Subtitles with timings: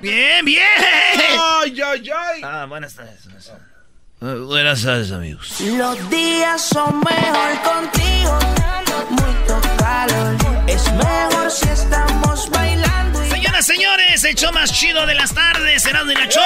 [0.00, 0.62] Bien, bien.
[1.62, 2.40] ¡Ay, ay, ay!
[2.42, 3.24] Ah, buenas tardes.
[3.24, 3.66] Buenas tardes,
[4.22, 5.58] Uh, buenas tardes, amigos.
[5.62, 8.38] Los días son mejor contigo,
[9.08, 10.36] mucho calor.
[10.66, 13.24] Es mejor si estamos bailando.
[13.24, 16.44] y- Señoras, señores, el show más chido de las tardes, Erasmo y la Choco.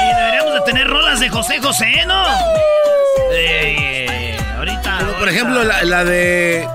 [0.00, 2.24] Oye, deberíamos de tener rolas de José José, ¿no?
[3.30, 4.98] Eh, ahorita.
[5.20, 6.68] Por ejemplo la, la de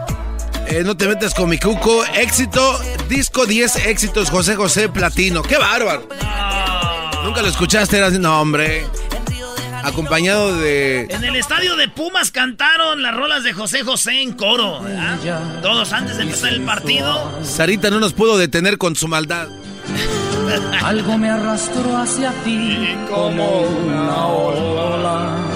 [0.69, 5.41] eh, No te metas con mi cuco, éxito, disco 10 éxitos, José José Platino.
[5.41, 6.07] ¡Qué bárbaro!
[6.21, 7.23] No.
[7.23, 8.85] Nunca lo escuchaste, era así, no hombre.
[9.83, 11.07] Acompañado de...
[11.09, 15.61] En el estadio de Pumas cantaron las rolas de José José en coro, ¿verdad?
[15.61, 17.39] Todos antes de empezar el partido.
[17.43, 19.47] Sarita no nos pudo detener con su maldad.
[20.81, 25.48] Algo me arrastró hacia ti como una ola.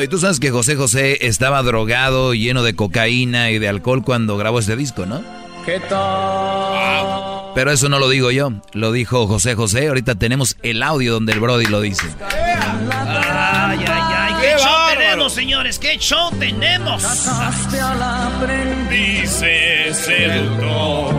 [0.00, 4.38] Oye, tú sabes que José José estaba drogado, lleno de cocaína y de alcohol cuando
[4.38, 5.22] grabó este disco, ¿no?
[5.66, 7.52] ¿Qué tal?
[7.54, 9.88] Pero eso no lo digo yo, lo dijo José José.
[9.88, 12.06] Ahorita tenemos el audio donde el Brody lo dice.
[12.18, 14.34] Ay, ay, ay.
[14.40, 14.98] ¿Qué, ¡Qué show bárbaro!
[15.00, 15.78] tenemos, señores?
[15.78, 17.02] ¿Qué show tenemos?
[17.02, 19.20] Casaste al aprendiz.
[19.20, 21.14] Dice seductor.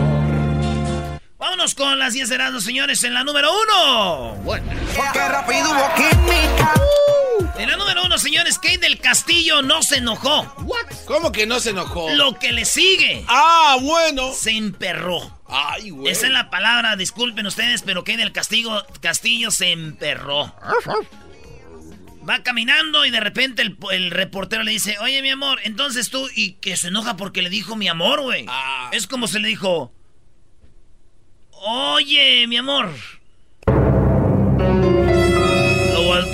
[1.38, 4.34] Vámonos con las 10 Erasmus, señores, en la número uno.
[4.44, 6.74] Porque rápido hubo química.
[7.62, 10.52] En la número uno, señores, Kate del Castillo no se enojó.
[11.06, 12.10] ¿Cómo que no se enojó?
[12.10, 14.32] Lo que le sigue, Ah, bueno.
[14.32, 15.40] se emperró.
[15.46, 16.10] Ay, güey.
[16.10, 20.54] Esa es la palabra, disculpen ustedes, pero Kate del Castillo, Castillo se emperró.
[22.28, 26.28] Va caminando y de repente el, el reportero le dice, oye mi amor, entonces tú,
[26.34, 28.44] y que se enoja porque le dijo mi amor, güey.
[28.48, 28.90] Ah.
[28.92, 29.92] Es como se le dijo,
[31.50, 32.90] oye mi amor.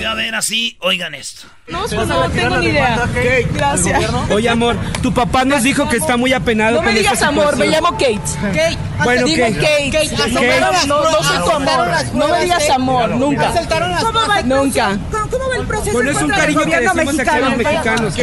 [0.08, 1.46] A ver así, oigan esto.
[1.66, 3.06] No, pues no tengo ni idea.
[3.52, 4.10] Gracias.
[4.30, 7.56] Oye, amor, tu papá nos dijo que está muy apenado No me digas esta amor,
[7.56, 8.18] me llamo Kate.
[8.40, 8.78] Kate.
[9.04, 9.54] Bueno, Digo Kate.
[9.60, 9.90] Kate.
[9.90, 10.30] Kate.
[10.30, 10.60] No, Kate.
[10.86, 11.88] no, no, no soy tu amor.
[12.14, 13.52] No me digas amor, nunca.
[14.00, 14.98] ¿Cómo va el Nunca.
[15.30, 18.14] ¿Cómo va el proceso Bueno, es un cariño que decimos aquí los mexicanos.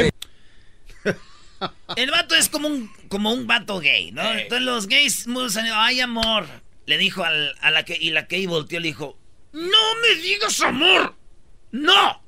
[1.96, 4.24] El vato es como un, como un vato gay, ¿no?
[4.34, 5.26] Entonces los gays,
[5.74, 6.48] ay amor,
[6.86, 9.18] le dijo al- a la que, y la que volteó le dijo,
[9.54, 9.62] no
[10.02, 11.16] me digas amor,
[11.72, 12.22] no.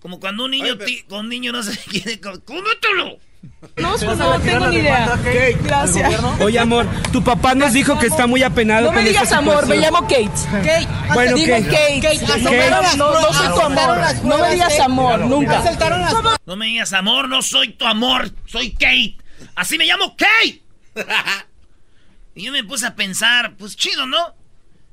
[0.00, 0.76] Como cuando un niño,
[1.08, 3.18] con un niño no se quiere, cómetelo.
[3.76, 5.18] No, pues no tengo ni idea.
[5.62, 6.22] Gracias.
[6.40, 9.32] Oye, amor, tu papá nos dijo que está muy apenado No me con esta digas
[9.32, 10.30] amor, me llamo Kate.
[10.50, 10.88] Kate.
[11.12, 12.00] Bueno, Digo Kate.
[12.02, 12.26] Kate.
[12.96, 13.98] No, no, no soy tu amor.
[14.24, 15.62] No me digas amor, nunca.
[16.46, 19.16] No me digas amor, no soy tu amor, soy Kate.
[19.54, 20.62] Así me llamo Kate.
[22.34, 24.34] y yo me puse a pensar, pues chido, ¿no?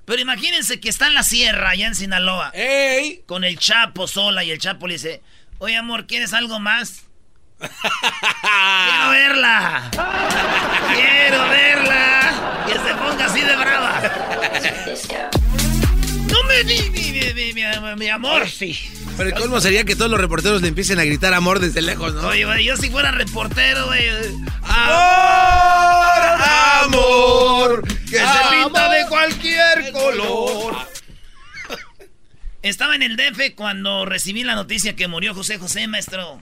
[0.05, 2.51] Pero imagínense que está en la sierra, allá en Sinaloa.
[2.53, 3.21] ¡Ey!
[3.25, 5.21] con el Chapo sola y el Chapo le dice,
[5.59, 7.03] oye amor, ¿quieres algo más?
[7.59, 9.91] Quiero verla.
[10.95, 12.63] Quiero verla.
[12.67, 14.01] Que se ponga así de brava.
[16.31, 18.77] No me di mi, mi, mi, mi- mi amor, sí.
[19.17, 22.13] Pero el colmo sería que todos los reporteros le empiecen a gritar amor desde lejos,
[22.13, 22.27] ¿no?
[22.27, 24.07] Oye, güey, yo si fuera reportero, güey.
[24.63, 26.41] ¡Amor!
[26.85, 27.83] ¡Amor!
[28.09, 28.25] Que se
[28.63, 30.75] pinta de cualquier color.
[32.61, 36.41] Estaba en el DF cuando recibí la noticia que murió José José, maestro.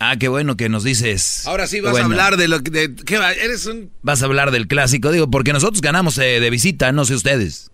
[0.00, 1.46] Ah, qué bueno que nos dices.
[1.46, 2.04] Ahora sí vas bueno.
[2.06, 2.70] a hablar de lo que...
[2.70, 3.32] de- ¿Qué va?
[3.32, 3.90] Eres un...
[4.02, 7.70] Vas a hablar del clásico, digo, porque nosotros ganamos eh, de visita, no sé ustedes.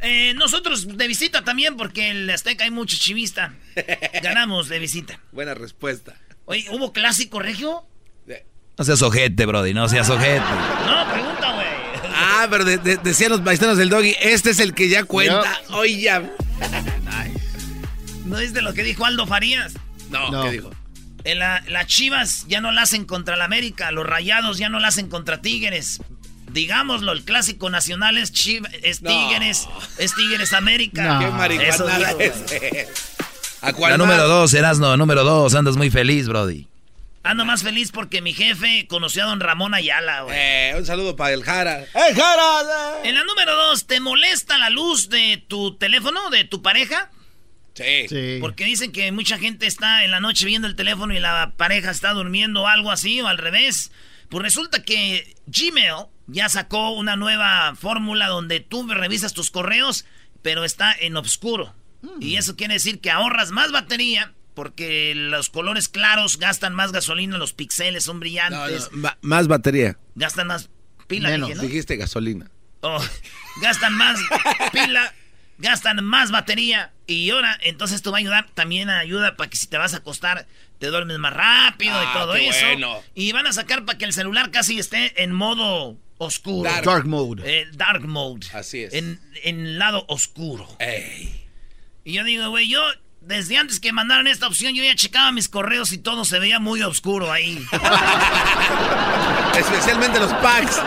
[0.00, 3.54] Eh, nosotros de visita también, porque en el Azteca hay mucho chivista.
[4.22, 5.20] Ganamos de visita.
[5.32, 6.14] Buena respuesta.
[6.44, 7.84] Oye, ¿hubo clásico regio?
[8.78, 10.38] No seas ojete, Brody, no seas ojete.
[10.38, 11.66] No, pregunta, güey.
[12.14, 15.60] Ah, pero de- de- decían los paisanos del doggy, este es el que ya cuenta.
[15.70, 16.22] Oye, ya.
[18.24, 19.74] ¿No es de lo que dijo Aldo Farías?
[20.10, 20.70] No, ¿qué dijo?
[21.24, 24.78] En la- las chivas ya no la hacen contra la América, los rayados ya no
[24.78, 26.00] la hacen contra Tigres.
[26.58, 29.10] Digámoslo, el clásico nacional es, Chiv- es No.
[29.10, 31.20] Tigres, es Tigres América.
[31.48, 32.34] Qué Eso dijo, es.
[33.60, 34.06] ¿A cuál La más?
[34.08, 36.66] número dos, Erasno, número dos, andas muy feliz, Brody.
[37.22, 40.36] Ando más feliz porque mi jefe conoció a don Ramón Ayala, güey.
[40.36, 41.84] Eh, un saludo para el Jara.
[41.94, 42.98] ¡El Jara!
[43.04, 47.10] En la número dos, ¿te molesta la luz de tu teléfono, de tu pareja?
[47.74, 48.38] Sí.
[48.40, 51.92] Porque dicen que mucha gente está en la noche viendo el teléfono y la pareja
[51.92, 53.92] está durmiendo o algo así, o al revés.
[54.28, 60.04] Pues resulta que Gmail ya sacó una nueva fórmula donde tú revisas tus correos,
[60.42, 61.74] pero está en oscuro.
[62.02, 62.22] Mm.
[62.22, 67.38] Y eso quiere decir que ahorras más batería porque los colores claros gastan más gasolina,
[67.38, 68.90] los píxeles son brillantes.
[69.20, 69.98] más batería.
[70.16, 70.68] Gastan más
[71.06, 71.30] pila.
[71.30, 72.50] Menos, dijiste gasolina.
[72.80, 73.00] Oh,
[73.62, 74.18] gastan más
[74.72, 75.14] pila,
[75.58, 76.92] gastan más batería.
[77.06, 79.98] Y ahora, entonces esto va a ayudar, también ayuda para que si te vas a
[79.98, 80.48] acostar,
[80.80, 82.66] te duermes más rápido y ah, todo eso.
[83.14, 86.70] Y van a sacar para que el celular casi esté en modo oscuro.
[86.82, 87.42] Dark, mode.
[87.44, 88.46] Eh, dark mode.
[88.52, 88.92] Así es.
[88.92, 90.68] En, en lado oscuro.
[92.04, 92.80] Y yo digo, güey, yo
[93.20, 96.58] desde antes que mandaron esta opción, yo ya checaba mis correos y todo se veía
[96.58, 97.64] muy oscuro ahí.
[99.58, 100.80] Especialmente los packs.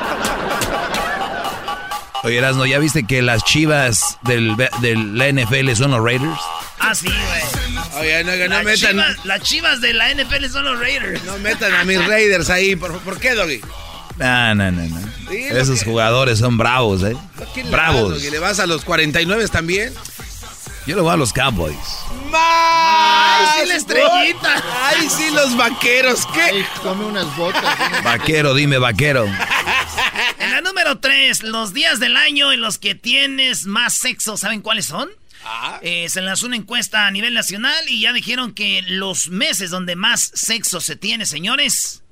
[2.24, 6.40] Oye, Erasno, ¿ya viste que las chivas del, del la NFL son los Raiders?
[6.80, 8.02] Ah, sí, güey.
[8.02, 8.92] Oye, no, no metan...
[8.92, 11.24] Chivas, las chivas de la NFL son los Raiders.
[11.24, 12.76] No metan a mis Raiders ahí.
[12.76, 13.62] ¿Por, ¿por qué, Doggy?
[14.22, 15.12] No, no, no, no.
[15.32, 17.18] Esos jugadores son bravos, ¿eh?
[17.72, 18.24] Bravos.
[18.24, 19.94] ¿Y le vas a los 49 también?
[20.86, 21.76] Yo le voy a los Cowboys.
[22.34, 24.64] ¡Ay, sí, la estrellita!
[24.84, 26.28] ¡Ay, sí, los vaqueros!
[26.34, 26.42] ¿Qué?
[26.42, 27.64] Ay, come unas botas.
[28.04, 29.26] Vaquero, dime, vaquero.
[30.40, 34.62] En la número 3, los días del año en los que tienes más sexo, ¿saben
[34.62, 35.10] cuáles son?
[35.44, 35.80] Ah.
[35.82, 39.96] Eh, se lanzó una encuesta a nivel nacional y ya dijeron que los meses donde
[39.96, 42.04] más sexo se tiene, señores,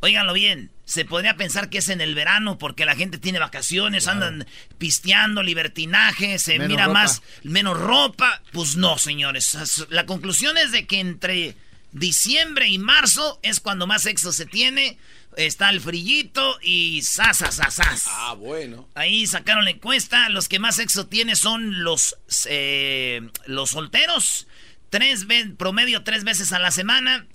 [0.00, 4.06] óiganlo bien, se podría pensar que es en el verano porque la gente tiene vacaciones,
[4.06, 4.46] andan
[4.78, 8.40] pisteando, libertinaje, se mira más, menos ropa.
[8.52, 9.86] Pues no, señores.
[9.90, 11.56] La conclusión es de que entre
[11.90, 14.96] diciembre y marzo es cuando más sexo se tiene.
[15.36, 18.04] Está el frillito y sasasasas.
[18.06, 18.88] Ah, bueno.
[18.94, 20.28] Ahí sacaron la encuesta.
[20.28, 22.16] Los que más sexo tienen son los,
[22.48, 24.46] eh, los solteros.
[24.88, 25.26] Tres
[25.58, 27.26] promedio tres veces a la semana.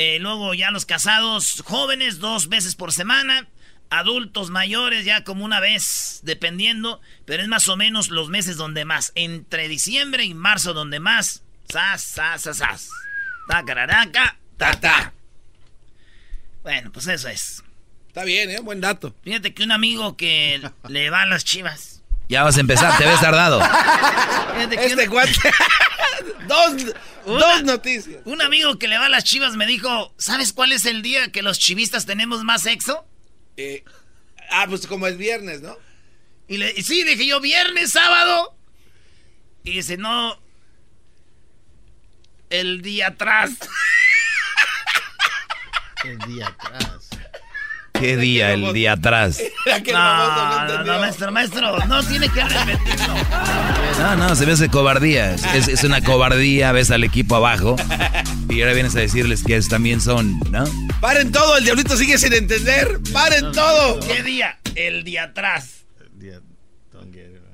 [0.00, 3.48] Eh, luego ya los casados jóvenes dos veces por semana.
[3.90, 7.00] Adultos mayores ya como una vez, dependiendo.
[7.24, 9.10] Pero es más o menos los meses donde más.
[9.16, 11.42] Entre diciembre y marzo donde más.
[11.68, 12.90] Sas, sas, sas, sas.
[13.48, 13.64] Ta,
[14.56, 15.12] ta, ta.
[16.62, 17.64] Bueno, pues eso es.
[18.06, 18.60] Está bien, ¿eh?
[18.60, 19.16] Buen dato.
[19.24, 22.02] Fíjate que un amigo que le va a las chivas.
[22.28, 23.60] Ya vas a empezar, te ves tardado.
[24.70, 25.32] este cuate.
[26.46, 26.94] dos,
[27.26, 28.22] dos noticias.
[28.24, 31.32] Un amigo que le va a las chivas me dijo: ¿Sabes cuál es el día
[31.32, 33.06] que los chivistas tenemos más sexo?
[33.56, 33.84] Eh,
[34.50, 35.76] ah, pues como el viernes, ¿no?
[36.48, 38.56] Y, le, y sí, dije yo, viernes, sábado.
[39.64, 40.40] Y dice, no.
[42.48, 43.50] El día atrás.
[46.04, 47.07] el día atrás.
[47.98, 48.52] ¿Qué día?
[48.52, 49.42] El día atrás.
[49.92, 53.14] No, no, no, maestro, maestro, no tiene que repetirlo.
[53.98, 55.34] No, no, se me hace cobardía.
[55.34, 57.76] Es, una cobardía, ves al equipo abajo
[58.48, 60.64] y ahora vienes a decirles que también son, ¿no?
[61.00, 62.98] Paren todo, el diablito sigue sin entender.
[63.12, 64.00] Paren todo.
[64.00, 64.58] ¿Qué día?
[64.74, 65.84] El día atrás.
[66.00, 66.40] El día...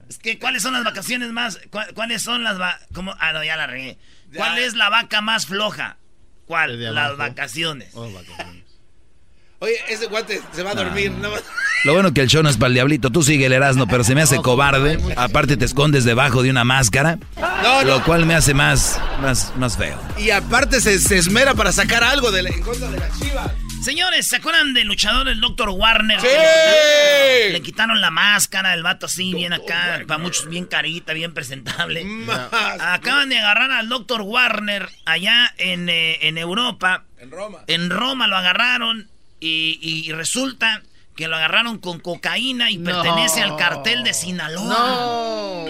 [0.08, 1.58] Es que, ¿cuáles son las vacaciones más?
[1.94, 3.14] ¿Cuáles son las va ¿Cómo?
[3.18, 3.98] Ah, no, ya la regué.
[4.34, 5.98] ¿Cuál es la vaca más floja?
[6.46, 6.94] ¿Cuál?
[6.94, 7.90] Las vacaciones.
[7.94, 8.63] Oh, vacaciones.
[9.64, 11.10] Oye, ese guante se va a dormir.
[11.84, 13.08] Lo bueno que el show no es para el diablito.
[13.10, 14.98] Tú sigue el Erasmo, pero se me hace cobarde.
[15.16, 17.18] Aparte te escondes debajo de una máscara.
[17.86, 19.98] Lo cual me hace más, más, más feo.
[20.18, 23.54] Y aparte se, esmera para sacar algo de en contra de la chiva.
[23.82, 25.70] Señores, ¿se acuerdan del luchador, el Dr.
[25.70, 26.20] Warner?
[26.20, 26.26] ¡Sí!
[27.52, 32.06] Le, quitaron, la máscara, el vato así, bien acá, para muchos bien carita, bien presentable.
[32.80, 34.20] Acaban de agarrar al Dr.
[34.20, 37.04] Warner allá en, eh, en Europa.
[37.18, 37.60] En Roma.
[37.66, 39.08] En Roma lo agarraron
[39.44, 40.82] y, resulta
[41.16, 44.64] que lo agarraron con cocaína y pertenece al cartel de Sinaloa.
[44.66, 45.66] No,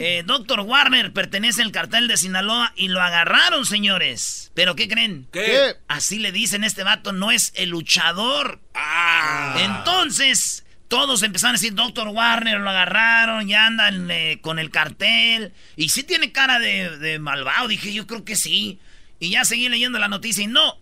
[0.00, 4.50] eh, Doctor Warner pertenece al cartel de Sinaloa y lo agarraron, señores.
[4.54, 5.28] ¿Pero qué creen?
[5.32, 5.76] ¿Qué?
[5.86, 8.60] Así le dicen este vato, no es el luchador.
[8.74, 9.54] Ah.
[9.60, 15.52] Entonces, todos empezaron a decir, Doctor Warner, lo agarraron, ya andan eh, con el cartel.
[15.76, 18.80] Y sí tiene cara de, de malvado, dije, yo creo que sí.
[19.20, 20.79] Y ya seguí leyendo la noticia y no,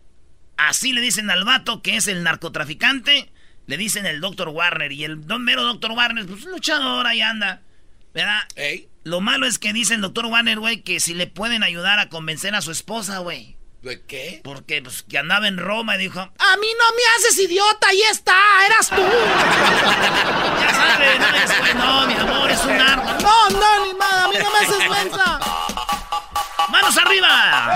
[0.59, 3.31] Así le dicen al vato que es el narcotraficante.
[3.67, 4.49] Le dicen el Dr.
[4.49, 4.93] Warner.
[4.93, 5.93] Y el don mero Dr.
[5.93, 7.63] Warner, pues luchador, ahí anda.
[8.13, 8.41] ¿Verdad?
[9.05, 10.27] Lo malo es que dice el Dr.
[10.27, 13.57] Warner, güey, que si le pueden ayudar a convencer a su esposa, güey.
[13.83, 14.41] ¿De qué?
[14.43, 18.03] Porque pues, que andaba en Roma y dijo, a mí no me haces idiota, ahí
[18.11, 18.35] está,
[18.67, 18.97] eras tú.
[20.61, 23.19] ya sabes, no, no, mi amor, es un arma.
[23.23, 25.39] No, no, ni nada, a mí no me haces mensa.
[26.71, 27.75] ¡Manos arriba!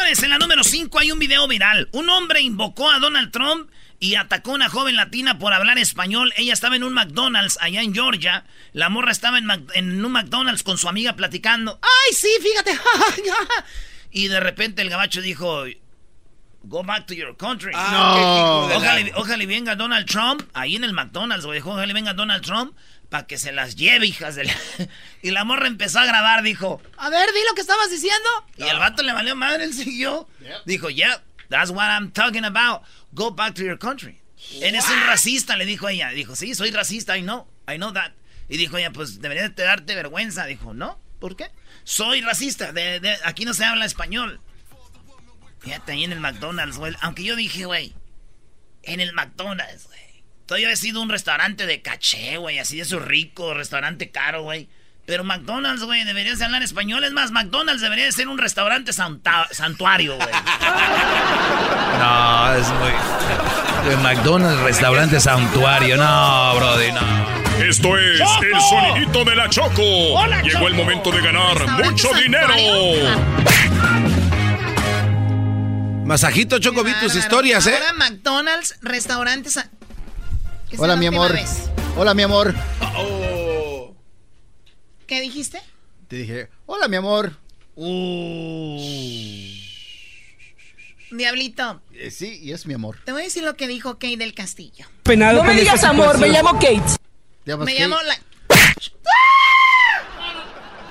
[0.00, 1.90] Señores, en la número 5 hay un video viral.
[1.92, 6.32] Un hombre invocó a Donald Trump y atacó a una joven latina por hablar español.
[6.38, 8.44] Ella estaba en un McDonald's allá en Georgia.
[8.72, 11.78] La morra estaba en, en un McDonald's con su amiga platicando.
[11.82, 12.78] ¡Ay, sí, fíjate!
[14.10, 15.64] y de repente el gabacho dijo...
[16.62, 17.72] go back to your country.
[17.74, 18.76] Ah, no.
[18.76, 21.60] Ojalá, ojalá venga Donald Trump ahí en el McDonald's, güey.
[21.60, 22.74] Ojalá y venga Donald Trump
[23.10, 24.54] para que se las lleve, hijas de la...
[25.22, 28.28] Y la morra empezó a grabar, dijo, a ver, di lo que estabas diciendo.
[28.56, 30.28] Y el vato le valió madre, él siguió.
[30.64, 32.82] Dijo, yeah, that's what I'm talking about.
[33.12, 34.22] Go back to your country.
[34.60, 36.10] Eres un racista, le dijo ella.
[36.10, 38.12] Dijo, sí, soy racista, I know, I know that.
[38.48, 40.46] Y dijo ella, pues debería de darte vergüenza.
[40.46, 41.50] Dijo, no, ¿por qué?
[41.84, 44.40] Soy racista, de, aquí no se habla español.
[45.58, 46.94] Fíjate, ahí en el McDonald's, güey.
[47.00, 47.94] Aunque yo dije, güey,
[48.82, 50.00] en el McDonald's, güey.
[50.50, 54.68] Todavía he sido un restaurante de caché, güey, así de eso rico, restaurante caro, güey.
[55.06, 57.04] Pero McDonald's, güey, debería de hablar español.
[57.04, 60.28] Es más, McDonald's debería de ser un restaurante santuario, güey.
[62.00, 63.96] No, es muy...
[64.02, 65.96] McDonald's, restaurante santuario.
[65.96, 67.64] No, brody, no.
[67.64, 70.26] Esto es el sonidito de la Choco.
[70.42, 72.54] Llegó el momento de ganar mucho dinero.
[76.04, 77.74] Masajito Choco, vi tus historias, ¿eh?
[77.76, 79.56] Ahora McDonald's, restaurantes
[80.78, 81.36] Hola, mi amor.
[81.96, 82.54] Hola, mi amor.
[85.06, 85.60] ¿Qué dijiste?
[86.08, 87.36] Te dije, hola, mi amor.
[87.74, 88.80] Uh.
[91.10, 91.82] Diablito.
[91.92, 92.98] Eh, sí, y es mi amor.
[93.04, 94.86] Te voy a decir lo que dijo Kate del Castillo.
[95.06, 96.96] no me digas amor, me llamo Kate.
[97.44, 98.18] Me llamo la...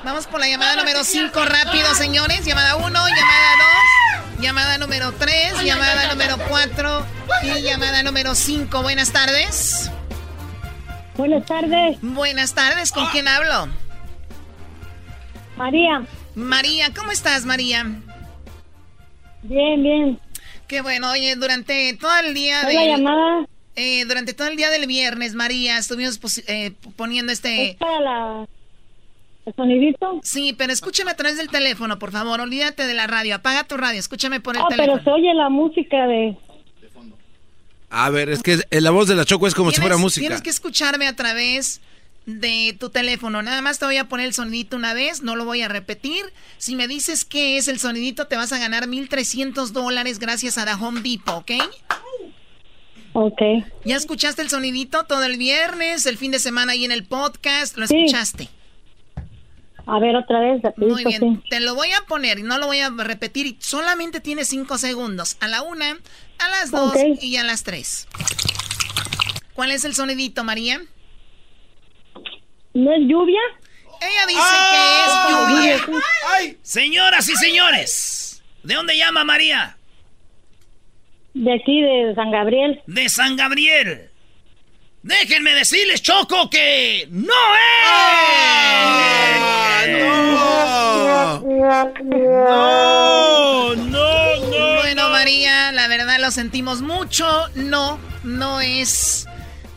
[0.04, 2.46] Vamos por la llamada número 5 rápido, señores.
[2.46, 3.99] Llamada 1, llamada 2,
[4.40, 7.06] llamada número 3, llamada número 4
[7.44, 8.82] y llamada número 5.
[8.82, 9.92] Buenas tardes.
[11.18, 11.98] Buenas tardes.
[12.02, 13.68] Buenas tardes, ¿con quién hablo?
[15.58, 16.06] María.
[16.36, 17.86] María, ¿cómo estás, María?
[19.44, 20.20] Bien, bien.
[20.68, 22.74] Qué bueno, oye, durante todo el día de...
[22.74, 23.46] la llamada?
[23.76, 27.72] Eh, durante todo el día del viernes, María, estuvimos eh, poniendo este...
[27.72, 28.48] ¿Es para la...
[29.46, 30.20] ¿El sonidito?
[30.24, 32.40] Sí, pero escúchame a través del teléfono, por favor.
[32.42, 33.36] Olvídate de la radio.
[33.36, 34.00] Apaga tu radio.
[34.00, 34.94] Escúchame por el teléfono.
[34.94, 36.38] pero se oye la música de...
[37.90, 40.22] A ver, es que la voz de la Choco es como si fuera música.
[40.22, 41.82] Tienes que escucharme a través
[42.28, 43.42] de tu teléfono.
[43.42, 46.24] Nada más te voy a poner el sonidito una vez, no lo voy a repetir.
[46.58, 50.66] Si me dices qué es el sonidito, te vas a ganar 1.300 dólares gracias a
[50.66, 51.52] la Home Depot, ¿ok?
[53.14, 53.42] Ok.
[53.86, 57.76] ¿Ya escuchaste el sonidito todo el viernes, el fin de semana ahí en el podcast?
[57.76, 58.50] ¿Lo escuchaste?
[59.86, 60.62] A ver, otra vez.
[60.78, 63.48] Muy bien, te lo voy a poner y no lo voy a repetir.
[63.48, 65.38] Y solamente tiene cinco segundos.
[65.40, 65.98] A la una,
[66.40, 68.08] a las dos y a las tres.
[69.54, 70.82] ¿Cuál es el sonidito, María?
[72.74, 73.40] ¿No es lluvia?
[74.02, 75.78] Ella dice que es lluvia.
[76.62, 79.76] Señoras y señores, ¿de dónde llama María?
[81.34, 82.82] De aquí, de San Gabriel.
[82.88, 84.10] De San Gabriel.
[85.04, 89.69] Déjenme decirles, Choco, que no es.
[90.00, 91.40] No.
[93.76, 94.76] no, no, no.
[94.82, 97.26] Bueno, María, la verdad lo sentimos mucho.
[97.56, 99.28] No, no es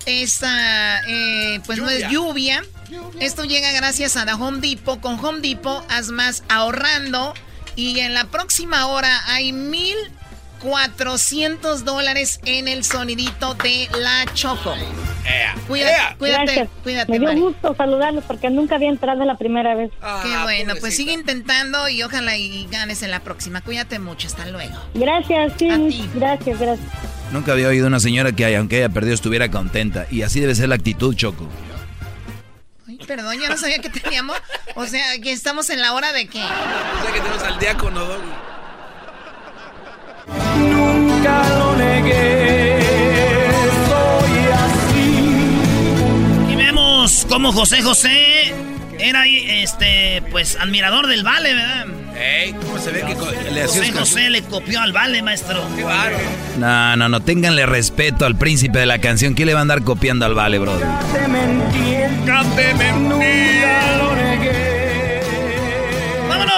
[0.07, 2.63] esta, eh, pues no es lluvia.
[3.21, 5.01] Esto llega gracias a The Home Depot.
[5.01, 7.35] Con Home Depot haz más ahorrando.
[7.75, 9.97] Y en la próxima hora hay mil
[10.63, 14.75] 400 dólares en el sonidito de la Choco.
[15.67, 17.19] cuídate, cuídate, cuídate.
[17.19, 19.91] Me dio gusto saludarlos porque nunca había entrado la primera vez.
[19.91, 23.61] Qué ah, bueno, pues sigue intentando y ojalá y ganes en la próxima.
[23.61, 24.75] Cuídate mucho, hasta luego.
[24.95, 26.09] Gracias, sí.
[26.15, 26.89] Gracias, gracias.
[27.33, 30.07] Nunca había oído una señora que aunque haya perdido estuviera contenta.
[30.11, 31.49] Y así debe ser la actitud, Choco.
[32.87, 34.37] Ay, perdón, yo no sabía que teníamos.
[34.77, 36.43] O sea, que estamos en la hora de qué.
[36.43, 38.53] O sea, que tenemos al diácono, Doggy.
[40.59, 42.79] Nunca lo negué,
[43.89, 46.53] soy así.
[46.53, 48.55] Y vemos cómo José José
[48.99, 51.87] era este, pues, admirador del vale, ¿verdad?
[52.15, 53.15] Ey, ¿cómo se ve que
[53.51, 55.61] le hacía José José le copió al vale, maestro.
[55.77, 55.83] Qué.
[56.59, 59.35] No, no, no, ténganle respeto al príncipe de la canción.
[59.35, 60.87] ¿Quién le va a andar copiando al vale, brother?
[61.13, 61.95] Te mentí,
[62.57, 63.25] te mentí.
[63.99, 64.72] lo negué.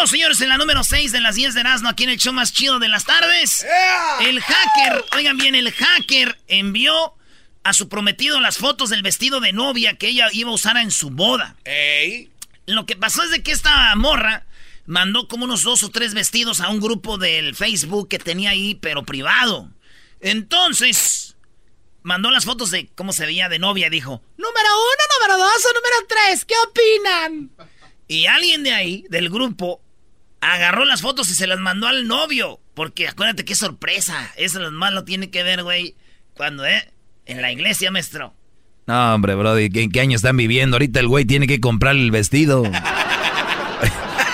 [0.07, 2.53] Señores, en la número 6 de las 10 de Erasmo, aquí en el show más
[2.53, 3.65] chido de las tardes.
[4.21, 7.15] El hacker, oigan bien, el hacker envió
[7.63, 10.91] a su prometido las fotos del vestido de novia que ella iba a usar en
[10.91, 11.57] su boda.
[11.65, 12.31] Ey.
[12.67, 14.45] Lo que pasó es de que esta morra
[14.85, 18.75] mandó como unos dos o tres vestidos a un grupo del Facebook que tenía ahí,
[18.75, 19.71] pero privado.
[20.21, 21.37] Entonces,
[22.03, 25.65] mandó las fotos de cómo se veía de novia y dijo, número uno, número dos
[25.65, 27.51] o número tres, ¿qué opinan?
[28.09, 29.81] Y alguien de ahí, del grupo,
[30.41, 32.61] agarró las fotos y se las mandó al novio.
[32.75, 34.33] Porque acuérdate qué sorpresa.
[34.37, 35.95] Eso lo más lo tiene que ver, güey.
[36.35, 36.93] Cuando, ¿eh?
[37.27, 38.35] En la iglesia, maestro.
[38.87, 40.77] No, hombre, brody, ¿en qué año están viviendo?
[40.77, 42.65] Ahorita el güey tiene que comprar el vestido.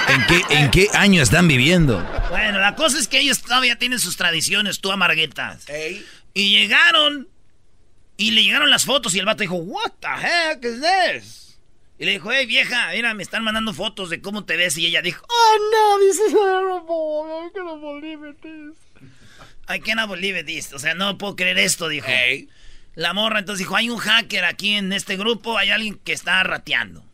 [0.08, 2.04] ¿En, qué, ¿En qué año están viviendo?
[2.30, 5.66] Bueno, la cosa es que ellos todavía tienen sus tradiciones, tú amarguetas.
[6.34, 7.28] Y llegaron,
[8.16, 11.49] y le llegaron las fotos, y el vato dijo, What the heck is this?
[12.00, 14.78] Y le dijo, hey vieja, mira, me están mandando fotos de cómo te ves.
[14.78, 17.46] Y ella dijo, Oh no, this is horrible.
[17.46, 19.10] I cannot believe this.
[19.68, 20.72] I cannot believe this.
[20.72, 22.06] O sea, no puedo creer esto, dijo.
[22.94, 26.42] La morra entonces dijo, hay un hacker aquí en este grupo, hay alguien que está
[26.42, 27.04] rateando.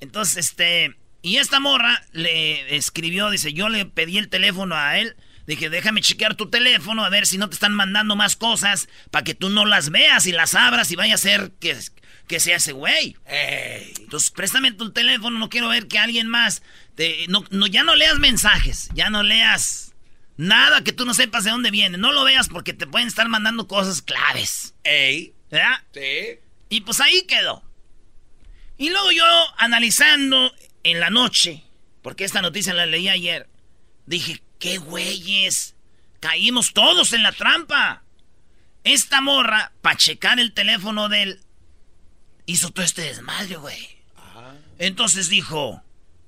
[0.00, 5.16] Entonces, este, y esta morra le escribió, dice, yo le pedí el teléfono a él,
[5.48, 9.24] dije, déjame chequear tu teléfono a ver si no te están mandando más cosas para
[9.24, 11.76] que tú no las veas y las abras y vaya a ser que,
[12.26, 13.16] que sea ese güey.
[13.26, 16.62] Entonces, préstame tu teléfono, no quiero ver que alguien más,
[16.94, 19.94] te, no, no, ya no leas mensajes, ya no leas
[20.36, 21.96] Nada que tú no sepas de dónde viene.
[21.96, 24.74] No lo veas porque te pueden estar mandando cosas claves.
[24.82, 25.34] Ey.
[25.50, 25.82] ¿Verdad?
[25.92, 26.40] Sí.
[26.68, 27.62] Y pues ahí quedó.
[28.76, 29.24] Y luego yo,
[29.58, 30.52] analizando
[30.82, 31.62] en la noche,
[32.02, 33.48] porque esta noticia la leí ayer,
[34.06, 35.76] dije, qué güeyes.
[36.18, 38.02] Caímos todos en la trampa.
[38.82, 41.40] Esta morra, para checar el teléfono de él,
[42.46, 43.88] hizo todo este desmadre, güey.
[44.78, 45.82] Entonces dijo,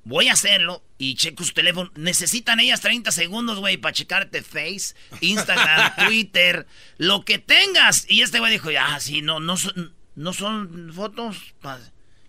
[0.04, 1.90] voy a hacerlo y checo su teléfono.
[1.96, 6.66] Necesitan ellas 30 segundos, güey, para checarte Face, Instagram, Twitter,
[6.98, 8.06] lo que tengas.
[8.08, 11.36] Y este güey dijo, ah, sí, no, no son, no son fotos.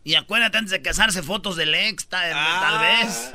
[0.04, 2.80] Y acuérdate antes de casarse, fotos del ex, tal, Ah.
[2.82, 3.32] vez.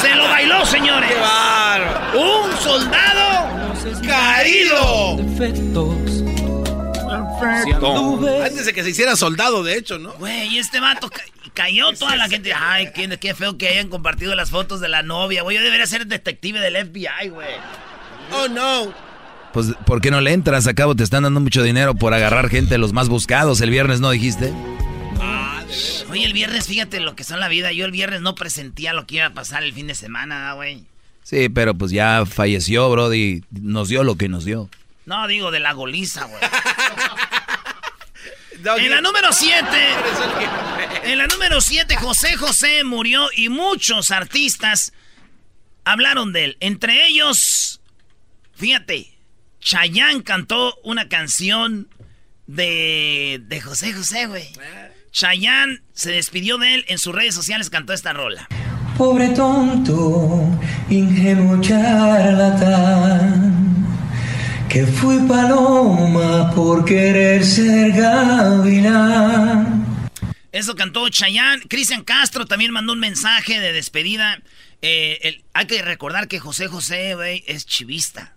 [0.00, 1.10] Se lo bailó, señores.
[1.10, 3.74] ¡Qué Un soldado
[4.06, 5.16] caído.
[5.16, 6.29] Defectos.
[7.10, 10.12] Antes de que se hiciera soldado, de hecho, ¿no?
[10.14, 11.22] Güey, este vato ca-
[11.54, 12.52] cayó toda la gente.
[12.54, 15.56] Ay, qué, qué feo que hayan compartido las fotos de la novia, güey.
[15.56, 17.48] Yo debería ser detective del FBI, güey.
[18.32, 18.92] Oh, no.
[19.52, 20.66] Pues, ¿por qué no le entras?
[20.68, 23.60] Acabo, te están dando mucho dinero por agarrar gente de los más buscados.
[23.60, 24.52] El viernes, ¿no dijiste?
[26.10, 27.72] Oye, el viernes, fíjate lo que son la vida.
[27.72, 30.84] Yo el viernes no presentía lo que iba a pasar el fin de semana, güey.
[31.22, 33.42] Sí, pero pues ya falleció, Brody.
[33.50, 34.68] Nos dio lo que nos dio.
[35.10, 36.40] No, digo de la goliza, güey.
[38.62, 39.66] En la número 7,
[41.04, 44.92] en la número 7, José José murió y muchos artistas
[45.82, 46.56] hablaron de él.
[46.60, 47.80] Entre ellos,
[48.54, 49.16] fíjate,
[49.60, 51.88] Chayanne cantó una canción
[52.46, 54.46] de, de José José, güey.
[55.10, 58.46] Chayanne se despidió de él en sus redes sociales, cantó esta rola.
[58.98, 60.46] Pobre tonto,
[60.90, 63.39] ingenuo charlatán,
[64.70, 69.84] que fui paloma por querer ser gavilán.
[70.52, 71.62] Eso cantó Chayanne.
[71.68, 74.40] Cristian Castro también mandó un mensaje de despedida.
[74.82, 78.34] Eh, el- hay que recordar que José José, güey, es chivista.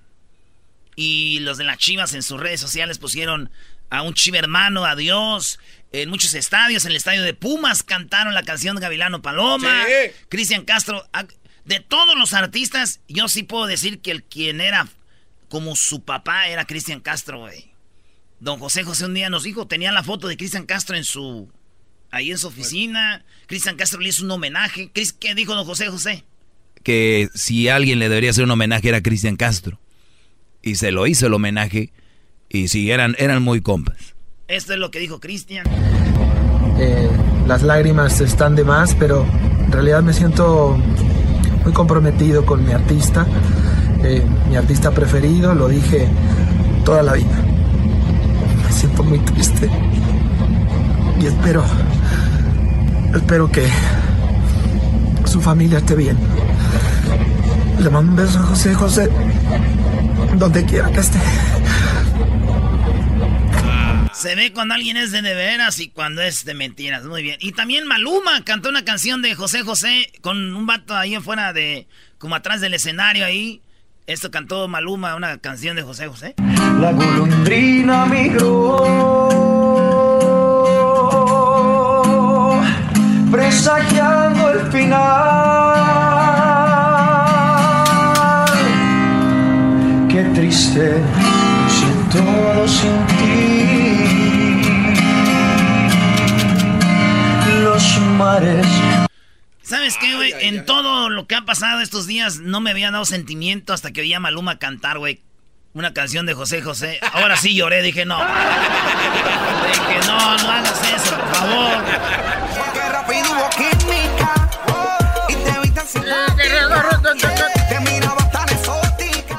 [0.95, 3.49] Y los de las chivas en sus redes sociales pusieron
[3.89, 5.59] a un chiva hermano, a Dios.
[5.91, 9.85] En muchos estadios, en el estadio de Pumas cantaron la canción Gavilano Paloma.
[9.85, 10.11] Sí.
[10.29, 11.07] Cristian Castro.
[11.65, 14.87] De todos los artistas, yo sí puedo decir que el quien era
[15.53, 17.75] como su papá era Cristian Castro, güey.
[18.39, 21.47] Don José José un día nos dijo, tenía la foto de Cristian Castro en su
[22.09, 23.23] ahí en su oficina.
[23.45, 24.89] Cristian Castro le hizo un homenaje.
[24.91, 26.23] ¿Qué dijo don José José?
[26.81, 29.79] Que si alguien le debería hacer un homenaje era Cristian Castro.
[30.63, 31.93] Y se lo hizo el homenaje.
[32.49, 34.15] Y sí, eran, eran muy compas.
[34.47, 35.67] Esto es lo que dijo Cristian.
[36.79, 37.11] Eh,
[37.45, 40.81] las lágrimas están de más, pero en realidad me siento
[41.63, 43.27] muy comprometido con mi artista,
[44.49, 46.07] mi artista preferido, lo dije
[46.83, 47.41] toda la vida.
[48.65, 49.69] Me siento muy triste
[51.21, 51.63] y espero,
[53.15, 53.67] espero que
[55.25, 56.17] su familia esté bien.
[57.79, 59.09] Le mando un beso a José José,
[60.35, 61.19] donde quiera que esté.
[64.13, 67.03] Se ve cuando alguien es de de veras y cuando es de mentiras.
[67.03, 67.37] Muy bien.
[67.41, 71.87] Y también Maluma cantó una canción de José José con un vato ahí afuera de.
[72.19, 73.62] como atrás del escenario ahí.
[74.05, 76.35] Esto cantó Maluma, una canción de José José.
[76.81, 78.83] La golondrina migró,
[83.31, 85.03] presagiando el final.
[90.09, 91.01] Qué triste,
[91.69, 94.61] si todo sin ti.
[97.63, 98.67] Los mares
[99.63, 100.33] ¿Sabes qué, güey?
[100.41, 104.01] En todo lo que ha pasado estos días no me había dado sentimiento hasta que
[104.01, 105.21] oía a Maluma cantar, güey.
[105.73, 106.99] Una canción de José José.
[107.13, 108.17] Ahora sí lloré, dije no.
[108.19, 111.83] Dije no, no hagas eso, por favor.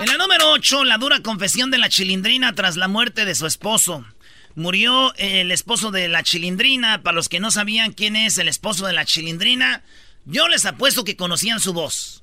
[0.01, 3.47] En la número 8, la dura confesión de la chilindrina tras la muerte de su
[3.47, 4.05] esposo.
[4.57, 7.03] Murió el esposo de la chilindrina.
[7.03, 9.83] Para los que no sabían quién es el esposo de la chilindrina,
[10.25, 12.23] yo les apuesto que conocían su voz.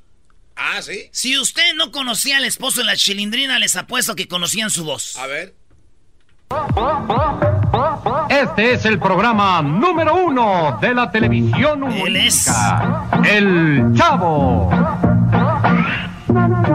[0.55, 1.09] Ah, ¿sí?
[1.11, 5.15] Si usted no conocía al esposo de la chilindrina, les apuesto que conocían su voz.
[5.17, 5.55] A ver.
[8.29, 13.07] Este es el programa número uno de la televisión humorística.
[13.23, 14.69] El Chavo.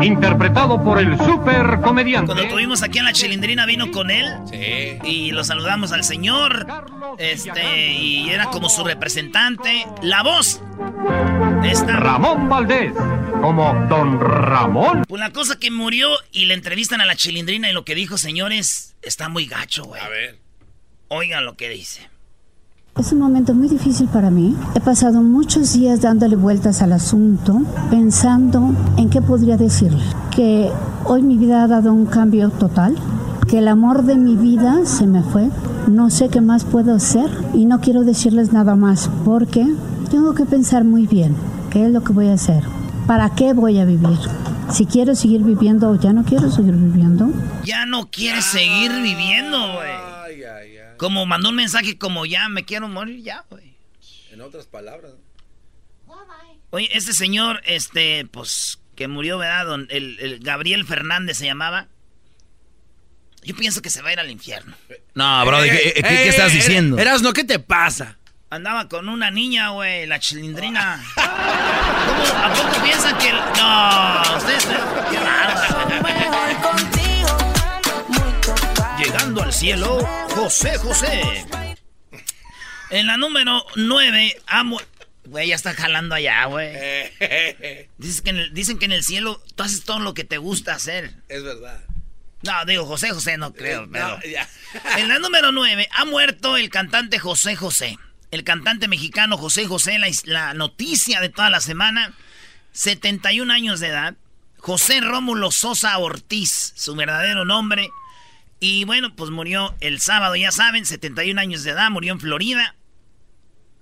[0.02, 2.32] Interpretado por el super comediante.
[2.32, 4.26] Cuando tuvimos aquí a la chilindrina vino con él.
[4.50, 4.98] Sí.
[5.04, 6.66] Y lo saludamos al señor.
[7.18, 9.86] Este, y era como su representante.
[10.02, 10.62] La voz.
[11.64, 11.96] Esta.
[11.96, 12.92] Ramón Valdés.
[13.40, 15.04] Como Don Ramón.
[15.08, 18.18] Pues la cosa que murió y le entrevistan a la chilindrina y lo que dijo,
[18.18, 20.02] señores, está muy gacho, güey.
[20.02, 20.38] A ver.
[21.08, 22.08] Oigan lo que dice.
[22.98, 24.56] Es un momento muy difícil para mí.
[24.74, 30.02] He pasado muchos días dándole vueltas al asunto, pensando en qué podría decirle.
[30.34, 30.70] Que
[31.04, 32.96] hoy mi vida ha dado un cambio total,
[33.48, 35.50] que el amor de mi vida se me fue.
[35.88, 39.66] No sé qué más puedo hacer y no quiero decirles nada más porque
[40.10, 41.36] tengo que pensar muy bien
[41.68, 42.64] qué es lo que voy a hacer,
[43.06, 44.18] para qué voy a vivir.
[44.70, 47.28] Si quiero seguir viviendo o ya no quiero seguir viviendo.
[47.62, 50.15] Ya no quieres seguir viviendo, güey.
[50.98, 53.76] Como mandó un mensaje como ya me quiero morir ya, güey.
[54.30, 55.12] En otras palabras.
[56.70, 59.86] Oye, este señor, este, pues, que murió, ¿verdad?
[59.88, 61.88] El, el Gabriel Fernández se llamaba.
[63.42, 64.76] Yo pienso que se va a ir al infierno.
[65.14, 66.98] No, bro, ¿qué, qué, qué estás diciendo?
[66.98, 68.18] Erasno, ¿qué te pasa?
[68.50, 71.02] Andaba con una niña, güey, la chilindrina.
[71.14, 73.32] ¿Cómo, ¿A poco piensan que.?
[73.32, 74.66] No, ustedes.
[74.66, 75.16] Qué
[79.36, 79.98] Llegando al cielo,
[80.30, 81.44] José José.
[82.88, 84.80] En la número 9, amo.
[85.26, 86.72] Güey, ya está jalando allá, güey.
[87.98, 90.38] Dicen que, en el, dicen que en el cielo tú haces todo lo que te
[90.38, 91.12] gusta hacer.
[91.28, 91.84] Es verdad.
[92.44, 94.08] No, digo José José, no creo, eh, pero.
[94.08, 94.20] No,
[94.96, 97.98] en la número 9, ha muerto el cantante José José.
[98.30, 102.14] El cantante mexicano José José, la, la noticia de toda la semana.
[102.72, 104.14] 71 años de edad.
[104.56, 107.90] José Rómulo Sosa Ortiz, su verdadero nombre.
[108.58, 112.74] Y bueno, pues murió el sábado, ya saben, 71 años de edad, murió en Florida.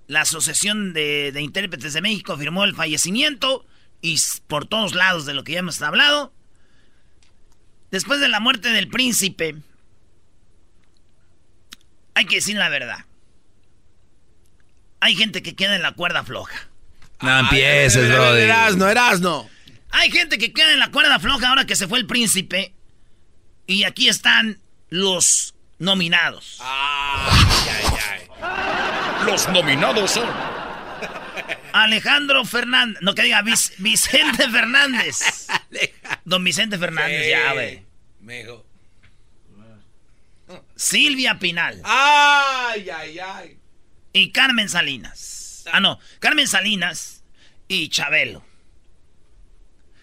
[0.07, 3.65] La Asociación de, de Intérpretes de México firmó el fallecimiento
[4.01, 6.33] y por todos lados de lo que ya hemos hablado.
[7.89, 9.55] Después de la muerte del príncipe,
[12.13, 13.05] hay que decir la verdad.
[14.99, 16.67] Hay gente que queda en la cuerda floja.
[17.21, 18.35] No empieces, bro.
[18.35, 19.49] Erasno, Erasno.
[19.91, 22.73] Hay gente que queda en la cuerda floja ahora que se fue el príncipe.
[23.67, 24.59] Y aquí están
[24.95, 26.57] los nominados.
[26.61, 27.85] Ay, ay,
[28.41, 29.25] ay.
[29.25, 30.29] Los nominados son.
[31.73, 33.01] Alejandro Fernández.
[33.01, 35.47] No que diga Vicente Fernández.
[36.23, 37.29] Don Vicente Fernández, Sí.
[37.29, 37.83] ya, güey.
[38.21, 38.65] Mejo.
[40.77, 41.81] Silvia Pinal.
[41.83, 43.59] Ay, ay, ay.
[44.13, 45.65] Y Carmen Salinas.
[45.73, 45.99] Ah, no.
[46.19, 47.23] Carmen Salinas
[47.67, 48.45] y Chabelo.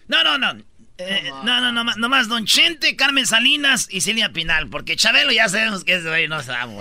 [0.07, 0.63] No, no, no.
[0.99, 5.31] Eh, no, no, no, no más Don Chente, Carmen Salinas y Silvia Pinal, porque Chabelo
[5.31, 6.75] ya sabemos que ese güey no sabe.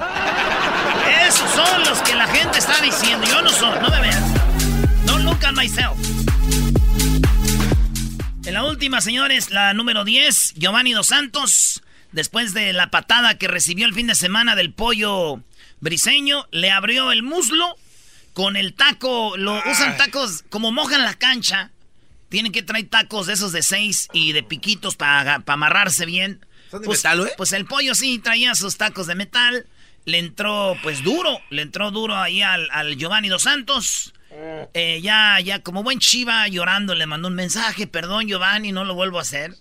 [1.26, 3.26] Esos son los que la gente está diciendo.
[3.26, 4.34] Yo no soy, no me vean.
[5.06, 5.96] Don't look at myself.
[8.44, 13.48] En la última, señores, la número 10, Giovanni Dos Santos, después de la patada que
[13.48, 15.40] recibió el fin de semana del pollo
[15.80, 17.76] briseño, le abrió el muslo
[18.34, 21.70] con el taco, lo usan tacos como mojan la cancha.
[22.32, 26.44] Tienen que traer tacos de esos de seis y de piquitos para amarrarse bien.
[26.70, 27.32] ¿Son de pues, metal, güey?
[27.36, 29.66] Pues el pollo sí traía sus tacos de metal.
[30.06, 34.14] Le entró, pues duro, le entró duro ahí al, al Giovanni Dos Santos.
[34.72, 37.86] Eh, ya, ya, como buen chiva, llorando, le mandó un mensaje.
[37.86, 39.54] Perdón, Giovanni, no lo vuelvo a hacer.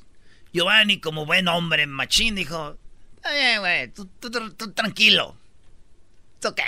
[0.53, 2.77] Giovanni, como buen hombre machín, dijo:
[3.29, 5.37] bien, güey, tú, tú- tú- tú tranquilo.
[6.37, 6.61] It's ok.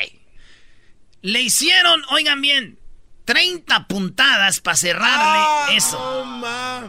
[1.22, 2.78] Le hicieron, oigan bien,
[3.26, 6.26] 30 puntadas para cerrarle eso.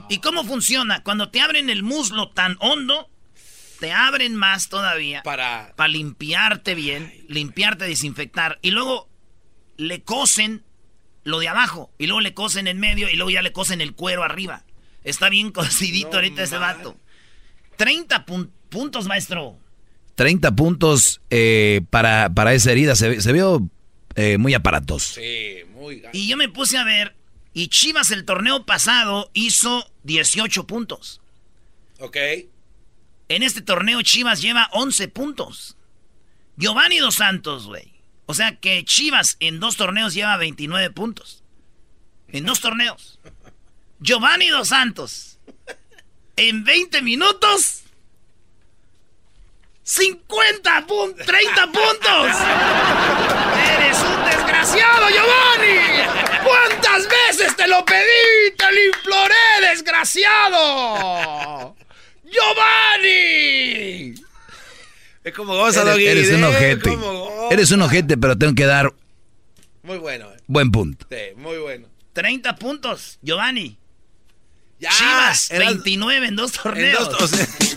[0.09, 1.03] ¿Y cómo funciona?
[1.03, 3.09] Cuando te abren el muslo tan hondo,
[3.81, 5.23] te abren más todavía.
[5.23, 5.73] Para.
[5.77, 8.59] Para limpiarte bien, limpiarte, desinfectar.
[8.63, 9.09] Y luego
[9.77, 10.65] le cosen
[11.23, 11.93] lo de abajo.
[11.99, 14.65] Y luego le cosen en medio y luego ya le cosen el cuero arriba.
[15.05, 16.97] Está bien cocidito ahorita ese vato.
[17.77, 19.57] 30 pun- puntos, maestro.
[20.17, 22.95] 30 puntos eh, para, para esa herida.
[22.97, 23.69] Se, ve- se vio
[24.15, 25.15] eh, muy aparatoso.
[25.21, 25.57] Sí,
[26.13, 27.17] Y yo me puse a ver.
[27.53, 31.21] Y Chivas el torneo pasado hizo 18 puntos.
[32.01, 32.17] Ok.
[33.29, 35.77] En este torneo Chivas lleva 11 puntos.
[36.57, 37.93] Giovanni Dos Santos, güey.
[38.27, 41.43] O sea que Chivas en dos torneos lleva 29 puntos.
[42.29, 43.19] En dos torneos.
[44.01, 45.39] Giovanni Dos Santos.
[46.37, 47.83] En 20 minutos.
[49.85, 51.27] 50 puntos.
[51.27, 52.37] 30 puntos.
[54.65, 55.77] Eres desgraciado, Giovanni.
[56.43, 58.51] ¿Cuántas veces te lo pedí?
[58.57, 59.35] Te lo imploré
[59.71, 61.77] desgraciado!
[62.25, 64.15] ¡Giovanni!
[65.23, 66.07] Es como goza, Doggy.
[66.07, 66.99] Eres un ojete.
[67.51, 68.91] Eres un ojete, pero tengo que dar.
[69.83, 70.31] Muy bueno.
[70.33, 70.41] Eh.
[70.47, 71.07] Buen punto.
[71.11, 71.89] Sí, muy bueno.
[72.15, 73.77] 30 puntos, Giovanni.
[74.79, 77.11] Ya, Chivas, 29 en dos torneos.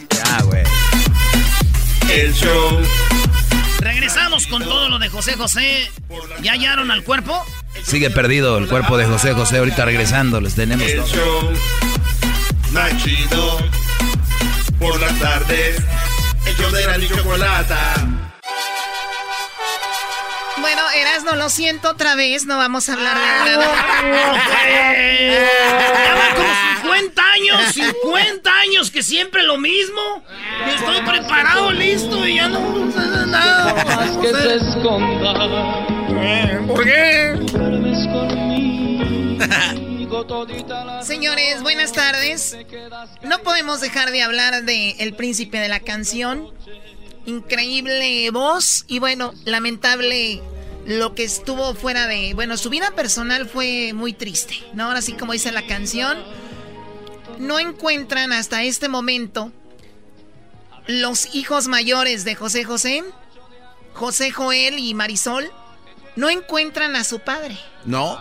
[0.09, 0.63] ya, güey.
[2.09, 2.81] El show.
[3.79, 5.91] Regresamos con todo lo de José José.
[6.41, 7.43] ¿Ya hallaron al cuerpo?
[7.83, 9.59] Sigue perdido el cuerpo de José José.
[9.59, 11.53] Ahorita regresando, les tenemos El show.
[12.71, 13.57] Más chido.
[14.79, 15.81] Por las tardes.
[16.45, 18.16] El show de la chocolata.
[20.61, 23.75] Bueno, Erasno, lo siento otra vez, no vamos a hablar de nada.
[26.13, 30.23] Ya como 50 años, 50 años que siempre lo mismo.
[30.75, 32.87] Estoy preparado, listo y ya no
[33.27, 34.21] nada.
[34.21, 35.85] que se esconda.
[36.67, 37.37] ¿Por qué?
[41.03, 42.57] Señores, buenas tardes.
[43.23, 46.51] No podemos dejar de hablar de El Príncipe de la Canción.
[47.27, 50.41] Increíble voz y bueno, lamentable
[50.85, 52.33] lo que estuvo fuera de...
[52.33, 54.85] Bueno, su vida personal fue muy triste, ¿no?
[54.85, 56.17] Ahora sí como dice la canción,
[57.37, 59.51] no encuentran hasta este momento
[60.87, 63.03] los hijos mayores de José José,
[63.93, 65.51] José Joel y Marisol,
[66.15, 67.59] no encuentran a su padre.
[67.83, 68.17] No.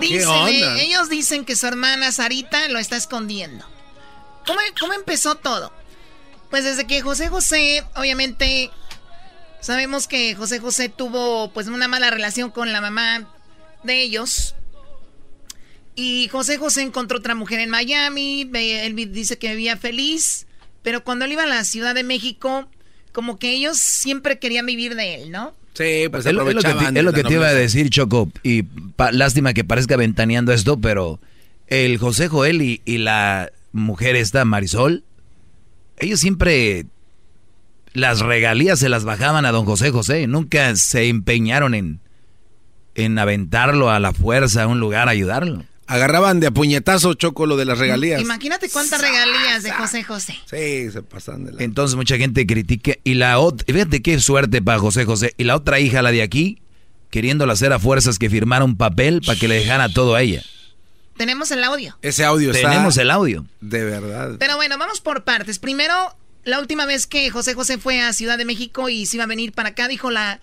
[0.00, 3.64] Dicen, eh, ellos dicen que su hermana Sarita lo está escondiendo.
[4.44, 5.72] ¿Cómo, ¿Cómo empezó todo?
[6.56, 8.70] Pues desde que José José, obviamente,
[9.60, 13.28] sabemos que José José tuvo pues una mala relación con la mamá
[13.82, 14.54] de ellos.
[15.96, 20.46] Y José José encontró otra mujer en Miami, él dice que vivía feliz,
[20.80, 22.66] pero cuando él iba a la Ciudad de México,
[23.12, 25.54] como que ellos siempre querían vivir de él, ¿no?
[25.74, 28.64] Sí, pues es lo que, te, es lo que te iba a decir, Choco, y
[29.12, 31.20] lástima que parezca ventaneando esto, pero
[31.66, 35.04] el José Joel y, y la mujer esta, Marisol,
[35.98, 36.86] ellos siempre
[37.92, 40.26] las regalías se las bajaban a don José José.
[40.26, 42.00] Nunca se empeñaron en,
[42.94, 45.64] en aventarlo a la fuerza a un lugar a ayudarlo.
[45.86, 48.20] Agarraban de a puñetazo choco lo de las regalías.
[48.20, 50.34] Imagínate cuántas regalías de José José.
[50.44, 51.62] Sí, se pasan de la...
[51.62, 52.92] Entonces mucha gente critica.
[53.04, 55.34] Y la otra, fíjate qué suerte para José José.
[55.38, 56.60] Y la otra hija, la de aquí,
[57.10, 60.42] queriéndola hacer a fuerzas que firmara un papel para que le dejara todo a ella.
[61.16, 61.98] Tenemos el audio.
[62.02, 62.70] Ese audio está.
[62.70, 63.46] Tenemos el audio.
[63.60, 64.36] De verdad.
[64.38, 65.58] Pero bueno, vamos por partes.
[65.58, 69.24] Primero, la última vez que José José fue a Ciudad de México y se iba
[69.24, 70.40] a venir para acá, dijo la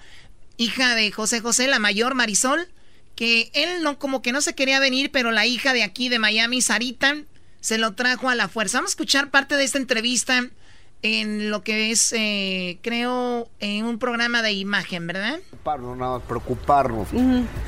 [0.58, 2.68] hija de José José, la mayor Marisol,
[3.16, 6.20] que él no como que no se quería venir, pero la hija de aquí de
[6.20, 7.16] Miami, Sarita,
[7.62, 8.80] se lo trajo a la fuerza.
[8.80, 10.50] Vamos a escuchar parte de esta entrevista
[11.04, 15.40] en lo que es, eh, creo, en un programa de imagen, ¿verdad?
[15.66, 17.10] No nada más preocuparnos.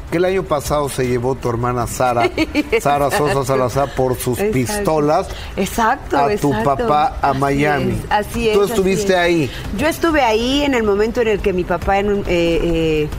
[0.09, 2.29] Que el año pasado se llevó tu hermana Sara,
[2.81, 5.27] Sara Sosa Salazar, por sus pistolas.
[5.57, 8.01] Exacto, A tu papá a Miami.
[8.09, 8.57] Así es.
[8.57, 9.51] Tú estuviste ahí.
[9.77, 13.09] Yo estuve ahí en el momento en el que mi papá en un, eh, eh,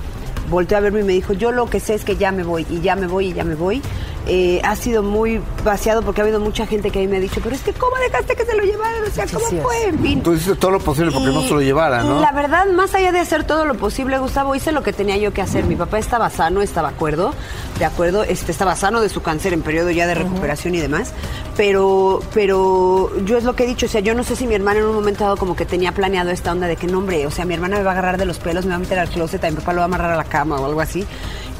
[0.50, 2.66] volteó a verme y me dijo, yo lo que sé es que ya me voy,
[2.70, 3.82] y ya me voy, y ya me voy.
[4.28, 7.20] Eh, ha sido muy vaciado porque ha habido mucha gente que a mí me ha
[7.20, 9.04] dicho, pero es que ¿cómo dejaste que se lo llevaran?
[9.04, 9.84] O sea, ¿cómo fue?
[9.84, 10.22] En fin.
[10.22, 12.20] Tú hiciste todo lo posible porque no se lo llevara, ¿no?
[12.20, 15.32] La verdad, más allá de hacer todo lo posible, Gustavo, hice lo que tenía yo
[15.32, 15.64] que hacer.
[15.64, 17.34] Mi papá estaba sano, estaba acuerdo,
[17.78, 21.12] de acuerdo, este, estaba sano de su cáncer en periodo ya de recuperación y demás,
[21.56, 24.54] pero, pero yo es lo que he dicho, o sea, yo no sé si mi
[24.54, 27.26] hermana en un momento dado como que tenía planeado esta onda de que no, hombre,
[27.26, 28.98] o sea, mi hermana me va a agarrar de los pelos, me va a meter
[28.98, 31.06] al closet, a mi papá lo va a amarrar a la cama o algo así.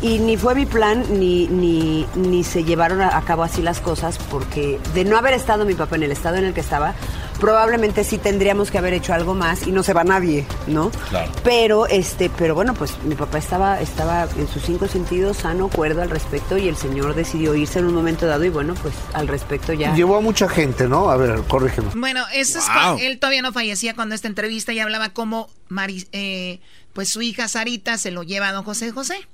[0.02, 4.18] Y ni fue mi plan, ni, ni, ni se llevaron a, cabo así las cosas,
[4.30, 6.94] porque de no haber estado mi papá en el estado en el que estaba,
[7.40, 10.90] probablemente sí tendríamos que haber hecho algo más y no se va nadie, ¿no?
[11.08, 11.32] Claro.
[11.42, 16.02] Pero, este, pero bueno, pues mi papá estaba, estaba en sus cinco sentidos sano, cuerdo
[16.02, 19.28] al respecto y el señor decidió irse en un momento dado y bueno, pues al
[19.28, 19.94] respecto ya.
[19.94, 21.08] Llevó a mucha gente, ¿no?
[21.10, 21.88] A ver, corrígeme.
[21.94, 26.06] Bueno, eso es cuando él todavía no fallecía cuando esta entrevista y hablaba como Mari-
[26.12, 26.60] eh,
[26.92, 29.26] pues su hija Sarita se lo lleva a don José José.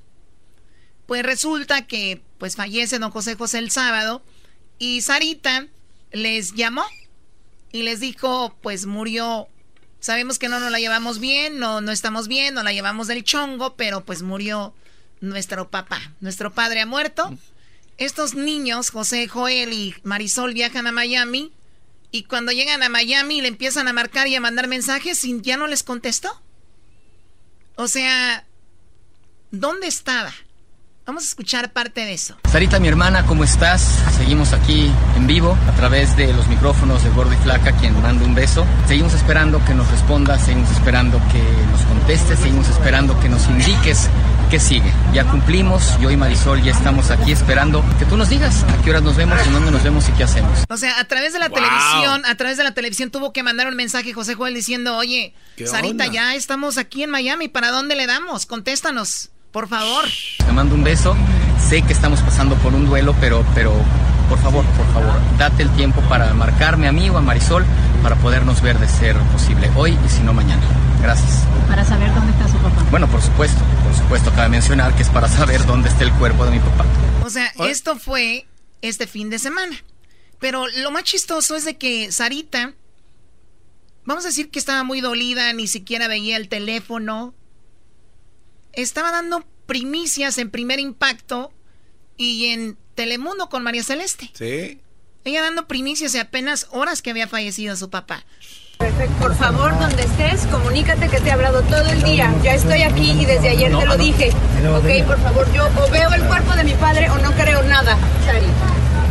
[1.12, 4.22] Pues resulta que pues fallece don José José el sábado
[4.78, 5.66] y Sarita
[6.10, 6.86] les llamó
[7.70, 9.46] y les dijo, pues murió.
[10.00, 13.24] Sabemos que no nos la llevamos bien, no, no estamos bien, no la llevamos del
[13.24, 14.72] chongo, pero pues murió
[15.20, 16.00] nuestro papá.
[16.20, 17.36] Nuestro padre ha muerto.
[17.98, 21.52] Estos niños, José, Joel y Marisol, viajan a Miami
[22.10, 25.58] y cuando llegan a Miami le empiezan a marcar y a mandar mensajes y ya
[25.58, 26.40] no les contestó.
[27.74, 28.46] O sea,
[29.50, 30.32] ¿dónde estaba?
[31.04, 32.36] Vamos a escuchar parte de eso.
[32.50, 33.98] Sarita, mi hermana, ¿cómo estás?
[34.16, 38.24] Seguimos aquí en vivo a través de los micrófonos de Gordo y Flaca, quien manda
[38.24, 38.64] un beso.
[38.86, 44.08] Seguimos esperando que nos respondas, seguimos esperando que nos contestes, seguimos esperando que nos indiques
[44.52, 44.92] ¿qué sigue?
[45.14, 48.90] Ya cumplimos, yo y Marisol ya estamos aquí esperando que tú nos digas a qué
[48.90, 50.58] horas nos vemos, en dónde nos vemos y qué hacemos.
[50.68, 53.66] O sea, a través de la televisión, a través de la televisión tuvo que mandar
[53.66, 55.32] un mensaje José Joel diciendo, oye,
[55.64, 58.44] Sarita, ya estamos aquí en Miami, ¿para dónde le damos?
[58.44, 60.04] Contéstanos, por favor.
[60.38, 61.14] Te mando un beso,
[61.60, 63.72] sé que estamos pasando por un duelo, pero, pero
[64.28, 67.64] por favor, por favor, date el tiempo para marcarme a mí o a Marisol
[68.02, 70.62] para podernos ver de ser posible hoy y si no mañana.
[71.02, 71.44] Gracias.
[71.68, 72.82] Para saber dónde está su papá.
[72.90, 76.44] Bueno, por supuesto, por supuesto, cabe mencionar que es para saber dónde está el cuerpo
[76.46, 76.84] de mi papá.
[77.24, 78.46] O sea, esto fue
[78.80, 79.76] este fin de semana.
[80.40, 82.72] Pero lo más chistoso es de que Sarita,
[84.04, 87.34] vamos a decir que estaba muy dolida, ni siquiera veía el teléfono.
[88.72, 91.52] Estaba dando primicias en primer impacto
[92.16, 94.30] y en Telemundo con María Celeste.
[94.34, 94.80] Sí.
[95.24, 98.24] Ella dando primicias de apenas horas que había fallecido su papá.
[99.20, 102.34] Por favor, donde estés, comunícate que te he hablado todo el día.
[102.42, 104.30] Ya estoy aquí y desde ayer te lo dije.
[104.30, 107.96] Ok, por favor, yo o veo el cuerpo de mi padre o no creo nada,
[108.24, 108.46] Sari.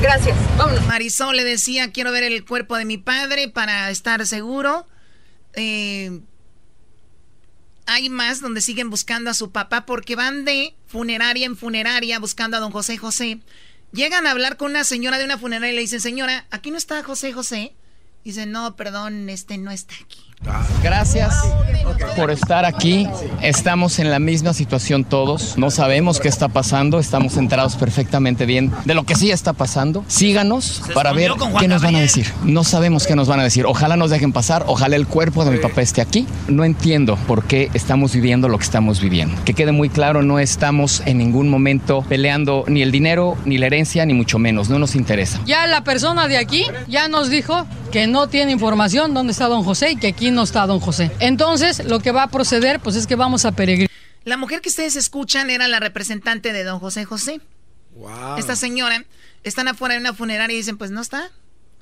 [0.01, 0.85] Gracias, vámonos.
[0.87, 4.85] Marisol le decía, quiero ver el cuerpo de mi padre para estar seguro.
[5.53, 6.19] Eh,
[7.91, 12.57] hay más donde siguen buscando a su papá porque van de funeraria en funeraria buscando
[12.57, 13.39] a don José José.
[13.91, 16.77] Llegan a hablar con una señora de una funeraria y le dicen, señora, aquí no
[16.77, 17.75] está José José.
[18.23, 20.30] Dice, no, perdón, este no está aquí.
[20.81, 21.35] Gracias
[22.15, 23.07] por estar aquí.
[23.41, 25.57] Estamos en la misma situación todos.
[25.57, 26.99] No sabemos qué está pasando.
[26.99, 30.03] Estamos enterados perfectamente bien de lo que sí está pasando.
[30.07, 32.27] Síganos para ver qué nos van a decir.
[32.43, 33.65] No sabemos qué nos van a decir.
[33.67, 34.65] Ojalá nos dejen pasar.
[34.67, 36.25] Ojalá el cuerpo de mi papá esté aquí.
[36.47, 39.35] No entiendo por qué estamos viviendo lo que estamos viviendo.
[39.45, 43.67] Que quede muy claro, no estamos en ningún momento peleando ni el dinero, ni la
[43.67, 44.69] herencia, ni mucho menos.
[44.69, 45.39] No nos interesa.
[45.45, 49.63] Ya la persona de aquí ya nos dijo que no tiene información dónde está don
[49.63, 51.11] José y que aquí no está don José.
[51.19, 53.91] Entonces, lo que va a proceder, pues es que vamos a peregrinar.
[54.23, 57.41] La mujer que ustedes escuchan era la representante de don José José.
[57.95, 58.37] Wow.
[58.37, 59.03] Esta señora,
[59.43, 61.31] están afuera de una funeraria y dicen, pues no está.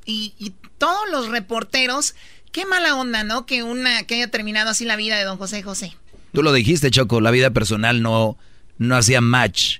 [0.06, 2.16] Y, y, todos los reporteros,
[2.52, 3.46] qué mala onda, ¿no?
[3.46, 5.96] Que una que haya terminado así la vida de don José José.
[6.34, 8.38] Tú lo dijiste, Choco, la vida personal no,
[8.78, 9.80] no hacía match.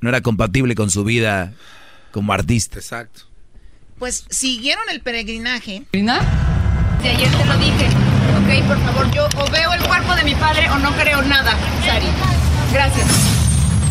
[0.00, 1.52] No era compatible con su vida
[2.12, 2.78] como artista.
[2.78, 3.22] Exacto.
[3.98, 5.84] Pues siguieron el peregrinaje.
[7.04, 7.86] De ayer te lo dije.
[7.86, 11.52] Ok, por favor, yo o veo el cuerpo de mi padre o no creo nada,
[11.84, 12.06] Sari.
[12.72, 13.06] Gracias.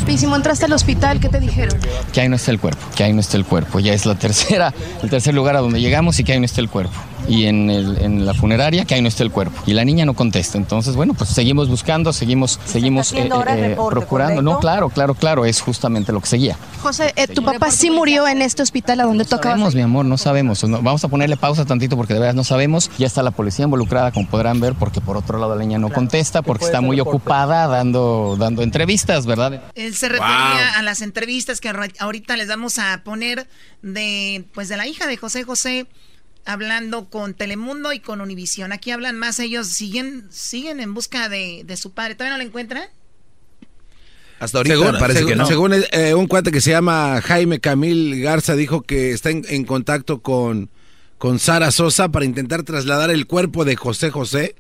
[0.04, 1.80] Písimo, entraste al hospital, ¿qué te dijeron?
[2.12, 3.80] Que ahí no está el cuerpo, que ahí no está el cuerpo.
[3.80, 4.74] Ya es la tercera,
[5.04, 6.94] el tercer lugar a donde llegamos y que ahí no está el cuerpo.
[7.28, 9.62] Y en, el, en la funeraria que ahí no está el cuerpo.
[9.66, 10.58] Y la niña no contesta.
[10.58, 14.42] Entonces, bueno, pues seguimos buscando, seguimos, seguimos eh, eh, procurando.
[14.42, 16.58] No, claro, claro, claro, es justamente lo que seguía.
[16.82, 19.56] José, eh, tu papá sí murió en este hospital a donde no tocaba.
[19.56, 20.64] sabemos, mi amor, no sabemos.
[20.64, 22.92] No, vamos a ponerle pausa tantito porque de verdad no sabemos.
[22.98, 25.90] Ya está la policía involucrada, como podrán ver, porque por otro lado la niña no
[25.90, 29.64] contesta, porque está muy ocupada dando, dando entrevistas, ¿verdad?
[29.76, 33.48] Él se refería a las entrevistas que ahorita les vamos a poner
[33.82, 35.88] de, pues, de la hija de José José
[36.46, 38.72] hablando con Telemundo y con Univisión.
[38.72, 42.16] Aquí hablan más, ellos siguen, siguen en busca de, de su padre.
[42.16, 42.84] ¿Todavía no lo encuentran?
[44.40, 45.46] Hasta ahorita según, parece según, que no.
[45.46, 49.64] Según eh, un cuate que se llama Jaime Camil Garza dijo que está en, en
[49.64, 50.70] contacto con,
[51.18, 54.56] con Sara Sosa para intentar trasladar el cuerpo de José José.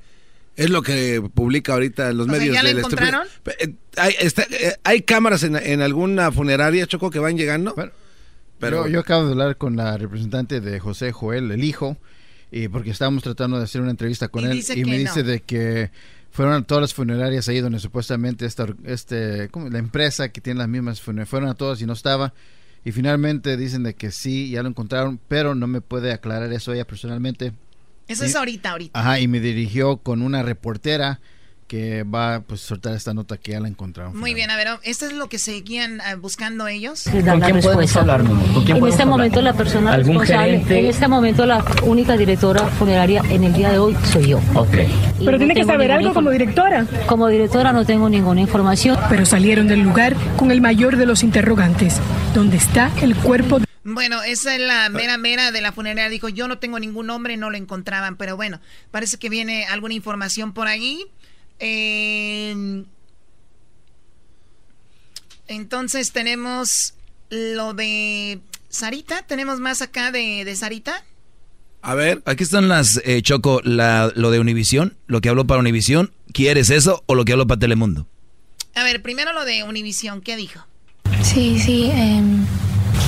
[0.55, 3.27] Es lo que publica ahorita en los O sea, medios ¿ya lo del encontraron?
[3.59, 7.73] Eh, Hay, está- eh, hay cámaras en, en alguna funeraria, Choco, que van llegando.
[8.63, 11.97] Pero yo, acabo de hablar con la representante de José Joel, el hijo,
[12.51, 15.41] y porque estábamos tratando de hacer una entrevista con Y él y me dice de
[15.41, 15.91] que
[16.31, 19.69] fueron a todas las funerarias ahí donde supuestamente esta, este, ¿cómo?
[19.69, 22.33] la empresa que tiene las mismas funerarias, fueron a todas y no estaba.
[22.85, 26.73] Y finalmente dicen de que sí, ya lo encontraron, pero no me puede aclarar eso
[26.73, 27.53] ella personalmente.
[28.07, 28.99] Eso Y- es ahorita, ahorita.
[28.99, 31.21] Ajá, y me dirigió con una reportera
[31.73, 34.15] que va pues a soltar esta nota que ya la encontraron.
[34.15, 37.05] Muy bien, a ver, ¿esto es lo que seguían eh, buscando ellos?
[37.11, 38.53] ¿Con quién podemos hablar, mi amor?
[38.53, 39.17] ¿Con quién En podemos este hablar?
[39.17, 40.79] momento la persona ¿Algún responsable, gerente?
[40.81, 44.37] en este momento la única directora funeraria en el día de hoy soy yo.
[44.53, 44.75] Ok.
[45.19, 46.85] Y Pero no tiene que saber algo como directora.
[47.07, 48.95] Como directora no tengo ninguna información.
[49.09, 51.99] Pero salieron del lugar con el mayor de los interrogantes.
[52.35, 53.65] ¿Dónde está el cuerpo de...
[53.83, 56.07] Bueno, esa es la mera mera de la funeraria.
[56.09, 58.15] Dijo, yo no tengo ningún nombre, no lo encontraban.
[58.15, 58.59] Pero bueno,
[58.91, 61.03] parece que viene alguna información por ahí.
[61.59, 62.83] Eh,
[65.47, 66.93] entonces tenemos
[67.29, 68.39] lo de
[68.69, 69.23] Sarita.
[69.23, 71.03] ¿Tenemos más acá de, de Sarita?
[71.81, 75.59] A ver, aquí están las, eh, Choco, la, lo de Univisión, lo que habló para
[75.59, 76.13] Univisión.
[76.31, 78.07] ¿Quieres eso o lo que habló para Telemundo?
[78.73, 80.21] A ver, primero lo de Univisión.
[80.21, 80.65] ¿Qué dijo?
[81.21, 81.91] Sí, sí.
[81.93, 82.45] em,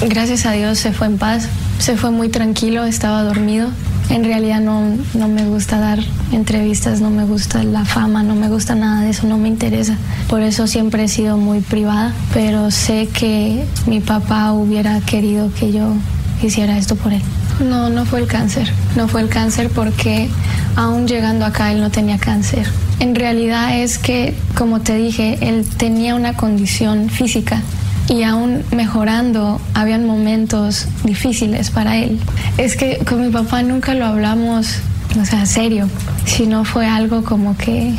[0.10, 1.48] gracias a Dios se fue en paz.
[1.80, 3.70] Se fue muy tranquilo, estaba dormido.
[4.10, 4.82] En realidad no,
[5.14, 5.99] no me gusta dar
[6.32, 9.97] entrevistas, no me gusta la fama, no me gusta nada de eso, no me interesa.
[10.30, 15.72] Por eso siempre he sido muy privada, pero sé que mi papá hubiera querido que
[15.72, 15.93] yo
[16.41, 17.22] hiciera esto por él.
[17.60, 18.72] No, no fue el cáncer.
[18.95, 20.30] No fue el cáncer porque
[20.76, 22.68] aún llegando acá él no tenía cáncer.
[22.99, 27.62] En realidad es que, como te dije, él tenía una condición física
[28.10, 32.20] y aún mejorando, habían momentos difíciles para él.
[32.58, 34.80] Es que con mi papá nunca lo hablamos,
[35.20, 35.89] o sea, serio,
[36.26, 37.93] sino fue algo como que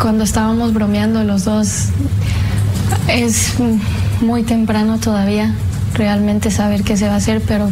[0.00, 1.86] cuando estábamos bromeando los dos,
[3.08, 3.54] es
[4.20, 5.54] muy temprano todavía
[5.94, 7.70] realmente saber qué se va a hacer, pero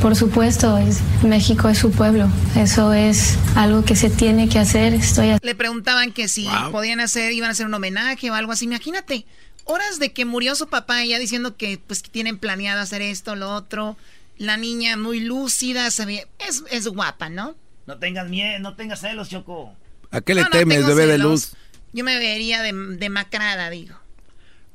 [0.00, 2.28] por supuesto, es, México es su pueblo.
[2.56, 4.94] Eso es algo que se tiene que hacer.
[4.94, 8.64] Estoy Le preguntaban que si podían hacer, iban a hacer un homenaje o algo así.
[8.64, 9.26] Imagínate,
[9.64, 13.54] horas de que murió su papá, ella diciendo que pues tienen planeado hacer esto, lo
[13.54, 13.96] otro.
[14.38, 17.56] La niña muy lúcida, es, es guapa, ¿no?
[17.86, 19.74] No tengas miedo, no tengas celos, Choco.
[20.10, 21.52] ¿A qué le temes, bebé de luz?
[21.92, 23.96] Yo me vería demacrada, digo.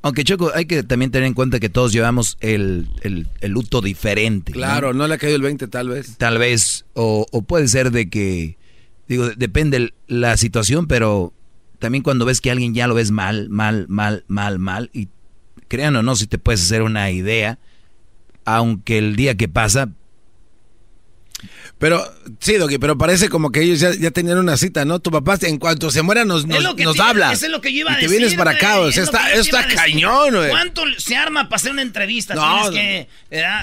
[0.01, 2.87] Aunque Choco, hay que también tener en cuenta que todos llevamos el,
[3.41, 4.51] luto diferente.
[4.51, 5.07] Claro, ¿no?
[5.07, 6.17] le ha caído el 20 tal vez.
[6.17, 8.57] Tal vez, o, puede ser de que,
[9.07, 11.33] digo, depende la situación, pero
[11.85, 15.09] también cuando ves que alguien ya lo ves mal, mal, mal, mal, mal, y
[15.67, 17.59] crean o no, si te puedes hacer una idea,
[18.43, 19.91] aunque el día que pasa,
[21.77, 22.09] pero,
[22.39, 24.99] sí, Doggy, pero parece como que ellos ya, tenían una cita, ¿no?
[24.99, 27.33] Tu papá, en cuanto se muera, nos, nos, habla.
[27.33, 28.09] Eso es lo que yo iba a decir.
[28.09, 30.49] te vienes para acá, o sea, está, está cañón, güey.
[30.49, 32.33] ¿Cuánto se arma para hacer una entrevista?
[32.33, 33.09] No, que,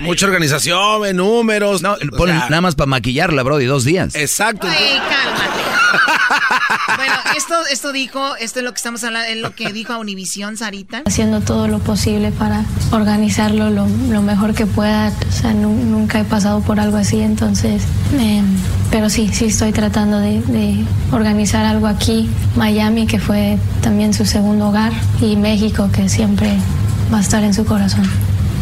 [0.01, 1.81] mucha organización, números.
[1.81, 4.15] No, nada más para maquillarla, bro, y dos días.
[4.15, 4.67] Exacto.
[4.69, 5.63] Ay, cálmate.
[6.97, 9.99] bueno, esto, esto dijo, esto es lo que estamos hablando, es lo que dijo a
[9.99, 11.03] Univisión, Sarita.
[11.07, 13.87] Haciendo todo lo posible para organizarlo lo,
[14.23, 15.13] mejor que pueda.
[15.29, 17.83] O sea, nunca he pasado por algo así, entonces
[18.19, 18.45] Em,
[18.91, 24.69] pero sí, sí estoy tratando de, organizar algo aquí, Miami, que fue también su segundo
[24.69, 26.57] hogar, y México, que siempre
[27.13, 28.09] va a estar en su corazón.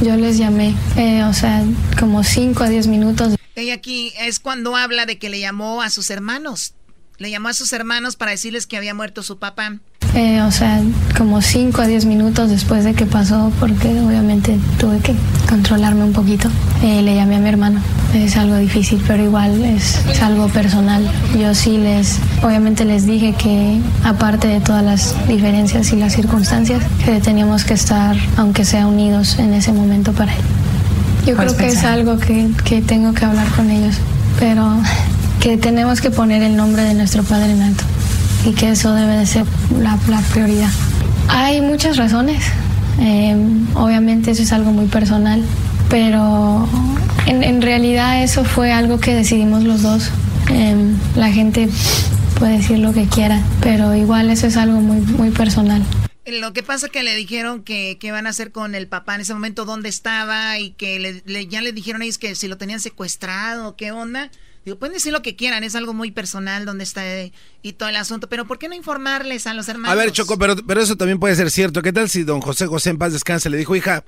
[0.03, 1.63] Yo les llamé, eh, o sea,
[1.99, 3.35] como 5 a 10 minutos.
[3.55, 6.75] Ella aquí es cuando habla de que le llamó a sus hermanos.
[7.19, 9.79] Le llamó a sus hermanos para decirles que había muerto su papá.
[10.15, 10.81] Eh, o sea,
[11.17, 15.15] como 5 a 10 minutos después de que pasó, porque obviamente tuve que
[15.49, 16.49] controlarme un poquito,
[16.83, 17.81] eh, le llamé a mi hermano.
[18.13, 21.09] Es algo difícil, pero igual es, es, algo personal.
[21.39, 26.83] Yo sí les, obviamente les dije que aparte de todas las diferencias y las circunstancias,
[27.05, 30.43] que teníamos que estar, aunque sea unidos en ese momento para él.
[31.25, 33.95] Yo creo que es algo que, que tengo que hablar con ellos,
[34.41, 34.77] pero
[35.41, 37.85] que tenemos que poner el nombre de nuestro Padre en alto
[38.45, 39.45] y que eso debe de ser
[39.79, 39.97] la,
[40.33, 40.71] prioridad.
[41.29, 42.45] Hay muchas razones,
[43.01, 43.37] eh,
[43.75, 45.45] obviamente eso es algo muy personal,
[45.89, 46.69] pero
[47.27, 50.11] en, realidad eso fue algo que decidimos los dos.
[50.51, 50.75] Eh,
[51.17, 51.69] la gente
[52.39, 55.85] puede decir lo que quiera, pero igual eso es algo muy, muy personal.
[56.27, 59.23] Lo que pasa que le dijeron que, qué van a hacer con el papá en
[59.23, 62.79] ese momento, dónde estaba y que ya le dijeron a ellos que si lo tenían
[62.79, 64.31] secuestrado, qué onda.
[64.71, 67.89] Digo, pueden decir lo que quieran, es algo muy personal donde está eh, y todo
[67.89, 69.91] el asunto, pero ¿por qué no informarles a los hermanos?
[69.91, 71.83] A ver, Choco, pero, pero eso también puede ser cierto.
[71.83, 74.05] ¿Qué tal si don José José en paz descanse le dijo, hija,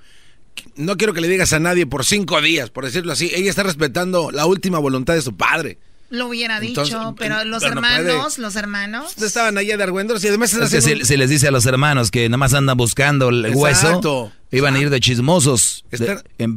[0.76, 3.64] no quiero que le digas a nadie por cinco días, por decirlo así, ella está
[3.64, 5.78] respetando la última voluntad de su padre?
[6.10, 9.20] Lo hubiera dicho, pero los hermanos, los hermanos.
[9.20, 10.54] Estaban allá de argüenderos y además...
[10.54, 14.30] Es que si, les dice a los hermanos que nada más andan buscando el hueso,
[14.52, 15.84] iban a ir de chismosos.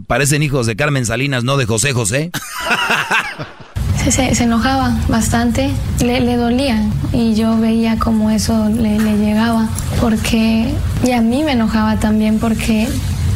[0.06, 2.30] parecen hijos de Carmen Salinas, no de José José.
[4.12, 5.70] se, enojaba bastante,
[6.00, 6.82] le, dolía
[7.14, 9.68] y yo veía como eso le, llegaba,
[10.02, 10.74] porque,
[11.04, 12.88] y a mí me enojaba también porque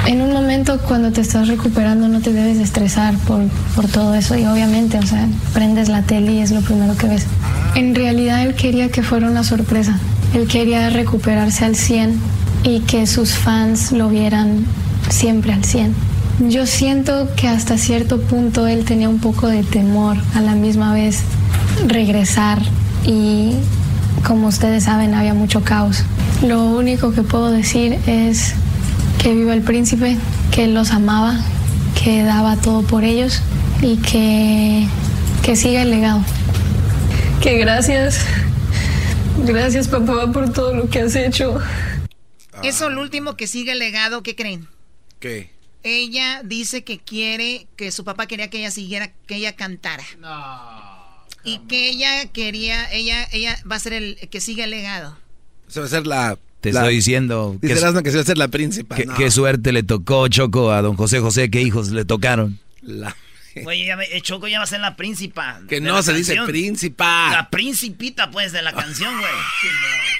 [0.05, 3.41] en un momento cuando te estás recuperando no te debes estresar por,
[3.75, 7.07] por todo eso y obviamente, o sea, prendes la tele y es lo primero que
[7.07, 7.25] ves.
[7.75, 9.97] En realidad él quería que fuera una sorpresa,
[10.33, 12.19] él quería recuperarse al 100
[12.63, 14.65] y que sus fans lo vieran
[15.09, 16.08] siempre al 100
[16.47, 20.93] yo siento que hasta cierto punto él tenía un poco de temor a la misma
[20.93, 21.21] vez
[21.85, 22.59] regresar
[23.05, 23.53] y
[24.25, 26.03] como ustedes saben había mucho caos.
[26.41, 28.53] Lo único que puedo decir es
[29.21, 30.17] que viva el príncipe,
[30.51, 31.37] que él los amaba,
[32.01, 33.41] que daba todo por ellos
[33.81, 34.87] y que,
[35.43, 36.23] que siga el legado.
[37.41, 38.21] Que gracias,
[39.45, 41.59] gracias papá por todo lo que has hecho.
[42.63, 44.67] Eso, lo último, que siga el legado, ¿qué creen?
[45.19, 45.58] ¿Qué?
[45.83, 50.03] Ella dice que quiere, que su papá quería que ella siguiera, que ella cantara.
[51.43, 55.17] Y que ella quería, ella, ella va a ser el que siga el legado.
[55.67, 56.37] Se va a ser la.
[56.61, 57.57] Te estoy diciendo.
[57.61, 59.07] que, que se va a ser la príncipe.
[59.15, 62.59] Qué suerte le tocó, Choco, a don José José, qué hijos le tocaron.
[62.81, 63.15] La.
[63.65, 65.61] Oye, ya, eh, Choco ya va a ser la príncipa.
[65.67, 67.31] Que no se dice príncipa.
[67.31, 69.31] La principita, pues, de la canción, güey.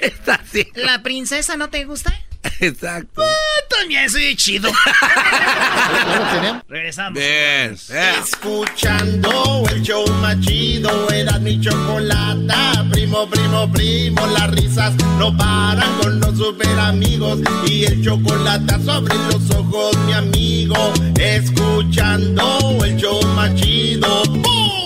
[0.00, 0.66] Está así.
[0.74, 2.18] ¿La princesa no te gusta?
[2.60, 3.22] Exacto.
[3.22, 4.70] Ah, también soy chido.
[6.68, 7.18] Regresamos.
[7.18, 7.76] Bien.
[8.22, 12.86] Escuchando el show más chido, era mi chocolata.
[12.90, 17.40] Primo, primo, primo, las risas no paran con los super amigos.
[17.66, 20.92] Y el chocolate sobre los ojos, mi amigo.
[21.18, 24.22] Escuchando el show más chido.
[24.22, 24.79] Oye,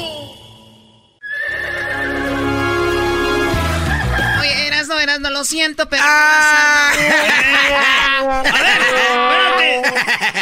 [5.15, 6.03] eras no, eras no, lo siento, pero.
[6.05, 6.91] Ah.
[6.91, 9.83] A ver, espérate.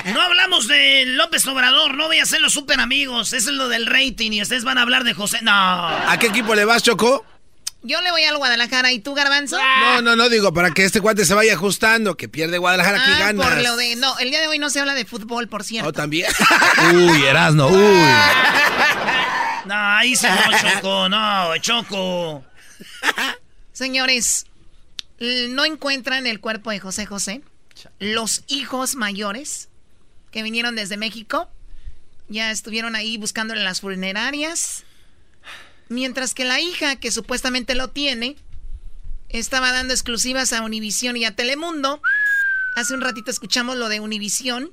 [0.12, 3.33] No hablamos de López Obrador, no voy a ser los super amigos.
[3.33, 5.39] Eso es lo del rating y ustedes van a hablar de José.
[5.43, 5.53] No.
[5.53, 7.25] ¿A qué equipo le vas, Choco?
[7.83, 9.59] Yo le voy al Guadalajara y tú, Garbanzo.
[9.59, 13.11] No, no, no digo, para que este cuate se vaya ajustando, que pierde Guadalajara, que
[13.12, 13.47] Ah, ganas.
[13.47, 13.97] por lo de.
[13.97, 15.89] No, el día de hoy no se habla de fútbol, por cierto.
[15.89, 16.31] Oh, también.
[16.95, 18.03] Uy, Erasno, uy.
[19.64, 22.45] No, ahí sí no, Choco, no, Choco.
[23.73, 24.47] Señores,
[25.23, 27.43] no encuentran el cuerpo de José José.
[27.99, 29.68] Los hijos mayores
[30.31, 31.49] que vinieron desde México
[32.29, 34.85] ya estuvieron ahí buscándole en las funerarias.
[35.89, 38.37] Mientras que la hija, que supuestamente lo tiene,
[39.29, 42.01] estaba dando exclusivas a Univisión y a Telemundo.
[42.75, 44.73] Hace un ratito escuchamos lo de Univisión.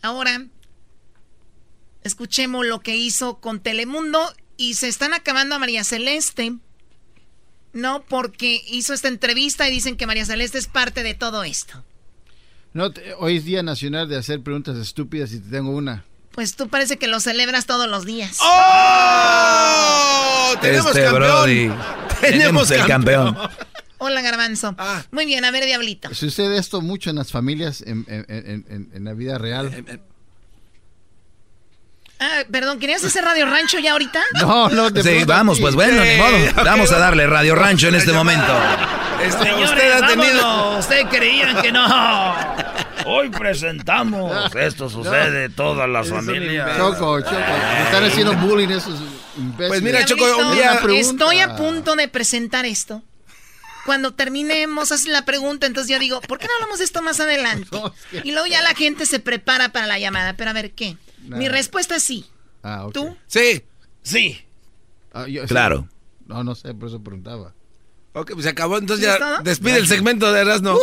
[0.00, 0.46] Ahora,
[2.02, 6.54] escuchemos lo que hizo con Telemundo y se están acabando a María Celeste.
[7.72, 11.82] No, porque hizo esta entrevista y dicen que María Celeste es parte de todo esto.
[12.74, 16.04] No, te- hoy es Día Nacional de hacer preguntas estúpidas y te tengo una.
[16.32, 18.38] Pues tú parece que lo celebras todos los días.
[19.22, 20.54] ¡Oh!
[20.60, 21.22] ¡Tenemos Este campeón!
[21.22, 21.70] Brody.
[22.20, 23.36] Tenemos el campeón.
[23.98, 24.74] Hola, Garbanzo.
[24.78, 25.04] Ah.
[25.12, 26.12] Muy bien, a ver, Diablito.
[26.14, 30.00] Sucede esto mucho en las familias en, en- en- en- en la vida real.
[32.24, 34.22] Ah, perdón, ¿querías hacer Radio Rancho ya ahorita?
[34.40, 36.64] No, no, de Sí, vamos, pues bueno, ni modo.
[36.64, 38.52] Vamos a darle Radio Rancho en este momento.
[39.24, 40.78] Este, Señores, usted ha tenido.
[40.78, 42.36] Ustedes creían que no.
[43.06, 44.54] Hoy presentamos.
[44.54, 46.76] Esto sucede en todas las familias.
[46.76, 47.32] Choco, Choco.
[47.32, 49.00] Me están haciendo bullying esos
[49.36, 49.68] imbéciles.
[49.68, 53.02] Pues mira, Choco, un día- Estoy a punto de presentar esto.
[53.84, 57.18] Cuando terminemos, haces la pregunta, entonces yo digo, ¿por qué no hablamos de esto más
[57.18, 57.76] adelante?
[58.22, 60.34] Y luego ya la gente se prepara para la llamada.
[60.34, 60.96] Pero a ver, ¿qué?
[61.22, 62.26] Mi respuesta es sí.
[62.62, 62.92] Ah, ok.
[62.92, 63.16] ¿Tú?
[63.26, 63.62] Sí.
[64.02, 64.40] Sí.
[65.12, 65.88] Ah, yo- Claro.
[66.26, 67.54] No, no sé, por eso preguntaba.
[68.14, 68.78] Ok, pues se acabó.
[68.78, 69.42] Entonces ¿Sí ya todo?
[69.42, 70.78] despide el segmento de Erasmo.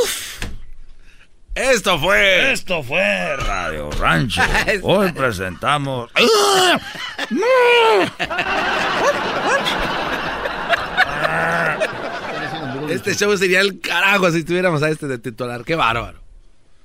[1.55, 2.51] Esto fue.
[2.51, 4.41] Esto fue Radio Rancho.
[4.83, 6.09] Hoy presentamos.
[12.89, 15.63] Este show sería el carajo si tuviéramos a este de titular.
[15.63, 16.19] Qué bárbaro.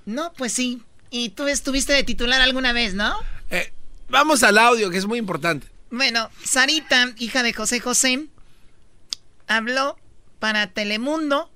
[0.04, 0.82] No, pues sí.
[1.16, 3.16] Y tú estuviste de titular alguna vez, ¿no?
[3.48, 3.72] Eh,
[4.08, 5.68] vamos al audio, que es muy importante.
[5.92, 8.26] Bueno, Sarita, hija de José José,
[9.46, 9.96] habló
[10.40, 11.52] para Telemundo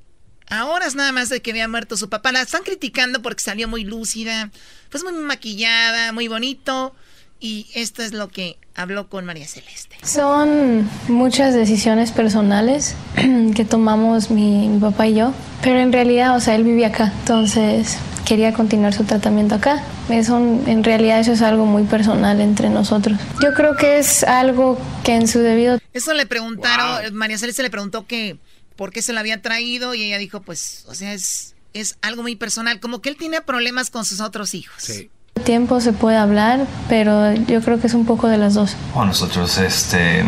[0.47, 2.31] a horas nada más de que había muerto su papá.
[2.31, 4.53] La están criticando porque salió muy lúcida,
[4.91, 6.95] pues muy maquillada, muy bonito.
[7.41, 9.97] Y esto es lo que habló con María Celeste.
[10.03, 12.95] Son muchas decisiones personales
[13.55, 15.33] que tomamos mi, mi papá y yo,
[15.63, 19.83] pero en realidad, o sea, él vivía acá, entonces quería continuar su tratamiento acá.
[20.11, 23.19] Eso, en realidad eso es algo muy personal entre nosotros.
[23.43, 27.71] Yo creo que es algo que en su debido Eso le preguntaron, María Celeste le
[27.71, 28.39] preguntó que
[28.77, 32.23] por qué se lo había traído y ella dijo, pues, o sea, es, es algo
[32.23, 34.91] muy personal, como que él tiene problemas con sus otros hijos.
[35.39, 38.77] Tiempo se puede hablar, pero yo creo que es un poco de las dos.
[38.95, 40.25] Bueno, nosotros, este,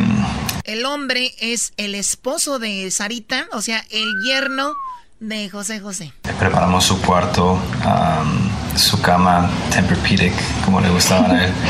[0.65, 4.75] El hombre es el esposo de Sarita, o sea, el yerno
[5.21, 6.13] de José José.
[6.39, 10.33] preparamos su cuarto, am, su cama Tempur-Pedic,
[10.65, 11.53] como le gustaban a él.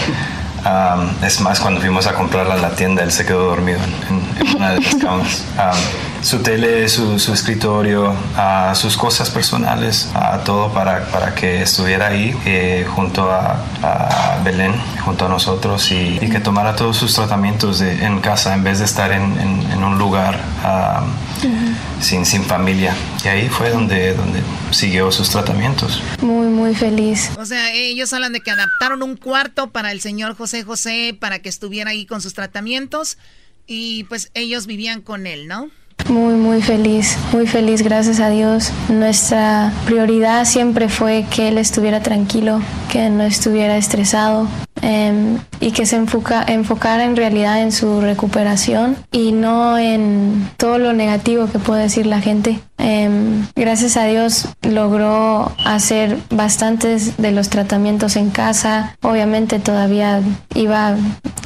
[0.62, 3.78] Am, es más, cuando fuimos a comprarla en la tienda, él se quedó dormido
[4.10, 5.44] en, en una de las camas.
[5.58, 5.76] Am,
[6.22, 12.08] su tele, su, su escritorio, ah, sus cosas personales, ah, todo para, para que estuviera
[12.08, 14.74] ahí eh, junto a, a Belén,
[15.04, 18.80] junto a nosotros y, y que tomara todos sus tratamientos de- en casa en vez
[18.80, 21.04] de estar en, en- en un lugar am,
[22.00, 22.94] sin, sin familia.
[23.24, 26.02] Y ahí fue donde, donde siguió sus tratamientos.
[26.20, 27.30] Muy, muy feliz.
[27.38, 31.38] O sea, ellos hablan de que adaptaron un cuarto para el señor José José para
[31.38, 33.16] que estuviera ahí con sus tratamientos
[33.70, 35.70] y pues ellos vivían con él, ¿no?
[36.08, 38.72] Muy, muy feliz, muy feliz, gracias a Dios.
[38.88, 42.60] Nuestra prioridad siempre fue que él estuviera tranquilo,
[42.90, 44.48] que no estuviera estresado.
[44.82, 50.78] em, y que se enfoca, enfocara en realidad en su recuperación y no en todo
[50.78, 52.60] lo negativo que puede decir la gente.
[52.78, 58.96] Em, gracias a Dios logró hacer bastantes de los tratamientos en casa.
[59.02, 60.22] Obviamente todavía
[60.54, 60.96] iba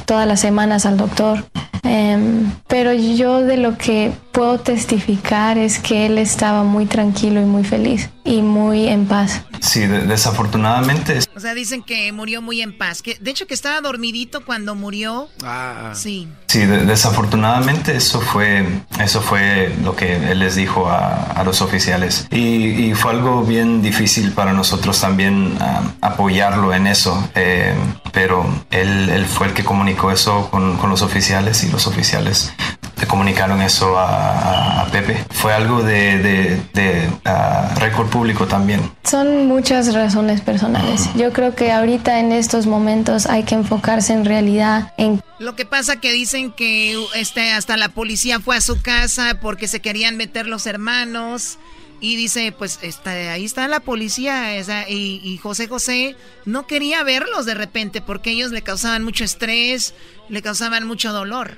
[0.05, 1.45] todas las semanas al doctor.
[1.83, 7.45] Em, pero yo de lo que puedo testificar es que él estaba muy tranquilo y
[7.45, 9.45] muy feliz y muy en paz.
[9.61, 11.19] Sí, desafortunadamente.
[11.35, 13.01] O sea, dicen que murió muy en paz.
[13.01, 15.29] Que, de hecho, que estaba dormidito cuando murió.
[15.43, 15.91] Ah.
[15.95, 16.27] Sí.
[16.45, 18.65] Sí, desafortunadamente eso fue,
[18.99, 22.27] eso fue lo que él les dijo a, los oficiales.
[22.31, 27.29] Y, fue algo bien difícil para nosotros también ah, apoyarlo en eso.
[27.35, 27.73] Eh,
[28.11, 32.53] pero él, él, fue el que comunicó eso con, con los oficiales y los oficiales
[32.97, 35.25] le comunicaron eso a, Pepe.
[35.31, 38.79] Fue algo de, de, de uh, récord público también.
[39.03, 41.09] Son muchas razones personales.
[41.15, 45.21] Yo creo que ahorita en estos momentos hay que enfocarse en realidad en...
[45.39, 49.67] Lo que pasa que dicen que este, hasta la policía fue a su casa porque
[49.67, 51.57] se querían meter los hermanos.
[52.01, 54.57] Y dice, pues está, ahí está la policía.
[54.87, 56.15] y, y, José José
[56.45, 59.93] no quería verlos de repente porque ellos le causaban mucho estrés,
[60.29, 61.57] le causaban mucho dolor.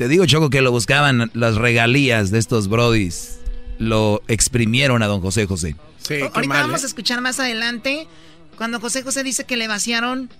[0.00, 3.38] Te digo, Choco, que lo buscaban las regalías de estos brodis.
[3.78, 5.76] Lo exprimieron a don José José.
[5.98, 6.84] Sí, Ahorita vamos ¿eh?
[6.84, 8.08] a escuchar más adelante
[8.56, 10.30] cuando José José dice que le vaciaron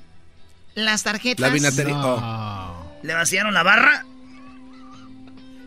[0.75, 1.47] las tarjetas.
[1.47, 1.95] La vinatería.
[1.95, 2.91] Oh.
[3.03, 4.07] ¿Le vaciaron la barra?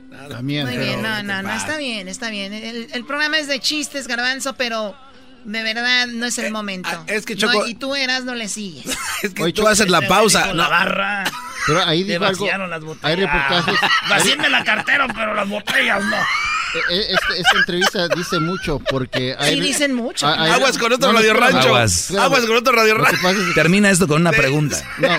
[0.10, 0.42] Nada.
[0.42, 2.52] Muy bien, no, no, no, está bien, está bien.
[2.52, 4.96] El, programa es de chistes, garbanzo, pero
[5.44, 6.90] de verdad no es el eh, momento.
[6.92, 7.66] Ah, es que Choco...
[7.68, 8.86] y tú eras, no le sigues.
[9.24, 10.54] es que Hoy tú haces la pausa.
[10.54, 11.24] La barra.
[11.66, 12.46] Pero ahí dijo algo.
[12.46, 13.76] Las Hay reportajes.
[14.10, 16.18] Vacíenme la cartera, pero las botellas no.
[16.74, 20.28] E, e, este, esta entrevista dice mucho porque hay, sí dicen mucho.
[20.28, 21.68] aguas con otro Radio Rancho.
[21.68, 22.12] Aguas.
[22.12, 22.46] aguas.
[22.46, 23.20] con otro Radio Rancho.
[23.54, 24.78] Termina esto con una pregunta.
[24.98, 25.10] No,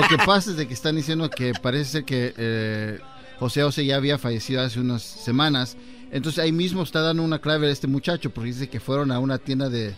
[0.00, 2.98] lo que pasa es de que están diciendo que parece ser que eh,
[3.38, 5.76] José José ya había fallecido hace unas semanas.
[6.10, 9.18] Entonces ahí mismo está dando una clave a este muchacho porque dice que fueron a
[9.18, 9.94] una tienda de,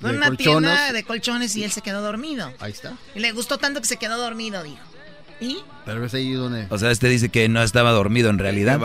[0.00, 2.52] fue una tienda de colchones y él se quedó dormido.
[2.60, 2.94] Ahí está.
[3.14, 4.78] Y le gustó tanto que se quedó dormido, dijo.
[5.40, 5.58] ¿Y?
[5.84, 6.66] Pero es ahí donde...
[6.70, 8.80] O sea, este dice que no estaba dormido en realidad.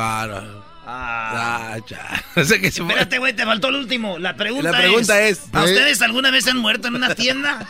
[0.86, 2.24] Ah, ya.
[2.41, 4.19] Espérate, güey, te faltó el último.
[4.19, 7.65] La pregunta, la pregunta es, ¿A ustedes alguna vez han muerto en una tienda?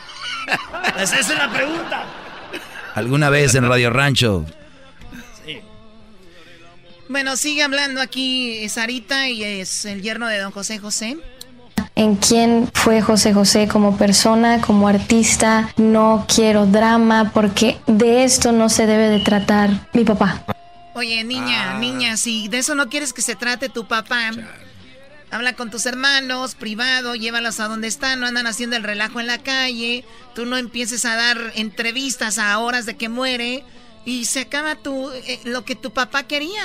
[0.99, 2.05] esa es la pregunta.
[2.95, 4.45] ¿Alguna vez en Radio Rancho?
[7.09, 11.17] Bueno, sigue hablando aquí Sarita y es el yerno de don José José
[11.95, 15.71] en quién fue José José como persona, como artista.
[15.77, 20.43] No quiero drama porque de esto no se debe de tratar mi papá.
[20.95, 21.79] Oye, niña, ah.
[21.79, 24.31] niña, si de eso no quieres que se trate tu papá,
[25.31, 29.27] habla con tus hermanos, privado, llévalos a donde están, no andan haciendo el relajo en
[29.27, 33.63] la calle, tú no empieces a dar entrevistas a horas de que muere
[34.05, 36.63] y se acaba tu, eh, lo que tu papá quería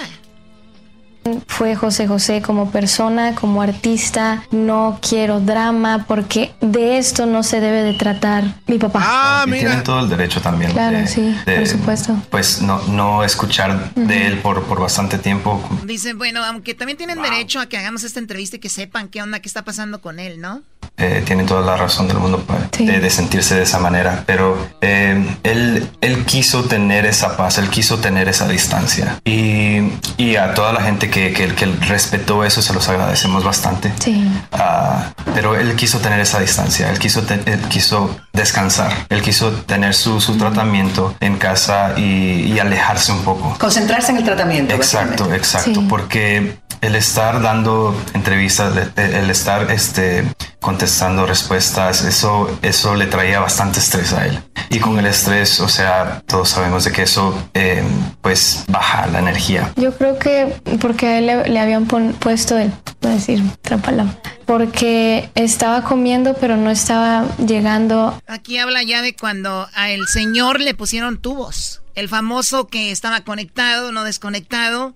[1.47, 4.43] fue José José como persona, como artista.
[4.51, 9.01] No quiero drama porque de esto no se debe de tratar mi papá.
[9.03, 9.61] Ah, mira.
[9.61, 10.72] Tienen todo el derecho también.
[10.72, 12.16] Claro, sí, por supuesto.
[12.31, 15.62] Pues no, no escuchar de él por, por bastante tiempo.
[15.85, 19.22] Dicen, bueno, aunque también tienen derecho a que hagamos esta entrevista y que sepan qué
[19.22, 20.62] onda, qué está pasando con él, ¿no?
[21.01, 25.24] Eh, tiene toda la razón del mundo pues, de, sentirse de esa manera, pero eh,
[25.45, 30.72] él, él quiso tener esa paz, él quiso tener esa distancia y, y a toda
[30.72, 33.93] la gente que, que, que, respetó eso se los agradecemos bastante.
[33.99, 34.29] Sí.
[34.53, 39.95] Ah, pero él quiso tener esa distancia, él quiso, él quiso descansar, él quiso tener
[39.95, 43.57] su, su tratamiento en casa y, y, alejarse un poco.
[43.59, 44.75] Concentrarse en el tratamiento.
[44.75, 50.25] Exacto, exacto, porque el estar dando entrevistas, el estar este,
[50.61, 54.39] contestando respuestas, eso, eso le traía bastante estrés a él.
[54.71, 57.83] Y con el estrés, o sea, todos sabemos de que eso eh,
[58.21, 59.73] pues baja la energía.
[59.77, 65.30] Yo creo que porque a él le, habían puesto voy a decir otra palabra, porque
[65.34, 68.20] estaba comiendo pero no estaba llegando.
[68.26, 71.82] Aquí habla ya de cuando a el señor le pusieron tubos.
[71.94, 74.94] El famoso que estaba conectado, no desconectado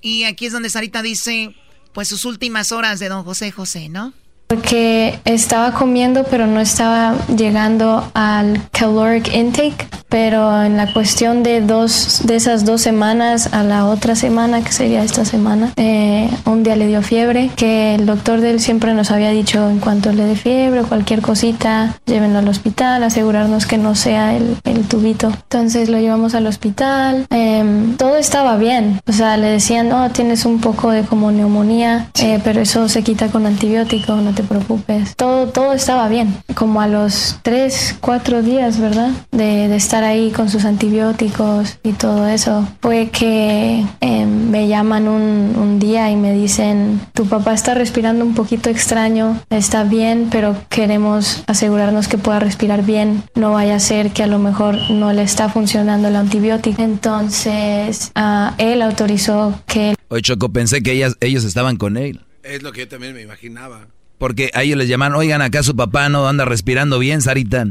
[0.00, 1.54] y aquí es donde Sarita dice,
[1.92, 4.12] pues sus últimas horas de don José José, ¿no?
[4.50, 9.86] Porque estaba comiendo, pero no estaba llegando al caloric intake.
[10.10, 14.72] Pero en la cuestión de dos, de esas dos semanas a la otra semana, que
[14.72, 18.92] sería esta semana, eh, un día le dio fiebre, que el doctor de él siempre
[18.92, 23.66] nos había dicho en cuanto le dé fiebre o cualquier cosita, llévenlo al hospital, asegurarnos
[23.66, 25.28] que no sea el, el tubito.
[25.28, 30.44] Entonces lo llevamos al hospital, em, todo estaba bien, o sea, le decían, no, tienes
[30.44, 34.46] un poco de como neumonía, eh, pero eso se quita con antibiótico, no te te
[34.46, 35.16] preocupes.
[35.16, 36.34] Todo, todo estaba bien.
[36.54, 39.10] Como a los tres, cuatro días, ¿verdad?
[39.30, 45.08] De, de estar ahí con sus antibióticos y todo eso, fue que eh, me llaman
[45.08, 50.28] un, un día y me dicen, tu papá está respirando un poquito extraño, está bien,
[50.30, 53.22] pero queremos asegurarnos que pueda respirar bien.
[53.34, 56.82] No vaya a ser que a lo mejor no le está funcionando el antibiótico.
[56.82, 59.94] Entonces, ah, él autorizó que...
[60.08, 62.20] Oye, Choco, pensé que ellas, ellos estaban con él.
[62.42, 63.86] Es lo que yo también me imaginaba.
[64.20, 67.66] Porque a ellos les llaman, oigan, acá su papá no anda respirando bien, Sarita.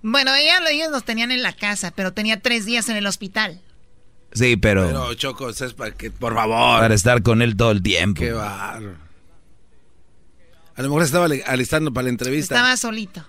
[0.00, 3.60] Bueno, ella, ellos los tenían en la casa, pero tenía tres días en el hospital.
[4.32, 4.86] Sí, pero...
[4.86, 6.80] Pero, Choco, es para que, por favor.
[6.80, 8.18] Para estar con él todo el tiempo.
[8.18, 8.94] Qué barro.
[10.74, 12.54] A lo mejor estaba alistando para la entrevista.
[12.54, 13.26] Estaba solito.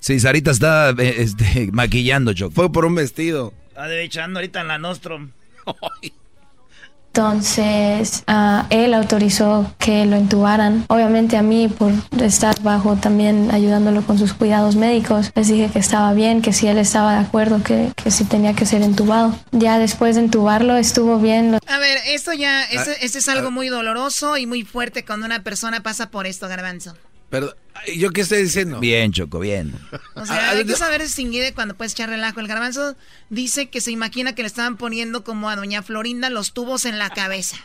[0.00, 2.52] Sí, Sarita estaba eh, este, maquillando, Choco.
[2.52, 3.54] Fue por un vestido.
[3.68, 5.30] Está ahorita en la Nostrum.
[7.16, 10.84] Entonces, ah, él autorizó que lo intubaran.
[10.88, 15.78] Obviamente a mí, por estar bajo también ayudándolo con sus cuidados médicos, les dije que
[15.78, 19.32] estaba bien, que si él estaba de acuerdo, que, que si tenía que ser intubado.
[19.52, 21.56] Ya después de intubarlo, estuvo bien.
[21.68, 25.44] A ver, esto ya, este, este es algo muy doloroso y muy fuerte cuando una
[25.44, 26.96] persona pasa por esto, Garbanzo.
[27.30, 27.54] Pero,
[27.96, 28.80] ¿yo qué estoy diciendo?
[28.80, 29.74] Bien, Choco, bien.
[30.14, 32.40] O sea, hay que saber distinguir de cuando puedes echar relajo.
[32.40, 32.96] El garbanzo
[33.30, 36.98] dice que se imagina que le estaban poniendo como a doña Florinda los tubos en
[36.98, 37.56] la cabeza.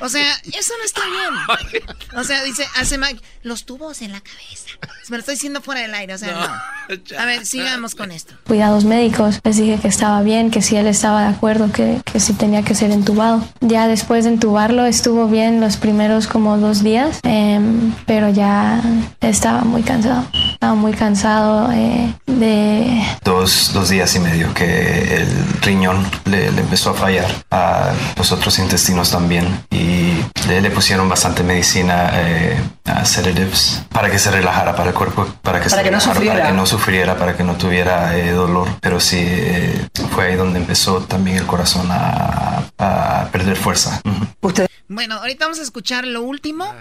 [0.00, 1.82] O sea, eso no está bien.
[2.16, 2.98] O sea, dice, hace
[3.42, 4.70] los tubos en la cabeza.
[5.08, 7.18] Me lo estoy diciendo fuera del aire, o sea, no.
[7.18, 8.34] A ver, sigamos con esto.
[8.46, 12.20] Cuidados médicos, les dije que estaba bien, que si él estaba de acuerdo, que, que
[12.20, 13.46] si tenía que ser entubado.
[13.60, 17.60] Ya después de entubarlo estuvo bien los primeros como dos días, eh,
[18.06, 18.82] pero ya
[19.20, 20.26] estaba muy cansado.
[20.52, 23.02] Estaba muy cansado eh, de...
[23.24, 25.28] Dos, dos días y medio que el
[25.62, 27.44] riñón le, le empezó a fallar.
[27.50, 30.14] A los otros intestinos también y
[30.48, 32.62] le, le pusieron bastante medicina, eh,
[33.04, 36.14] sedatives, para que se relajara para el cuerpo, para que, Para se que no relajara,
[36.14, 36.34] sufriera.
[36.36, 38.68] para que no sufriera, para que no tuviera eh, dolor.
[38.80, 44.00] Pero sí, eh, fue ahí donde empezó también el corazón a, a perder fuerza.
[44.04, 44.52] Ujú.
[44.88, 46.72] Bueno, ahorita vamos a escuchar lo último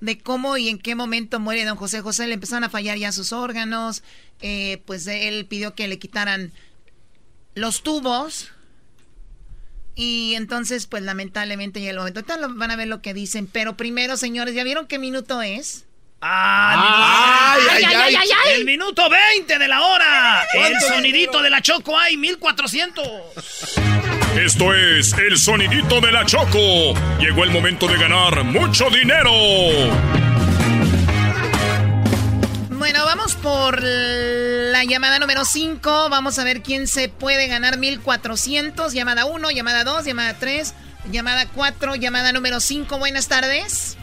[0.00, 2.26] de cómo y en qué momento muere don José José.
[2.26, 4.02] Le empezaron a fallar ya sus órganos.
[4.40, 6.50] eh, pues él pidió que le quitaran
[7.54, 8.50] los tubos.
[9.94, 12.20] Y entonces, pues lamentablemente llega el momento.
[12.20, 13.46] Ahorita lo- van a ver lo que dicen.
[13.46, 15.84] Pero primero, señores, ¿ya vieron qué minuto es?
[16.22, 17.54] ¡Ah!
[17.56, 18.54] Ay, ay, ay, ay, ay.
[18.60, 20.42] El minuto 20 de la hora.
[20.54, 23.04] El ¿Cuánto sonidito de la Choco hay 1400.
[24.40, 26.94] Esto es el sonidito de la Choco.
[27.20, 29.32] Llegó el momento de ganar mucho dinero.
[32.70, 33.82] Bueno, vamos por
[34.72, 36.08] la llamada número 5.
[36.10, 38.92] Vamos a ver quién se puede ganar 1400.
[38.94, 40.74] Llamada 1, llamada 2, llamada 3,
[41.10, 42.98] llamada 4, llamada número 5.
[42.98, 43.96] Buenas tardes.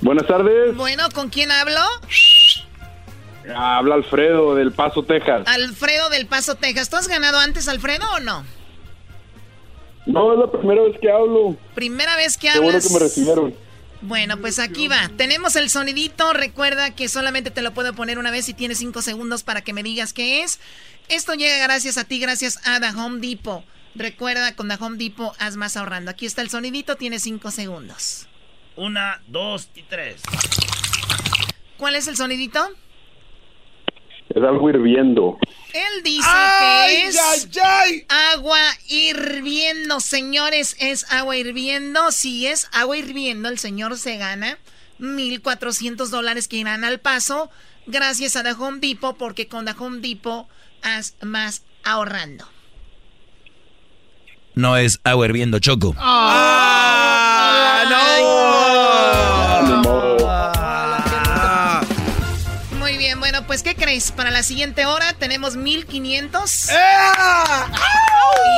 [0.00, 1.80] Buenas tardes, Bueno, ¿con quién hablo?
[3.56, 5.42] habla Alfredo del Paso, Texas.
[5.46, 6.88] Alfredo del Paso, Texas.
[6.90, 8.44] ¿Tú has ganado antes, Alfredo, o no?
[10.06, 11.56] No, es la primera vez que hablo.
[11.74, 12.86] Primera vez que Qué bueno hablas.
[12.86, 13.54] que me recibieron.
[14.00, 15.10] Bueno, pues aquí va.
[15.16, 16.32] Tenemos el sonidito.
[16.32, 19.72] Recuerda que solamente te lo puedo poner una vez y tienes cinco segundos para que
[19.72, 20.60] me digas qué es.
[21.08, 23.64] Esto llega gracias a ti, gracias a The Home Depot.
[23.94, 26.10] Recuerda, con The Home Depot haz más ahorrando.
[26.10, 28.28] Aquí está el sonidito, tienes cinco segundos.
[28.76, 30.22] Una, dos y tres.
[31.76, 32.68] ¿Cuál es el sonidito?
[34.28, 35.38] Es algo hirviendo.
[35.72, 38.06] Él dice ¡Ay, que es ay, ay!
[38.34, 42.12] agua hirviendo, señores, es agua hirviendo.
[42.12, 44.58] Si es agua hirviendo, el señor se gana
[45.00, 47.50] 1.400 dólares que irán al paso
[47.86, 50.46] gracias a Home Depot, porque con Home Depot
[50.82, 52.46] haz más ahorrando.
[54.54, 55.94] No es agua hirviendo, Choco.
[55.98, 57.94] ¡Ah, Muy
[63.48, 64.12] pues ¿qué crees?
[64.12, 66.68] Para la siguiente hora tenemos 1500.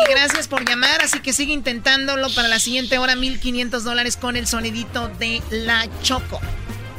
[0.07, 4.37] Y gracias por llamar, así que sigue intentándolo para la siguiente hora 1500 dólares con
[4.37, 6.41] el sonidito de la Choco.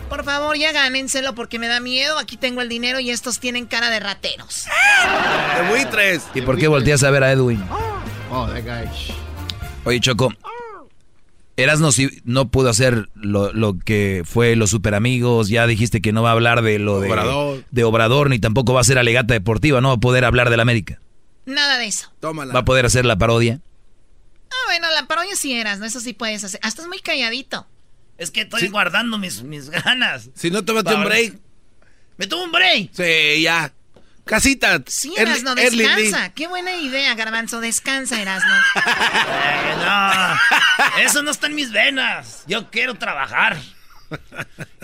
[0.09, 2.17] Por favor, ya gánenselo porque me da miedo.
[2.17, 4.67] Aquí tengo el dinero y estos tienen cara de rateros.
[5.57, 6.23] De buitres.
[6.33, 7.61] ¿Y por qué volteas a ver a Edwin?
[8.31, 8.89] Oh, that guy.
[9.83, 10.33] Oye, Choco.
[11.61, 15.49] Erasno sí no pudo hacer lo, lo que fue los super amigos.
[15.49, 17.63] Ya dijiste que no va a hablar de lo de Obrador.
[17.71, 19.81] de Obrador, ni tampoco va a ser alegata deportiva.
[19.81, 20.99] No va a poder hablar de la América.
[21.45, 22.11] Nada de eso.
[22.19, 22.53] Tómala.
[22.53, 23.59] Va a poder hacer la parodia.
[24.49, 25.85] Ah, bueno, la parodia sí eras, ¿no?
[25.85, 26.59] Eso sí puedes hacer.
[26.63, 27.67] Ah, estás muy calladito.
[28.17, 30.29] Es que estoy guardando mis, mis ganas.
[30.35, 31.39] Si no, tómate un break.
[32.17, 32.91] ¿Me tomo un break?
[32.93, 33.73] Sí, ya.
[34.25, 34.81] Casita.
[34.87, 36.29] Sí, Erasno, descansa.
[36.33, 37.59] Qué buena idea, Garbanzo.
[37.59, 38.53] Descansa, Erasno.
[38.75, 42.43] Eh, no, eso no está en mis venas.
[42.47, 43.57] Yo quiero trabajar.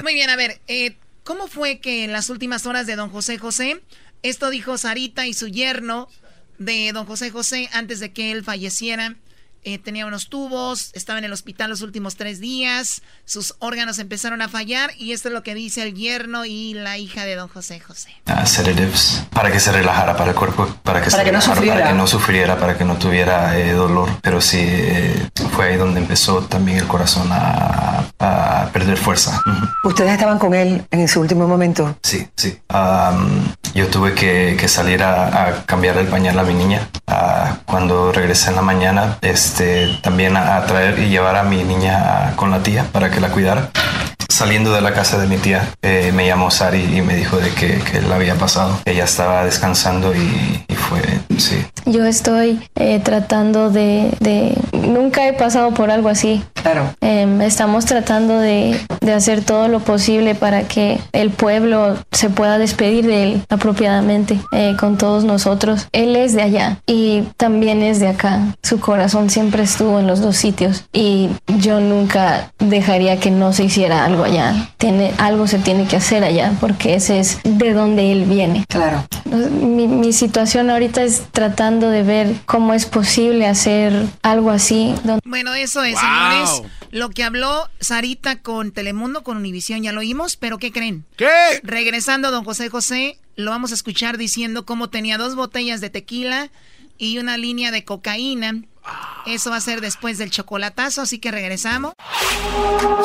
[0.03, 3.37] Muy bien, a ver, eh, ¿cómo fue que en las últimas horas de don José
[3.37, 3.81] José,
[4.23, 6.09] esto dijo Sarita y su yerno
[6.57, 9.15] de don José José antes de que él falleciera?
[9.67, 14.41] Eh, tenía unos tubos, estaba en el hospital los últimos tres días, sus órganos empezaron
[14.41, 17.49] a fallar y esto es lo que dice el yerno y la hija de don
[17.49, 18.11] José José.
[18.27, 21.75] Uh, sedatives para que se relajara para el cuerpo, para que, no sufriera.
[21.75, 24.07] para que no sufriera, para que no tuviera eh, dolor.
[24.21, 29.41] Pero sí, eh, fue ahí donde empezó también el corazón a, a perder fuerza.
[29.83, 31.97] ¿Ustedes estaban con él en su último momento?
[32.03, 32.57] Sí, sí.
[32.73, 33.43] Um,
[33.77, 36.89] yo tuve que, que salir a, a, cambiar el pañal a mi niña.
[37.07, 42.33] Uh, cuando regresé en la mañana, este, también a, traer y llevar a mi niña
[42.35, 43.69] con la tía para que la cuidara.
[44.29, 47.49] Saliendo de la casa de mi tía, eh, me llamó Sari y me dijo de
[47.51, 48.79] que, que le había pasado.
[48.85, 51.01] Ella estaba descansando y, fue,
[51.37, 51.65] sí.
[51.85, 56.43] Yo estoy eh, tratando de, de, Nunca he pasado por algo así.
[56.53, 56.93] Claro.
[57.01, 62.57] Em, estamos tratando de, de, hacer todo lo posible para que el pueblo se pueda
[62.57, 65.87] despedir de él apropiadamente eh, con todos nosotros.
[65.91, 68.55] Él es de allá y también es de acá.
[68.63, 73.65] Su corazón siempre estuvo en los dos sitios y yo nunca dejaría que no se
[73.65, 74.69] hiciera algo allá.
[74.77, 78.65] Tiene, algo se tiene que hacer allá porque ese es de donde él viene.
[78.67, 79.05] Claro.
[79.61, 84.93] Mi, mi situación ahorita es tratando de ver cómo es posible hacer algo así.
[85.25, 86.63] Bueno, eso es, señores.
[86.91, 91.05] Lo que habló Sarita con Telemundo, con Univisión, ya lo oímos, pero ¿qué creen?
[91.17, 91.27] ¿Qué?
[91.63, 96.49] Regresando, don José José, lo vamos a escuchar diciendo cómo tenía dos botellas de tequila
[96.97, 98.63] y una línea de cocaína.
[99.25, 101.93] Eso va a ser después del chocolatazo, así que regresamos.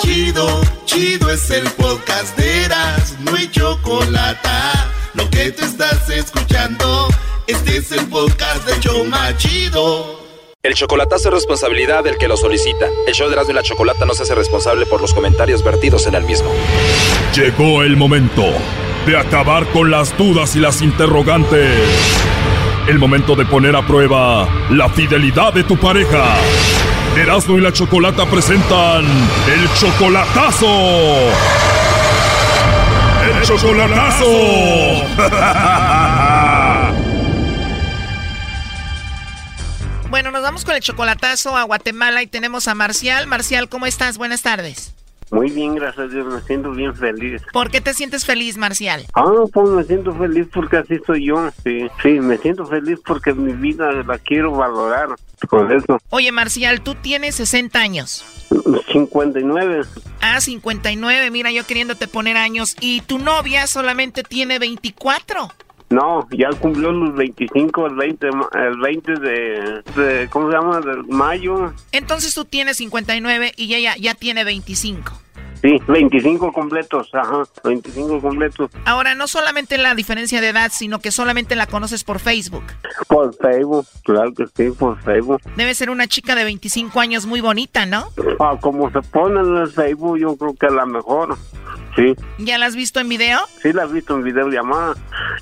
[0.00, 4.48] Chido, chido es el podcast de Eras, no hay chocolate.
[5.14, 7.08] Lo que te estás escuchando,
[7.46, 10.22] este es el podcast de Choma Chido.
[10.62, 12.86] El chocolatazo es responsabilidad del que lo solicita.
[13.08, 16.06] El show de Erasmo y la Chocolata no se hace responsable por los comentarios vertidos
[16.06, 16.48] en el mismo.
[17.34, 18.44] Llegó el momento
[19.04, 21.80] de acabar con las dudas y las interrogantes.
[22.86, 26.36] El momento de poner a prueba la fidelidad de tu pareja.
[27.16, 30.66] Erasmo y la Chocolata presentan el chocolatazo.
[33.24, 34.26] ¡El chocolatazo!
[40.12, 43.26] Bueno, nos vamos con el chocolatazo a Guatemala y tenemos a Marcial.
[43.26, 44.18] Marcial, ¿cómo estás?
[44.18, 44.92] Buenas tardes.
[45.32, 47.40] Muy bien, gracias a Dios, me siento bien feliz.
[47.54, 49.06] ¿Por qué te sientes feliz, Marcial?
[49.14, 51.88] Ah, pues me siento feliz porque así soy yo, sí.
[52.02, 55.08] Sí, me siento feliz porque mi vida la quiero valorar
[55.48, 55.98] con eso.
[56.10, 58.24] Oye, Marcial, tú tienes 60 años.
[58.92, 59.86] 59.
[60.20, 62.76] Ah, 59, mira, yo queriéndote poner años.
[62.80, 65.48] ¿Y tu novia solamente tiene 24?
[65.92, 70.80] No, ya cumplió los 25, el 20, el 20 de, ¿cómo se llama?
[70.80, 71.74] De mayo.
[71.92, 75.12] Entonces tú tienes 59 y ella ya tiene 25.
[75.60, 78.70] Sí, 25 completos, ajá, 25 completos.
[78.86, 82.64] Ahora, no solamente la diferencia de edad, sino que solamente la conoces por Facebook.
[83.06, 85.42] Por Facebook, claro que sí, por Facebook.
[85.56, 88.08] Debe ser una chica de 25 años muy bonita, ¿no?
[88.40, 91.36] Ah, como se pone en el Facebook, yo creo que la mejor.
[91.96, 92.14] Sí.
[92.38, 93.38] ¿Ya la has visto en video?
[93.60, 94.94] Sí, la has visto en video llamada.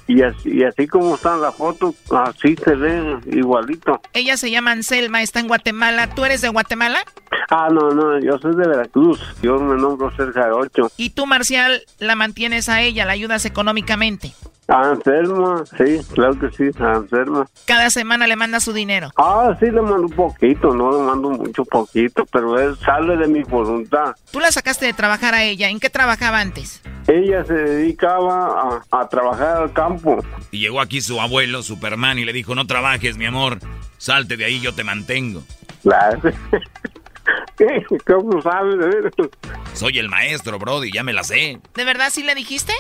[0.07, 4.01] Y así, y así como está en la foto, así se ve igualito.
[4.13, 6.13] Ella se llama Anselma, está en Guatemala.
[6.15, 7.05] ¿Tú eres de Guatemala?
[7.51, 9.21] Ah, no, no, yo soy de Veracruz.
[9.43, 10.91] Yo me nombro cerca de ocho.
[10.97, 14.33] ¿Y tú, Marcial, la mantienes a ella, la ayudas económicamente?
[14.71, 17.45] A Anselma, sí, claro que sí, a Anselma.
[17.67, 19.11] Cada semana le manda su dinero.
[19.17, 23.27] Ah, sí, le mando un poquito, no le mando mucho poquito, pero él sale de
[23.27, 24.15] mi voluntad.
[24.31, 26.83] Tú la sacaste de trabajar a ella, ¿en qué trabajaba antes?
[27.09, 30.25] Ella se dedicaba a, a trabajar al campo.
[30.53, 33.59] Y llegó aquí su abuelo, Superman, y le dijo, no trabajes, mi amor,
[33.99, 35.43] salte de ahí, yo te mantengo.
[35.83, 36.21] Claro.
[38.07, 38.77] ¿Cómo sabes?
[39.75, 41.61] Soy el maestro, Brody, ya me la sé.
[41.75, 42.73] ¿De verdad sí le dijiste?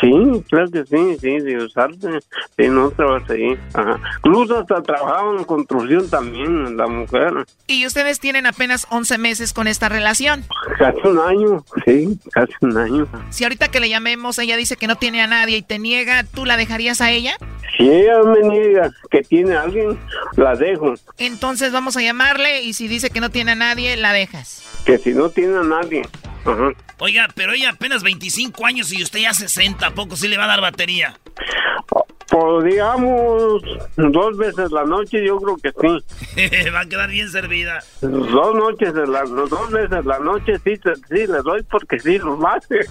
[0.00, 2.20] Sí, claro que sí, sí, de usarte.
[2.56, 3.58] Sí, no trabajé ahí.
[3.74, 4.00] Ajá.
[4.24, 7.32] Incluso hasta trabajaba en construcción también, la mujer.
[7.66, 10.44] ¿Y ustedes tienen apenas 11 meses con esta relación?
[10.78, 13.08] Casi un año, sí, casi un año.
[13.30, 16.24] Si ahorita que le llamemos ella dice que no tiene a nadie y te niega,
[16.24, 17.36] ¿tú la dejarías a ella?
[17.76, 19.98] Si ella me niega que tiene a alguien,
[20.36, 20.94] la dejo.
[21.18, 24.62] Entonces vamos a llamarle y si dice que no tiene a nadie, la dejas.
[24.84, 26.02] Que si no tiene a nadie.
[26.98, 30.44] Oiga, pero ella apenas 25 años y usted ya 60, ¿a poco sí le va
[30.44, 31.18] a dar batería?
[32.30, 33.62] Pues digamos,
[33.96, 36.70] dos veces la noche yo creo que sí.
[36.70, 37.82] va a quedar bien servida.
[38.00, 42.38] Dos noches, de la, dos veces la noche sí, sí le doy porque sí lo
[42.46, 42.86] hace.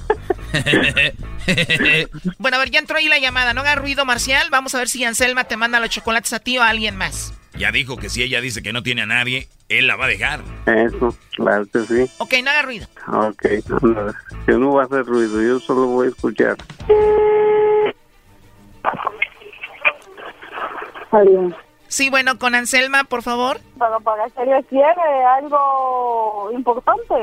[2.37, 3.53] bueno, a ver, ya entró ahí la llamada.
[3.53, 4.49] No haga ruido, Marcial.
[4.51, 7.33] Vamos a ver si Anselma te manda los chocolates a ti o a alguien más.
[7.57, 10.09] Ya dijo que si ella dice que no tiene a nadie, él la va a
[10.09, 10.41] dejar.
[10.65, 12.11] Eso, claro que sí.
[12.17, 12.87] Ok, no haga ruido.
[13.07, 13.45] Ok,
[13.81, 14.13] no,
[14.47, 16.57] yo no voy a hacer ruido, yo solo voy a escuchar.
[21.11, 21.53] Adiós.
[21.89, 23.59] Sí, bueno, con Anselma, por favor.
[23.79, 23.97] Para
[24.45, 27.15] le quiere algo importante.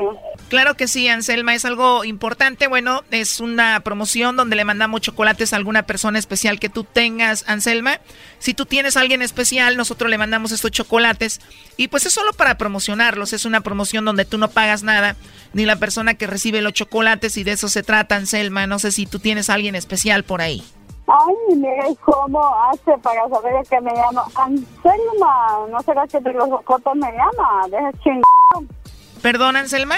[0.49, 2.67] Claro que sí, Anselma, es algo importante.
[2.67, 7.47] Bueno, es una promoción donde le mandamos chocolates a alguna persona especial que tú tengas,
[7.47, 8.01] Anselma.
[8.39, 11.39] Si tú tienes a alguien especial, nosotros le mandamos estos chocolates.
[11.77, 13.31] Y pues es solo para promocionarlos.
[13.31, 15.15] Es una promoción donde tú no pagas nada,
[15.53, 18.67] ni la persona que recibe los chocolates, y de eso se trata, Anselma.
[18.67, 20.61] No sé si tú tienes a alguien especial por ahí.
[21.07, 25.67] Ay, mire cómo hace para saber que me llama Anselma.
[25.69, 27.67] ¿No será que de los cocotos me llama?
[27.69, 28.73] Deja chingado.
[29.21, 29.95] ¿Perdón, Anselma?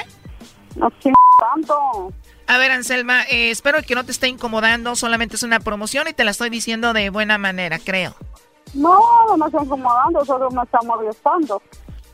[0.75, 2.13] No ching tanto.
[2.47, 4.95] A ver, Anselma, eh, espero que no te esté incomodando.
[4.95, 8.15] Solamente es una promoción y te la estoy diciendo de buena manera, creo.
[8.75, 11.61] No, no me está incomodando, solo me está molestando.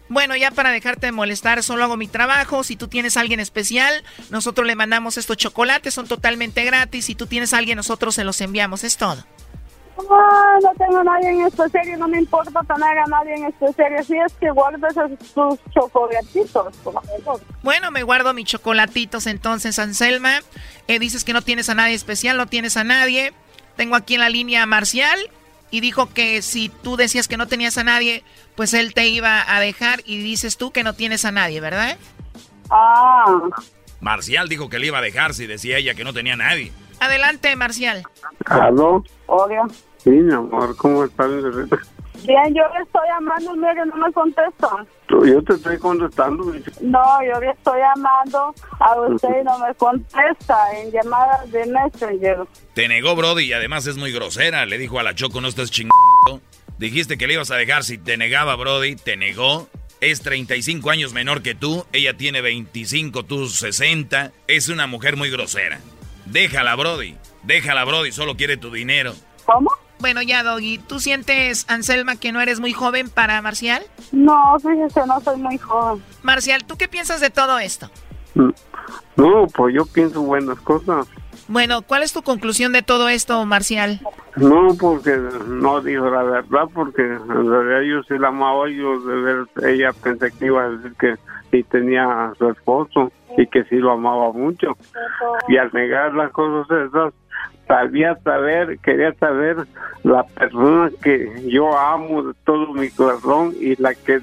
[0.07, 2.63] Bueno, ya para dejarte de molestar, solo hago mi trabajo.
[2.63, 7.05] Si tú tienes a alguien especial, nosotros le mandamos estos chocolates, son totalmente gratis.
[7.05, 9.23] Si tú tienes a alguien, nosotros se los enviamos, es todo.
[9.97, 14.05] No tengo a nadie en especial y no me importa tener a nadie en especial.
[14.05, 14.93] Si es que guardes
[15.33, 17.41] tus chocolatitos, por favor.
[17.63, 20.41] Bueno, me guardo mis chocolatitos entonces, Anselma.
[20.87, 23.33] Eh, dices que no tienes a nadie especial, no tienes a nadie.
[23.77, 25.17] Tengo aquí en la línea a Marcial
[25.71, 28.23] y dijo que si tú decías que no tenías a nadie,
[28.55, 31.97] pues él te iba a dejar y dices tú que no tienes a nadie, ¿verdad?
[32.69, 33.41] Ah.
[34.01, 36.71] Marcial dijo que le iba a dejar si decía ella que no tenía a nadie.
[36.99, 38.03] Adelante, Marcial.
[38.45, 39.03] ¿Aló?
[39.27, 39.67] Hola.
[40.03, 41.29] Sí, mi amor, ¿cómo estás?
[42.23, 44.85] Bien, yo le estoy llamando, mire, no me contesta.
[45.09, 46.43] Yo te estoy contestando.
[46.81, 52.47] No, yo le estoy llamando a usted y no me contesta en llamadas de Messenger.
[52.73, 54.65] Te negó, Brody, y además es muy grosera.
[54.65, 56.41] Le dijo a la Choco, no estás chingando.
[56.77, 58.95] Dijiste que le ibas a dejar si te negaba, Brody.
[58.95, 59.67] Te negó.
[60.01, 61.85] Es 35 años menor que tú.
[61.93, 64.31] Ella tiene 25, tú 60.
[64.47, 65.79] Es una mujer muy grosera.
[66.25, 67.15] Déjala, Brody.
[67.43, 68.11] Déjala, Brody.
[68.11, 69.13] Solo quiere tu dinero.
[69.45, 69.71] ¿Cómo?
[69.99, 70.77] Bueno, ya, Doggy.
[70.77, 73.83] ¿Tú sientes, Anselma, que no eres muy joven para Marcial?
[74.11, 76.03] No, fíjese, no soy muy joven.
[76.21, 77.89] Marcial, ¿tú qué piensas de todo esto?
[79.15, 81.07] No, pues yo pienso buenas cosas.
[81.47, 83.99] Bueno, ¿cuál es tu conclusión de todo esto, Marcial?
[84.35, 85.15] No, porque
[85.47, 89.91] no dijo la verdad, porque en realidad yo sí la amaba, yo de ver, ella
[90.03, 91.15] pensé que iba a decir que
[91.51, 94.75] sí tenía a su esposo y que sí lo amaba mucho.
[95.47, 97.13] Y al negar las cosas esas,
[97.67, 99.67] sabía saber, quería saber
[100.03, 104.19] la persona que yo amo de todo mi corazón y la que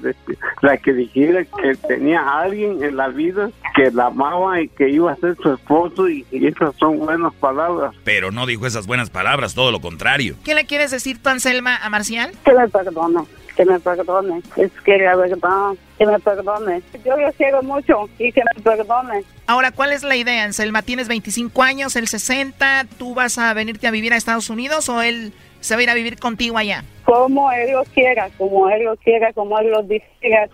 [0.61, 4.89] la que dijera que tenía a alguien en la vida que la amaba y que
[4.89, 7.93] iba a ser su esposo y, y esas son buenas palabras.
[8.03, 10.35] Pero no dijo esas buenas palabras, todo lo contrario.
[10.45, 12.31] ¿Qué le quieres decir tú, Anselma, a Marcial?
[12.45, 13.21] Que me perdone,
[13.55, 14.41] que me perdone.
[14.55, 16.81] Es que la verdad, que me perdone.
[17.05, 19.23] Yo lo quiero mucho y que me perdone.
[19.47, 20.81] Ahora, ¿cuál es la idea, Anselma?
[20.81, 25.01] Tienes 25 años, él 60, ¿tú vas a venirte a vivir a Estados Unidos o
[25.01, 26.83] él se va a ir a vivir contigo allá?
[27.05, 30.01] Como él lo quiera, como él lo quiera, como él lo diga.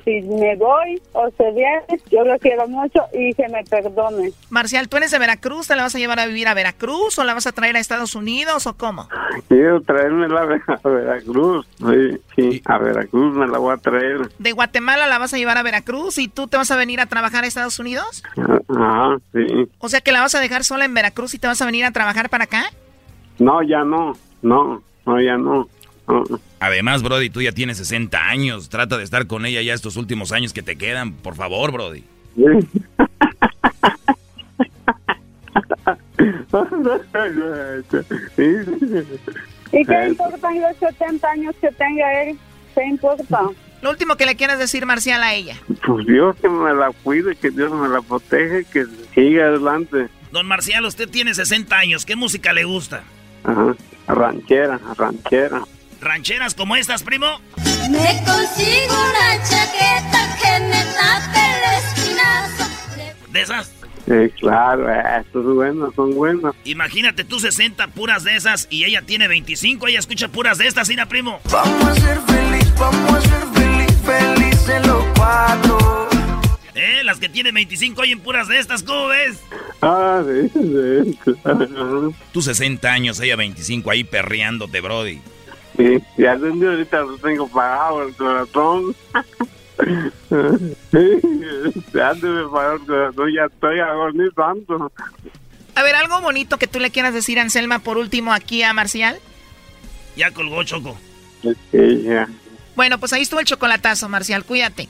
[0.04, 4.32] Si me voy o se viene, yo lo quiero mucho y que me perdone.
[4.50, 5.68] Marcial, ¿tú eres de Veracruz?
[5.68, 7.80] ¿Te la vas a llevar a vivir a Veracruz o la vas a traer a
[7.80, 9.08] Estados Unidos o cómo?
[9.48, 11.68] Quiero traérmela a Veracruz.
[11.78, 14.30] Sí, sí, a Veracruz me la voy a traer.
[14.40, 17.06] ¿De Guatemala la vas a llevar a Veracruz y tú te vas a venir a
[17.06, 18.24] trabajar a Estados Unidos?
[18.68, 19.70] Ajá, sí.
[19.78, 21.86] O sea que la vas a dejar sola en Veracruz y te vas a venir
[21.86, 22.64] a trabajar para acá?
[23.38, 25.68] No, ya no, no, no, ya no.
[26.60, 28.70] Además, Brody, tú ya tienes 60 años.
[28.70, 31.14] Trata de estar con ella ya estos últimos años que te quedan.
[31.14, 32.04] Por favor, Brody.
[39.72, 42.38] ¿Y qué importa los 70 años que tenga él?
[42.76, 43.42] ¿Qué importa?
[43.82, 45.56] Lo último que le quieras decir, Marcial, a ella.
[45.86, 50.10] Pues Dios que me la cuide, que Dios me la protege, que siga adelante.
[50.32, 52.06] Don Marcial, usted tiene 60 años.
[52.06, 53.04] ¿Qué música le gusta?
[53.44, 53.76] Ajá,
[54.08, 55.62] ranchera, ranchera.
[56.02, 57.28] ¿Rancheras como estas, primo?
[57.90, 63.12] Me consigo una chaqueta que me tape el espinazo.
[63.32, 63.72] ¿De esas?
[64.08, 64.90] Sí, claro,
[65.20, 66.56] estos son buenos, son buenos.
[66.64, 70.90] Imagínate tú 60 puras de esas y ella tiene 25, ella escucha puras de estas,
[70.90, 71.40] Ina, primo.
[71.52, 76.10] Vamos a ser feliz, vamos a ser feliz, felices los cuatro.
[76.74, 77.04] ¿Eh?
[77.04, 79.38] Las que tienen 25 oyen puras de estas, ¿cómo ves?
[79.82, 82.14] Ah, sí, sí, claro.
[82.32, 85.22] Tú 60 años, ella 25 ahí perreándote, Brody.
[85.80, 88.94] Sí, ya entendí, ahorita lo tengo pagado el corazón.
[90.92, 91.22] sí,
[91.94, 94.92] ya me pagó el corazón, ya estoy agonizando.
[95.76, 99.20] A ver, algo bonito que tú le quieras decir, Anselma, por último aquí a Marcial.
[100.18, 100.98] Ya colgó Choco.
[101.42, 102.28] Sí, ya.
[102.76, 104.90] Bueno, pues ahí estuvo el chocolatazo, Marcial, cuídate.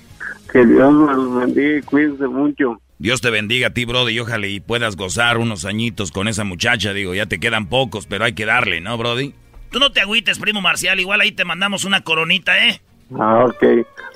[0.52, 2.82] Que Dios me los bendiga y cuídense mucho.
[2.98, 6.46] Dios te bendiga a ti, Brody, y ojalá y puedas gozar unos añitos con esa
[6.46, 6.94] muchacha.
[6.94, 9.36] Digo, ya te quedan pocos, pero hay que darle, ¿no, Brody?
[9.72, 11.00] Tú no te agüites, primo Marcial.
[11.00, 12.82] Igual ahí te mandamos una coronita, ¿eh?
[13.18, 13.64] Ah, ok.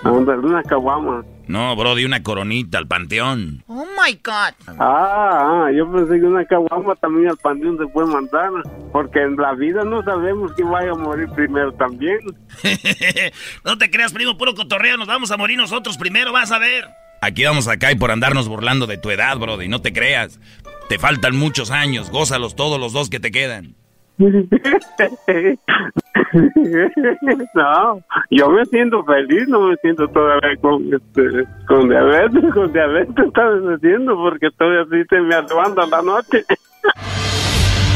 [0.04, 1.24] Una caguama.
[1.48, 3.64] No, Brody, una coronita al panteón.
[3.68, 4.54] Oh my God.
[4.80, 8.50] Ah, ah, yo pensé que una caguama también al panteón se puede mandar.
[8.92, 12.20] Porque en la vida no sabemos quién vaya a morir primero también.
[13.66, 14.98] no te creas, primo, puro cotorreo.
[14.98, 16.86] Nos vamos a morir nosotros primero, vas a ver.
[17.22, 19.68] Aquí vamos acá y por andarnos burlando de tu edad, Brody.
[19.68, 20.40] No te creas.
[20.90, 22.10] Te faltan muchos años.
[22.10, 23.76] Gózalos todos los dos que te quedan.
[27.56, 33.26] no, yo me siento feliz, no me siento todavía con, este, con diabetes, con diabetes
[33.26, 36.46] estás diciendo porque estoy así, se me levanta la noche.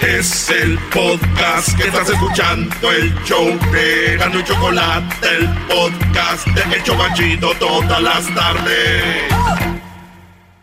[0.00, 6.76] Es el podcast que estás escuchando, el show de Gano y Chocolate, el podcast de
[6.76, 9.24] El Chocachito todas las tardes.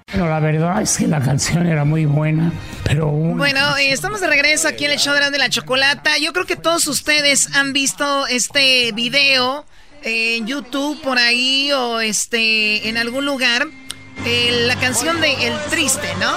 [0.10, 2.54] Bueno, la verdad es que la canción era muy buena,
[2.86, 3.08] pero...
[3.08, 6.18] Bueno, eh, estamos de regreso aquí en el show de de la Chocolata.
[6.18, 9.66] Yo creo que todos ustedes han visto este video
[10.04, 13.68] en YouTube por ahí o este en algún lugar.
[14.24, 16.32] Eh, la canción de El Triste, ¿no?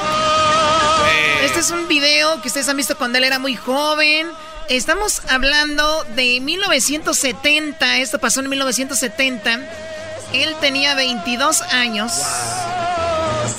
[1.45, 4.29] Este es un video que ustedes han visto cuando él era muy joven.
[4.69, 7.99] Estamos hablando de 1970.
[7.99, 9.61] Esto pasó en 1970.
[10.33, 12.13] Él tenía 22 años.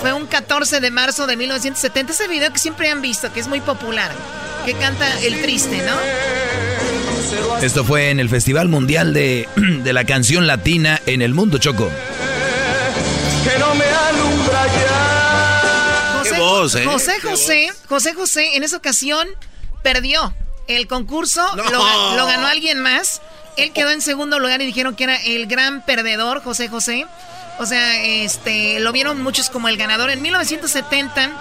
[0.01, 2.13] Fue un 14 de marzo de 1970.
[2.13, 4.11] Ese video que siempre han visto, que es muy popular.
[4.65, 5.95] Que canta El Triste, ¿no?
[7.61, 11.89] Esto fue en el Festival Mundial de, de la Canción Latina en el Mundo Choco.
[13.43, 16.13] Que no me alumbra ya.
[16.19, 16.85] José, voz, ¿eh?
[16.85, 19.27] José Qué José, José José en esa ocasión
[19.83, 20.33] perdió
[20.67, 21.63] el concurso, No.
[21.63, 23.21] lo, lo ganó alguien más.
[23.57, 27.05] Él quedó en segundo lugar y dijeron que era el gran perdedor, José José.
[27.59, 31.31] O sea, este, lo vieron muchos como el ganador en 1970.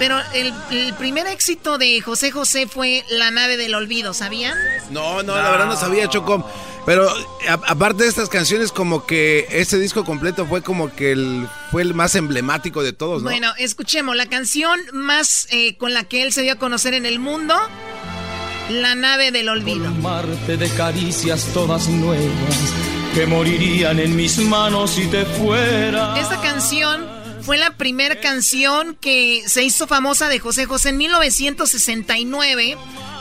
[0.00, 4.54] Pero el, el primer éxito de José José fue La nave del olvido, ¿sabían?
[4.90, 6.44] No, no, la verdad no sabía, Choco.
[6.86, 11.46] Pero a- aparte de estas canciones, como que ese disco completo fue como que el,
[11.70, 13.28] fue el más emblemático de todos, ¿no?
[13.28, 17.04] Bueno, escuchemos la canción más eh, con la que él se dio a conocer en
[17.04, 17.54] el mundo,
[18.70, 19.90] La nave del olvido.
[20.00, 22.24] Marte de caricias todas nuevas
[23.14, 26.18] que morirían en mis manos si te fuera.
[26.18, 32.76] Esta canción fue la primera canción que se hizo famosa de José José en 1969.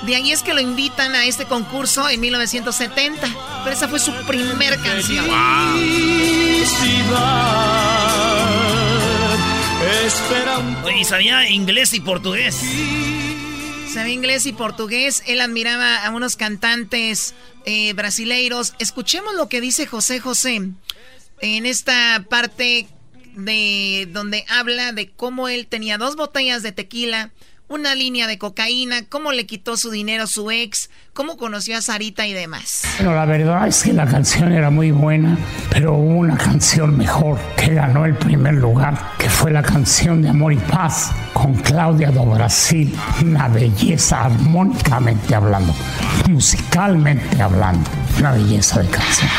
[0.05, 3.27] De ahí es que lo invitan a este concurso en 1970.
[3.63, 5.25] Pero esa fue su primer canción.
[10.83, 12.55] Oye, ¿y sabía inglés y portugués.
[13.93, 15.23] Sabía inglés y portugués.
[15.25, 17.33] Él admiraba a unos cantantes
[17.65, 18.73] eh, brasileiros.
[18.79, 20.71] Escuchemos lo que dice José José
[21.41, 22.87] en esta parte
[23.39, 27.31] de donde habla de cómo él tenía dos botellas de tequila,
[27.69, 31.81] una línea de cocaína, cómo le quitó su dinero a su ex, cómo conoció a
[31.81, 32.81] Sarita y demás.
[32.97, 35.37] Bueno, la verdad es que la canción era muy buena,
[35.69, 40.29] pero hubo una canción mejor que ganó el primer lugar, que fue la canción de
[40.29, 42.91] Amor y Paz con Claudia do Brasil.
[43.21, 45.75] Una belleza armónicamente hablando,
[46.27, 47.87] musicalmente hablando,
[48.17, 49.29] una belleza de canción.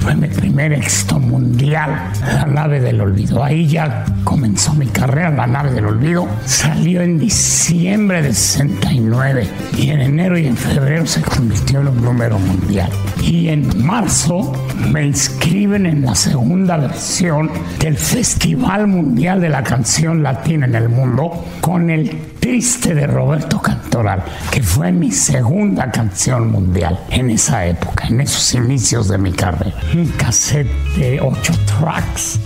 [0.00, 3.42] Fue mi primer éxito mundial, La nave del olvido.
[3.42, 6.26] Ahí ya comenzó mi carrera, La nave del olvido.
[6.44, 12.02] Salió en diciembre de 69 y en enero y en febrero se convirtió en un
[12.02, 12.90] número mundial.
[13.22, 14.52] Y en marzo
[14.90, 20.88] me inscriben en la segunda versión del Festival Mundial de la Canción Latina en el
[20.88, 22.10] Mundo con el
[22.40, 28.54] Triste de Roberto Cantoral, que fue mi segunda canción mundial en esa época, en esos
[28.54, 29.74] inicios de mi carrera.
[29.94, 32.38] Un cassette de ocho tracks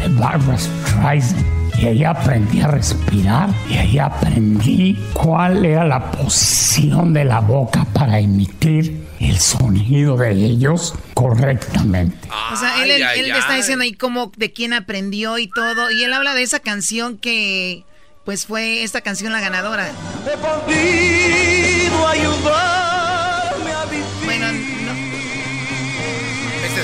[0.00, 1.44] de Barbara Streisand.
[1.78, 7.84] Y ahí aprendí a respirar y ahí aprendí cuál era la posición de la boca
[7.92, 12.16] para emitir el sonido de ellos correctamente.
[12.52, 15.46] O sea, él, él- Ay, él ay, está diciendo ahí cómo, de quién aprendió y
[15.48, 15.90] todo.
[15.92, 17.84] Y él habla de esa canción que,
[18.24, 19.88] pues fue esta canción la ganadora.
[20.26, 22.87] He podido ayudarme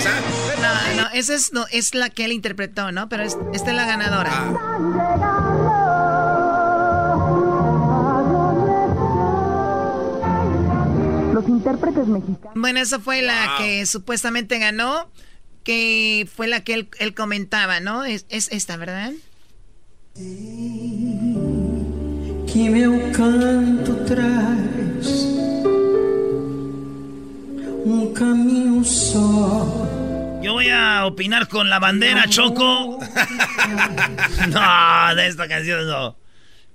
[0.05, 3.09] No, no, esa es, no, es la que él interpretó, ¿no?
[3.09, 4.31] Pero esta es la ganadora.
[4.33, 4.79] Ah.
[11.33, 12.53] Los intérpretes mexicanos.
[12.55, 15.09] Bueno, esa fue la que supuestamente ganó,
[15.65, 18.05] que fue la que él, comentaba, ¿no?
[18.05, 19.13] Es, esta, ¿verdad?
[20.15, 20.23] Que
[22.71, 25.35] meu canto traz
[27.85, 29.94] um caminho só.
[30.45, 32.99] Yo voy a opinar con la bandera, Choco.
[34.49, 36.17] no, de esta canción no.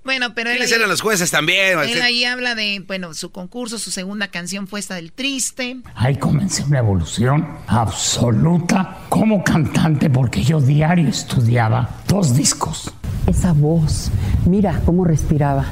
[0.02, 0.56] Bueno, pero él.
[0.56, 1.78] ¿Quiénes eran los jueces también?
[1.78, 5.76] Él ahí habla de, bueno, su concurso, su segunda canción fue esta del triste.
[5.94, 12.92] Ahí comencé una evolución absoluta como cantante porque yo diario estudiaba dos discos.
[13.26, 14.10] Esa voz,
[14.46, 15.66] mira cómo respiraba.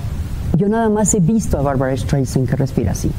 [0.57, 3.11] Yo nada más he visto a Barbara Streisand que respira así.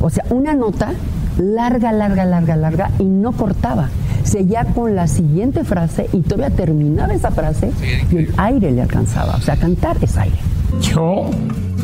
[0.00, 0.92] O sea, una nota
[1.38, 3.88] larga, larga, larga, larga y no cortaba.
[4.24, 7.72] Seguía con la siguiente frase y todavía terminaba esa frase
[8.10, 9.34] y el aire le alcanzaba.
[9.34, 10.38] O sea, cantar es aire.
[10.80, 11.30] Yo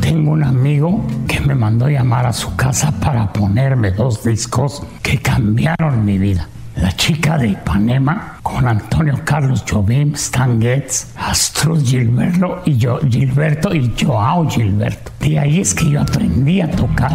[0.01, 5.21] tengo un amigo que me mandó llamar a su casa para ponerme dos discos que
[5.21, 6.49] cambiaron mi vida.
[6.81, 12.79] La chica de Ipanema con Antonio Carlos Jobim, Stan Getz, Astrud Gilberto y
[13.11, 15.11] Gilberto y Joao Gilberto.
[15.19, 17.13] De ahí es que yo aprendí a tocar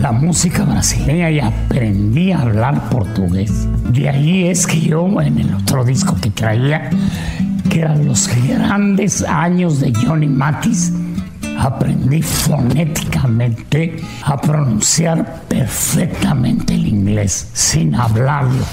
[0.00, 3.68] la música brasileña y aprendí a hablar portugués.
[3.92, 6.88] De ahí es que yo en el otro disco que traía,
[7.68, 10.90] que eran los grandes años de Johnny Matis,
[11.58, 18.64] aprendí fonéticamente a pronunciar perfectamente el inglés sin hablarlo.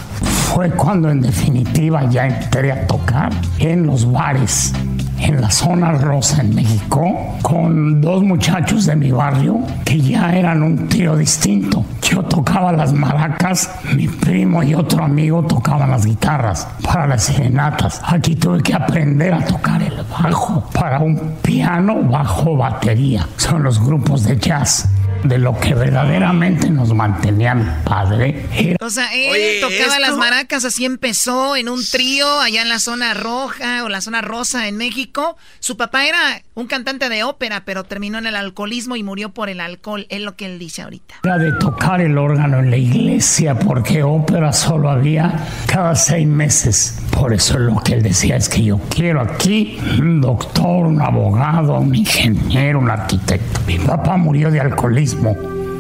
[0.53, 4.73] Fue cuando en definitiva ya entré a tocar en los bares
[5.21, 10.63] en la zona rosa en México con dos muchachos de mi barrio que ya eran
[10.63, 11.85] un trío distinto.
[12.01, 18.01] Yo tocaba las maracas, mi primo y otro amigo tocaban las guitarras para las serenatas.
[18.03, 23.27] Aquí tuve que aprender a tocar el bajo para un piano bajo batería.
[23.37, 24.89] Son los grupos de jazz
[25.23, 28.77] de lo que verdaderamente nos mantenía mi padre.
[28.81, 33.13] O sea, él tocaba las maracas, así empezó en un trío allá en la zona
[33.13, 35.37] roja o la zona rosa en México.
[35.59, 39.49] Su papá era un cantante de ópera, pero terminó en el alcoholismo y murió por
[39.49, 41.15] el alcohol, es lo que él dice ahorita.
[41.23, 46.99] Era de tocar el órgano en la iglesia, porque ópera solo había cada seis meses.
[47.11, 51.79] Por eso lo que él decía es que yo quiero aquí un doctor, un abogado,
[51.79, 53.61] un ingeniero, un arquitecto.
[53.67, 55.08] Mi papá murió de alcoholismo.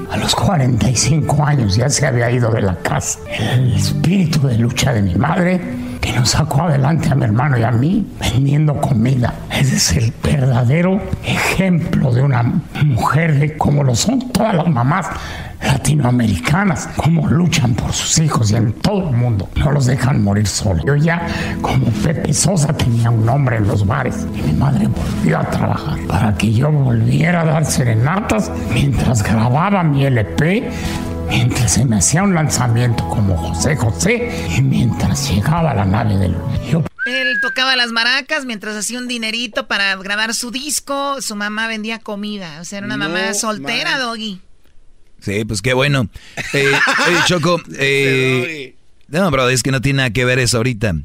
[0.09, 3.19] A los 45 años ya se había ido de la casa.
[3.29, 5.61] El espíritu de lucha de mi madre
[6.01, 9.33] que nos sacó adelante a mi hermano y a mí vendiendo comida.
[9.51, 12.43] Ese es el verdadero ejemplo de una
[12.83, 15.07] mujer de como lo son todas las mamás
[15.61, 19.49] latinoamericanas, cómo luchan por sus hijos y en todo el mundo.
[19.55, 20.83] No los dejan morir solos.
[20.85, 21.27] Yo ya,
[21.61, 25.99] como Pepe Sosa, tenía un nombre en los bares y mi madre volvió a trabajar
[26.07, 30.71] para que yo volviera a dar serenatas mientras grababa mi LP
[31.29, 36.35] mientras se me hacía un lanzamiento como José José y mientras llegaba la nave del...
[36.69, 36.83] Yo...
[37.05, 41.99] Él tocaba las maracas mientras hacía un dinerito para grabar su disco, su mamá vendía
[41.99, 44.41] comida, o sea, era una mamá soltera, Doggy.
[45.19, 46.09] Sí, pues qué bueno.
[46.53, 46.71] Eh,
[47.07, 48.75] oye, Choco, eh,
[49.07, 50.95] no, bro, es que no tiene nada que ver eso ahorita.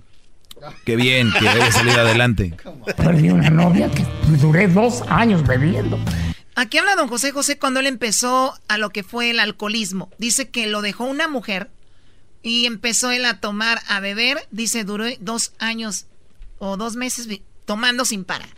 [0.85, 2.55] Qué bien que haya salido adelante.
[2.97, 4.05] Perdí una novia que
[4.39, 5.99] duré dos años bebiendo.
[6.57, 10.11] Aquí habla don José José cuando él empezó a lo que fue el alcoholismo.
[10.19, 11.71] Dice que lo dejó una mujer
[12.43, 14.47] y empezó él a tomar, a beber.
[14.51, 16.07] Dice, duró dos años
[16.59, 17.29] o dos meses
[17.65, 18.51] tomando sin parar.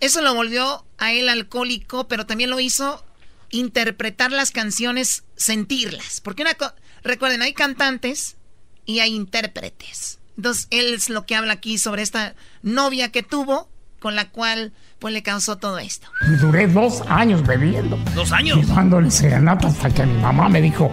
[0.00, 3.04] Eso lo volvió a él alcohólico, pero también lo hizo
[3.50, 6.20] interpretar las canciones, sentirlas.
[6.20, 6.56] Porque una
[7.02, 8.36] recuerden, hay cantantes
[8.84, 10.18] y hay intérpretes.
[10.36, 14.72] Entonces, él es lo que habla aquí sobre esta novia que tuvo, con la cual
[15.04, 16.08] pues le causó todo esto.
[16.40, 17.98] Duré dos años bebiendo.
[18.14, 18.56] ¿Dos años?
[18.56, 20.90] Llevándole serenata hasta que mi mamá me dijo,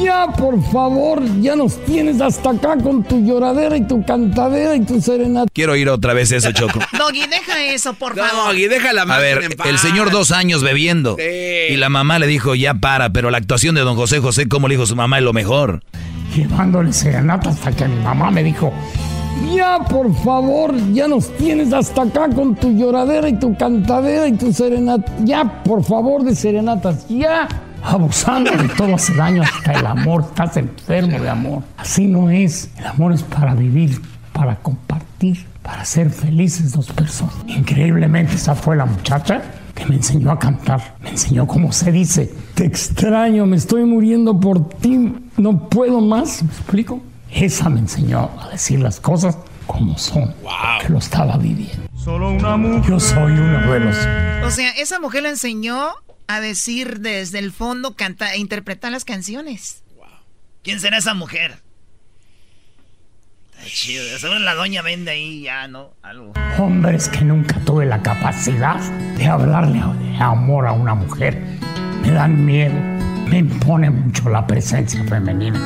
[0.00, 4.84] ya, por favor, ya nos tienes hasta acá con tu lloradera y tu cantadera y
[4.84, 5.50] tu serenata.
[5.52, 6.78] Quiero ir otra vez eso, Choco.
[6.96, 8.52] Doggy, deja eso, por favor.
[8.52, 11.16] Doggy, deja la A ver, el señor dos años bebiendo.
[11.18, 14.68] Y la mamá le dijo, ya para, pero la actuación de don José José, como
[14.68, 15.82] le dijo su mamá, es lo mejor.
[16.36, 18.72] Llevándole serenata hasta que mi mamá me dijo,
[19.52, 24.32] ya, por favor, ya nos tienes hasta acá con tu lloradera y tu cantadera y
[24.32, 25.12] tu serenata.
[25.24, 27.48] Ya, por favor, de serenatas, ya.
[27.82, 30.22] Abusando de todo hace daño hasta el amor.
[30.22, 31.62] Estás enfermo de amor.
[31.76, 32.70] Así no es.
[32.78, 34.00] El amor es para vivir,
[34.32, 37.34] para compartir, para ser felices dos personas.
[37.46, 39.42] Increíblemente, esa fue la muchacha
[39.74, 40.96] que me enseñó a cantar.
[41.02, 42.32] Me enseñó cómo se dice.
[42.54, 45.12] Te extraño, me estoy muriendo por ti.
[45.36, 46.42] No puedo más.
[46.42, 47.02] ¿Me explico?
[47.34, 49.36] Esa me enseñó a decir las cosas
[49.66, 50.32] como son,
[50.80, 51.88] que lo estaba viviendo.
[51.96, 52.88] Solo una mujer.
[52.88, 53.96] Yo soy uno de los.
[54.44, 55.94] O sea, esa mujer le enseñó
[56.28, 59.82] a decir desde el fondo, canta, e interpretar las canciones.
[60.62, 61.60] ¿Quién será esa mujer?
[63.52, 64.18] Está chido.
[64.18, 65.90] Seguro la doña vende ahí ya, ¿no?
[66.02, 66.32] Algo.
[66.58, 68.80] Hombres que nunca tuve la capacidad
[69.16, 71.42] de hablarle de amor a una mujer.
[72.00, 72.74] Me dan miedo.
[73.28, 75.58] Me impone mucho la presencia femenina.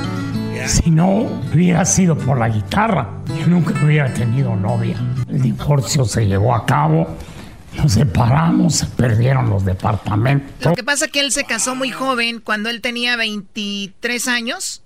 [0.67, 3.09] Si no hubiera sido por la guitarra,
[3.39, 4.97] yo nunca hubiera tenido novia.
[5.29, 7.17] El divorcio se llevó a cabo.
[7.77, 10.67] Nos separamos, se perdieron los departamentos.
[10.67, 14.83] Lo que pasa es que él se casó muy joven, cuando él tenía 23 años.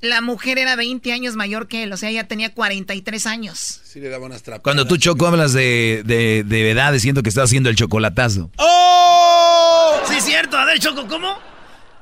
[0.00, 3.80] La mujer era 20 años mayor que él, o sea, ella tenía 43 años.
[3.84, 4.64] Sí, le daba unas trapadas.
[4.64, 8.50] Cuando tú, Choco, hablas de, de, de edad, siento que estás haciendo el chocolatazo.
[8.56, 10.00] ¡Oh!
[10.08, 10.56] Sí, es cierto.
[10.56, 11.28] A ver, Choco, ¿cómo?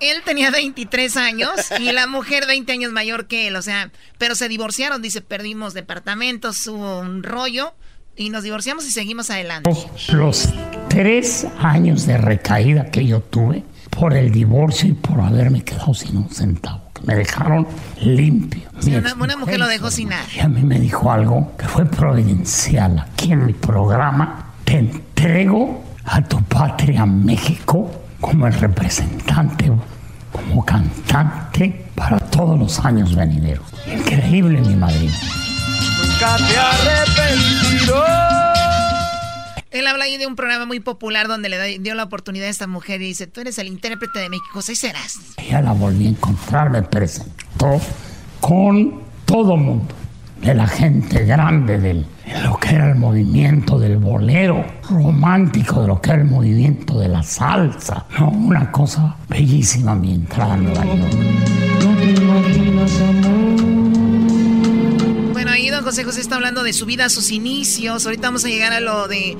[0.00, 4.34] Él tenía 23 años y la mujer 20 años mayor que él, o sea, pero
[4.34, 7.74] se divorciaron, dice, perdimos departamentos, hubo un rollo
[8.16, 9.70] y nos divorciamos y seguimos adelante.
[10.12, 10.48] Los
[10.88, 16.16] tres años de recaída que yo tuve por el divorcio y por haberme quedado sin
[16.16, 16.82] un centavo.
[16.94, 17.66] que Me dejaron
[18.00, 18.68] limpio.
[18.78, 20.24] O sea, Mi una, una mujer lo dejó sin nada.
[20.34, 22.98] y a mí me dijo algo que fue providencial.
[22.98, 27.90] Aquí en mi programa te entrego a tu patria México
[28.20, 29.72] como el representante,
[30.32, 33.64] como cantante para todos los años venideros.
[33.86, 35.16] Increíble, mi madrina.
[35.98, 38.50] Nunca te arrepentirás.
[39.70, 42.66] Él habla ahí de un programa muy popular donde le dio la oportunidad a esta
[42.66, 45.18] mujer y dice, tú eres el intérprete de México, sí serás.
[45.48, 47.80] Ya la volví a encontrar, me presentó
[48.40, 49.94] con todo mundo,
[50.40, 55.88] de la gente grande, del, de lo que era el movimiento del bolero, romántico, de
[55.88, 58.06] lo que era el movimiento de la salsa.
[58.18, 61.00] No, una cosa bellísima mi entrada a Nueva York.
[65.32, 68.06] Bueno, ahí don José José está hablando de su vida, sus inicios.
[68.06, 69.36] Ahorita vamos a llegar a lo de...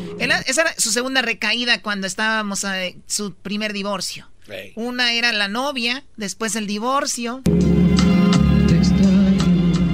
[0.47, 2.75] esa era su segunda recaída cuando estábamos a
[3.07, 4.27] su primer divorcio.
[4.75, 7.43] Una era la novia, después el divorcio.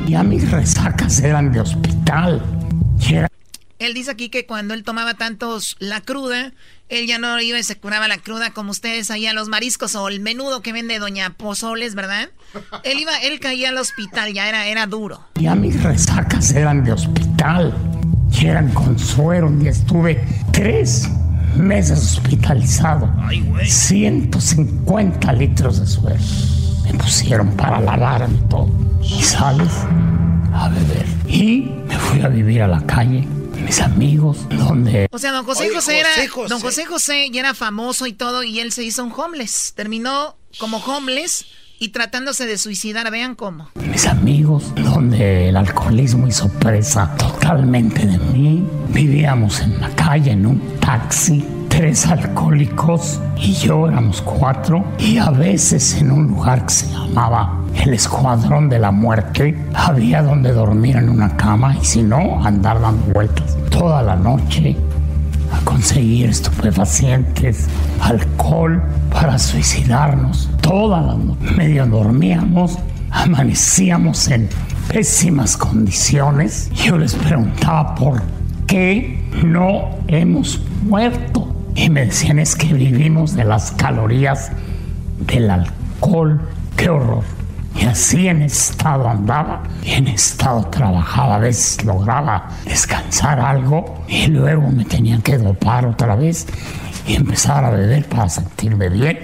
[0.07, 2.41] Ya mis resacas eran de hospital.
[3.01, 3.29] Y era
[3.79, 6.53] Él dice aquí que cuando él tomaba tantos la cruda,
[6.89, 10.09] él ya no iba y se curaba la cruda como ustedes allá los mariscos o
[10.09, 12.31] el menudo que vende Doña Pozoles, ¿verdad?
[12.85, 15.27] Él iba, él caía al hospital, ya era, era duro.
[15.35, 17.75] Ya mis resacas eran de hospital
[18.33, 19.51] y eran con suero.
[19.51, 21.09] Día estuve tres
[21.57, 23.13] meses hospitalizado.
[23.65, 26.21] 150 litros de suero.
[26.87, 28.69] Me pusieron para lavarme todo.
[29.03, 29.73] Y sales
[30.53, 31.07] a beber.
[31.29, 33.27] Y me fui a vivir a la calle.
[33.65, 36.49] Mis amigos, donde O sea, don José Oye, José era, José José.
[36.49, 39.73] don José José ya era famoso y todo y él se hizo un homeless.
[39.75, 41.47] Terminó como homeless
[41.79, 43.71] y tratándose de suicidar, vean cómo.
[43.75, 48.65] mis amigos, donde el alcoholismo hizo presa totalmente de mí.
[48.89, 51.45] Vivíamos en la calle, en un taxi,
[51.77, 54.83] tres alcohólicos y yo éramos cuatro.
[54.99, 60.23] Y a veces en un lugar que se llamaba el Escuadrón de la Muerte, había
[60.23, 64.75] donde dormir en una cama y si no, andar dando vueltas toda la noche
[65.53, 67.67] a conseguir estupefacientes,
[68.01, 68.83] alcohol
[69.13, 70.49] para suicidarnos.
[70.63, 72.79] Todas las noches medio dormíamos,
[73.11, 74.49] amanecíamos en
[74.89, 76.71] pésimas condiciones.
[76.73, 78.23] Yo les preguntaba por
[78.67, 81.56] qué no hemos muerto.
[81.77, 84.51] Y me decían es que vivimos de las calorías
[85.21, 86.41] del alcohol.
[86.77, 87.23] ¡Qué horror!
[87.79, 91.37] Y así en estado andaba y en estado trabajaba.
[91.37, 96.47] A veces lograba descansar algo y luego me tenía que dopar otra vez
[97.07, 99.19] y empezar a beber para sentirme bien,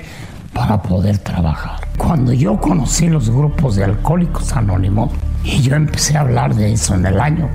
[0.53, 1.81] para poder trabajar.
[1.97, 5.11] Cuando yo conocí los grupos de alcohólicos anónimos
[5.43, 7.49] y yo empecé a hablar de eso en el año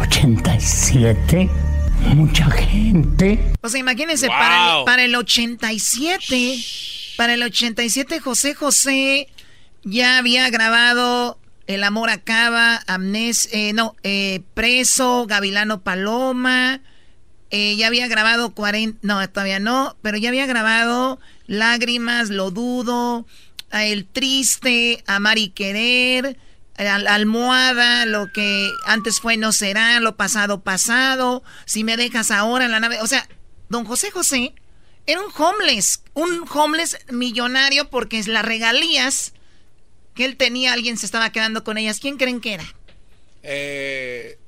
[0.00, 1.50] 87,
[2.14, 4.36] mucha gente O sea, imagínense, Wow.
[4.36, 6.64] para, el, para el 87,
[7.16, 9.28] para el 87 José José
[9.84, 16.80] ya había grabado El amor acaba, Amnes, eh, no, eh, Preso, Gavilano Paloma,
[17.50, 23.26] eh, ya había grabado 40, no, todavía no, pero ya había grabado Lágrimas, Lo Dudo,
[23.70, 26.38] El Triste, Amar y Querer,
[26.78, 32.64] Al- Almohada, lo que antes fue no será, lo pasado pasado, si me dejas ahora
[32.66, 33.26] en la nave, o sea,
[33.68, 34.54] don José José
[35.06, 39.32] era un homeless, un homeless millonario porque las regalías
[40.14, 41.98] que él tenía, alguien se estaba quedando con ellas.
[42.00, 42.64] ¿Quién creen que era?
[43.42, 44.38] Eh,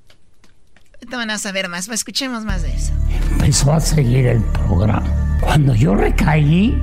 [0.97, 2.93] Ahorita van a saber más, escuchemos más de eso.
[3.33, 5.39] empezó a seguir el programa.
[5.41, 6.77] Cuando yo recaí,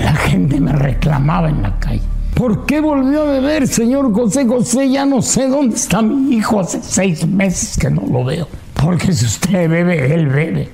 [0.00, 2.02] la gente me reclamaba en la calle.
[2.34, 4.90] ¿Por qué volvió a beber, señor José José?
[4.90, 6.60] Ya no sé dónde está mi hijo.
[6.60, 8.48] Hace seis meses que no lo veo.
[8.74, 10.70] Porque si usted bebe, él bebe.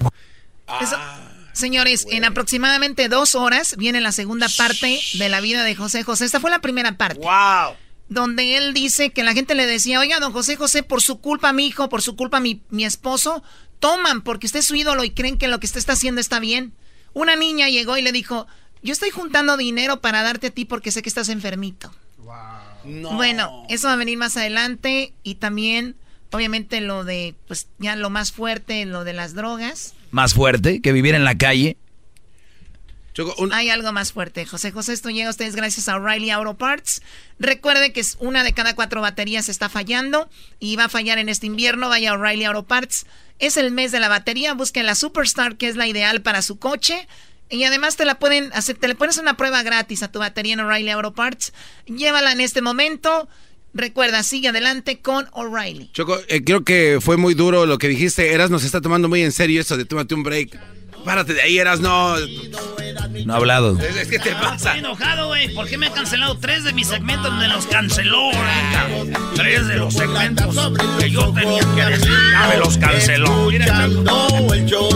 [0.81, 0.97] Eso-
[1.53, 6.25] Señores, en aproximadamente dos horas viene la segunda parte de la vida de José José.
[6.25, 7.19] Esta fue la primera parte.
[7.21, 7.75] ¡Wow!
[8.09, 11.53] Donde él dice que la gente le decía, oiga, don José José, por su culpa
[11.53, 13.43] mi hijo, por su culpa mi, mi esposo,
[13.81, 16.39] toman porque usted es su ídolo y creen que lo que usted está haciendo está
[16.39, 16.73] bien.
[17.13, 18.47] Una niña llegó y le dijo,
[18.83, 21.93] yo estoy juntando dinero para darte a ti porque sé que estás enfermito.
[22.85, 25.97] Bueno, eso va a venir más adelante y también,
[26.31, 29.95] obviamente, lo de, pues ya lo más fuerte, lo de las drogas.
[30.11, 31.77] Más fuerte que vivir en la calle.
[33.53, 34.47] Hay algo más fuerte.
[34.47, 37.03] José José, esto llega a ustedes gracias a O'Reilly Auto Parts.
[37.39, 40.29] Recuerde que es una de cada cuatro baterías está fallando
[40.61, 41.89] y va a fallar en este invierno.
[41.89, 43.07] Vaya a O'Reilly Auto Parts.
[43.41, 44.55] Es el mes de la batería.
[44.55, 47.09] Busquen la Superstar, que es la ideal para su coche.
[47.51, 50.55] Y además te la pueden hacer, te le pones una prueba gratis a tu batería
[50.55, 51.53] en O'Reilly Auto Parts.
[51.87, 53.29] Llévala en este momento.
[53.75, 55.91] Recuerda, sigue adelante con O'Reilly.
[55.93, 58.33] Choco, eh, creo que fue muy duro lo que dijiste.
[58.33, 60.59] Eras nos está tomando muy en serio eso de tómate un break.
[61.05, 62.17] Párate de ahí, Eras no.
[63.25, 63.79] No ha hablado.
[63.79, 64.75] Es, que te pasa.
[64.75, 65.55] Estoy enojado, güey.
[65.55, 67.33] ¿Por qué me han cancelado tres de mis segmentos?
[67.35, 69.21] Me los canceló ahorita.
[69.35, 70.57] Tres de los segmentos
[70.99, 72.13] que yo tenía que decir.
[72.33, 73.51] Ya me los canceló.
[73.51, 74.89] Escuchando el show.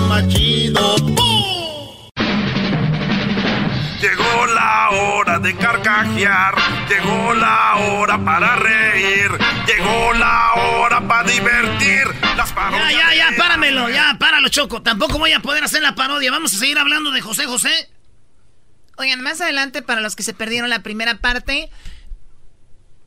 [4.02, 6.54] Llegó la hora de carcajear,
[6.88, 9.30] llegó la hora para reír,
[9.66, 12.08] llegó la hora para divertir.
[12.36, 14.82] Las Ya, parodias ya, ya, de- páramelo, ya, páralo, Choco.
[14.82, 16.32] Tampoco voy a poder hacer la parodia.
[16.32, 17.88] Vamos a seguir hablando de José José.
[18.96, 21.70] Oigan, más adelante, para los que se perdieron la primera parte,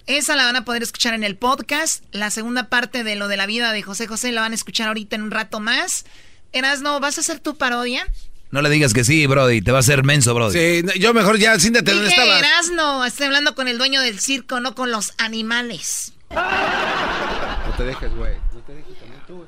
[0.08, 2.06] esa la van a poder escuchar en el podcast.
[2.12, 4.88] La segunda parte de lo de la vida de José José la van a escuchar
[4.88, 6.06] ahorita en un rato más.
[6.54, 8.08] Erasno, ¿vas a hacer tu parodia?
[8.52, 9.62] No le digas que sí, Brody.
[9.62, 10.82] Te va a hacer menso, Brody.
[10.82, 12.40] Sí, yo mejor ya, siéntate donde estabas.
[12.40, 16.14] Erasno, estoy hablando con el dueño del circo, no con los animales.
[16.30, 18.34] No te dejes, güey.
[18.54, 19.48] No te dejes también tú, güey.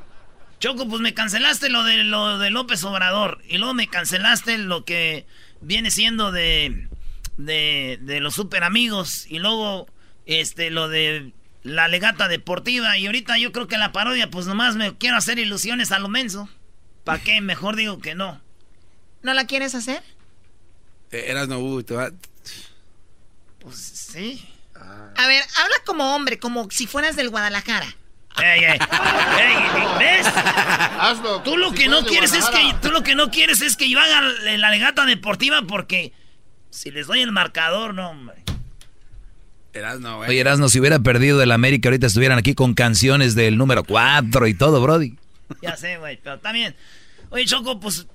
[0.60, 3.42] Choco, pues me cancelaste lo de lo de López Obrador.
[3.48, 5.26] Y luego me cancelaste lo que
[5.62, 6.88] viene siendo de.
[7.38, 9.26] de, de los super amigos.
[9.30, 9.88] Y luego,
[10.26, 11.32] este, lo de
[11.64, 12.98] la legata deportiva.
[12.98, 16.10] Y ahorita yo creo que la parodia, pues nomás me quiero hacer ilusiones a lo
[16.10, 16.50] menso.
[17.04, 17.40] ¿Para qué?
[17.40, 18.42] Mejor digo que no.
[19.28, 20.02] ¿No la quieres hacer?
[21.12, 22.12] Eh, Eras no, uy, te va.
[23.60, 24.48] Pues sí.
[24.74, 27.94] A ver, habla como hombre, como si fueras del Guadalajara.
[28.42, 30.28] Ey, ey, ey, ¿ves?
[30.28, 31.42] Hazlo.
[31.42, 33.90] Tú lo si que no quieres es que tú lo que no quieres es que
[33.90, 36.14] yo haga la legata deportiva porque
[36.70, 38.46] si les doy el marcador, no, hombre.
[39.74, 40.30] Eras no, güey.
[40.30, 44.48] Oye, Erasmo, si hubiera perdido el América, ahorita estuvieran aquí con canciones del número 4
[44.48, 45.18] y todo, Brody.
[45.62, 46.78] Ya sé, güey, pero también.
[47.30, 48.08] Oye, Choco, pues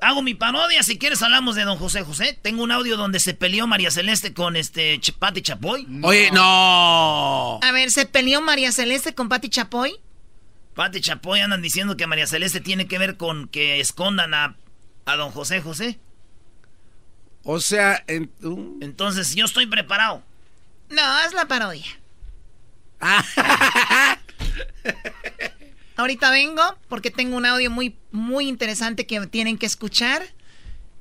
[0.00, 0.82] hago mi parodia.
[0.82, 2.38] Si quieres, hablamos de don José José.
[2.42, 5.86] Tengo un audio donde se peleó María Celeste con este Ch- Pati Chapoy.
[6.02, 7.58] Oye, no.
[7.62, 9.94] A ver, ¿se peleó María Celeste con Pati Chapoy?
[10.74, 14.56] Pati Chapoy andan diciendo que María Celeste tiene que ver con que escondan a,
[15.06, 15.98] a don José José.
[17.44, 18.30] O sea, en,
[18.80, 20.22] Entonces, yo estoy preparado.
[20.90, 21.86] No, haz la parodia.
[25.96, 30.22] Ahorita vengo porque tengo un audio muy, muy interesante que tienen que escuchar.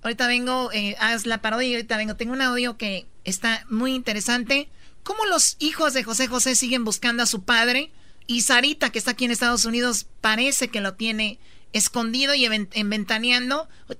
[0.01, 2.15] Ahorita vengo, eh, haz la parodia y ahorita vengo.
[2.15, 4.69] Tengo un audio que está muy interesante.
[5.03, 7.91] ¿Cómo los hijos de José José siguen buscando a su padre?
[8.27, 11.39] Y Sarita, que está aquí en Estados Unidos, parece que lo tiene
[11.73, 12.47] escondido y.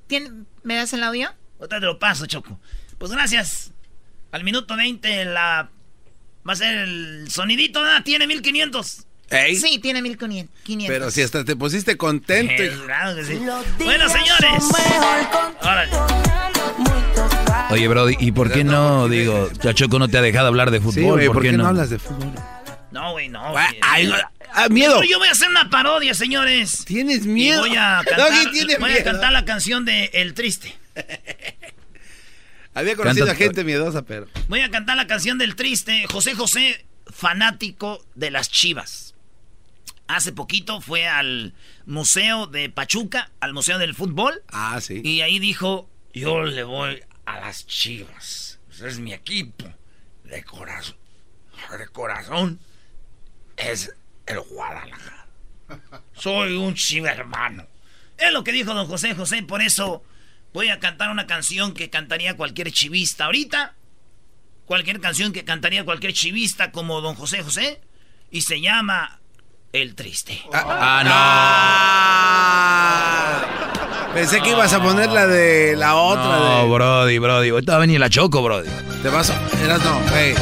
[0.07, 0.31] ¿Tiene-
[0.63, 1.33] ¿Me das el audio?
[1.59, 2.59] Ahorita te lo paso, Choco.
[2.97, 3.71] Pues gracias.
[4.31, 5.69] Al minuto 20 la...
[6.47, 7.81] Va a ser el sonidito.
[8.03, 9.05] Tiene 1500.
[9.29, 9.55] Ey.
[9.55, 10.87] Sí, tiene 1500.
[10.87, 12.53] Pero si hasta te pusiste contento.
[12.61, 13.39] Eh, claro que sí.
[13.83, 14.63] Bueno, señores.
[15.61, 15.91] Órale.
[17.71, 21.19] Oye, Brody, ¿y por qué no, digo, Chachoco no te ha dejado hablar de fútbol?
[21.21, 21.67] Sí, ¿Por qué no?
[21.67, 22.31] hablas de fútbol?
[22.91, 23.51] No, güey, no.
[23.51, 23.65] Güey.
[23.81, 24.11] ay,
[24.53, 25.01] ah, miedo.
[25.03, 26.85] Yo voy a hacer una parodia, señores.
[26.85, 27.61] ¿Tienes Y miedo?
[27.61, 30.73] voy a cantar, tiene voy a cantar la canción de El Triste.
[32.73, 34.27] Había conocido Canta- a gente miedosa, pero.
[34.47, 36.05] Voy a cantar la canción del Triste.
[36.11, 39.14] José José, fanático de las chivas.
[40.07, 41.53] Hace poquito fue al
[41.85, 44.43] Museo de Pachuca, al Museo del Fútbol.
[44.49, 45.01] Ah, sí.
[45.03, 48.59] Y ahí dijo, yo le voy a las chivas.
[48.69, 49.65] Ese es mi equipo.
[50.23, 50.95] De corazón.
[51.77, 52.59] De corazón.
[53.57, 53.93] Es
[54.25, 55.27] el Guadalajara.
[56.13, 57.67] Soy un chiva hermano.
[58.17, 59.41] Es lo que dijo don José José.
[59.43, 60.03] Por eso
[60.53, 63.75] voy a cantar una canción que cantaría cualquier chivista ahorita.
[64.65, 67.81] Cualquier canción que cantaría cualquier chivista como don José José.
[68.31, 69.19] Y se llama
[69.75, 70.41] El Triste.
[70.53, 71.03] Ah,
[74.07, 74.13] no.
[74.13, 76.23] Pensé que ibas a poner la de la otra.
[76.23, 76.69] No, de...
[76.69, 77.49] Brody, Brody.
[77.49, 78.69] Ahorita va a venir la Choco, Brody.
[79.03, 79.33] Te vas a.
[79.61, 80.33] Eras no, hey.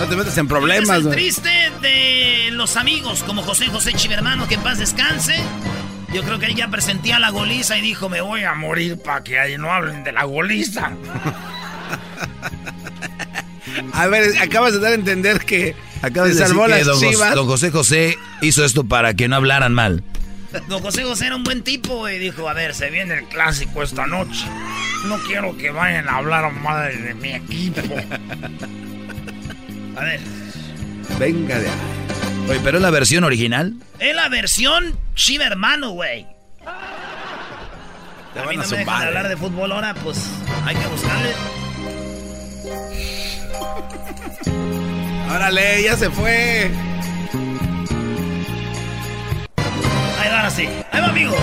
[0.00, 4.56] No te metas en problemas, el triste de los amigos como José José Chivermano, que
[4.56, 5.36] en paz descanse.
[6.12, 9.38] Yo creo que ella presentía la goliza y dijo, me voy a morir para que
[9.38, 10.90] ahí no hablen de la goliza.
[13.92, 17.34] a ver, acabas de dar a entender que acabas de salvó decir que las don,
[17.34, 20.02] don José José hizo esto para que no hablaran mal.
[20.68, 23.82] Don José José era un buen tipo y dijo, a ver, se viene el clásico
[23.82, 24.46] esta noche.
[25.06, 27.82] No quiero que vayan a hablar mal de mi equipo.
[29.96, 30.20] A ver.
[31.18, 31.74] Venga de ahí.
[32.48, 33.74] Oye, ¿pero es la versión original?
[33.98, 36.26] Es la versión Chiva Hermano, güey.
[36.64, 40.30] A mí no me dejan hablar de fútbol ahora, pues
[40.64, 41.34] hay que buscarle.
[45.34, 46.70] Órale, ya se fue.
[50.20, 50.68] Ahí va, así.
[50.92, 51.38] Ahí va, amigos.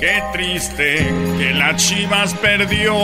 [0.00, 2.94] Qué triste que la Chivas perdió.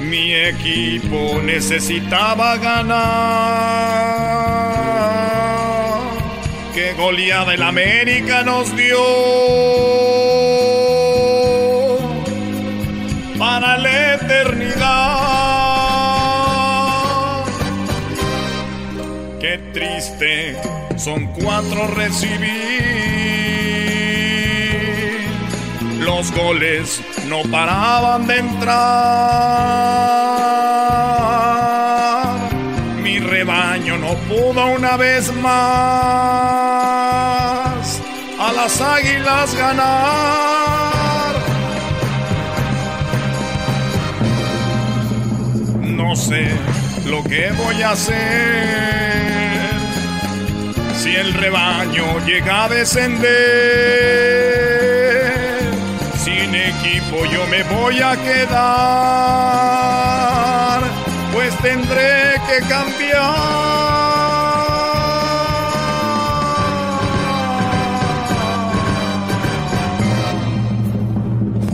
[0.00, 3.06] Mi equipo necesitaba ganar.
[6.74, 8.96] Qué goleada el América nos dio.
[21.06, 22.42] Son cuatro recibir
[26.00, 28.74] los goles no paraban de entrar.
[33.04, 35.52] Mi rebaño no pudo una vez más
[38.40, 41.36] a las águilas ganar.
[45.82, 46.50] No sé
[47.06, 49.35] lo que voy a hacer
[51.06, 54.26] si el rebaño llega a descender
[56.56, 58.50] equipo yo me voy a quedar,
[61.32, 63.22] pues tendré que cambiar.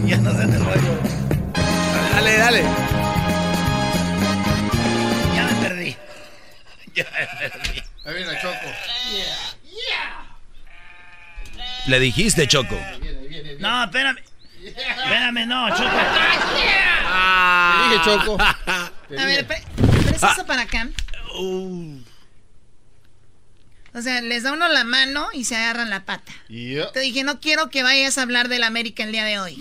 [0.06, 0.98] Ya no sé el rollo.
[2.14, 2.62] Dale, dale.
[5.34, 5.96] Ya me perdí.
[6.94, 7.82] Ya me perdí.
[8.04, 8.71] Ahí viene Choco.
[11.86, 12.78] Le dijiste, Choco.
[13.58, 14.18] No, espérame.
[14.64, 15.90] Espérame, no, Choco.
[17.14, 17.88] Ah.
[17.88, 18.38] Te dije, Choco.
[19.18, 20.88] A ver, presta eso para acá.
[21.38, 21.98] Uh.
[23.94, 26.32] O sea, les da uno la mano y se agarran la pata.
[26.48, 29.58] Te dije, no quiero que vayas a hablar del América el día de hoy.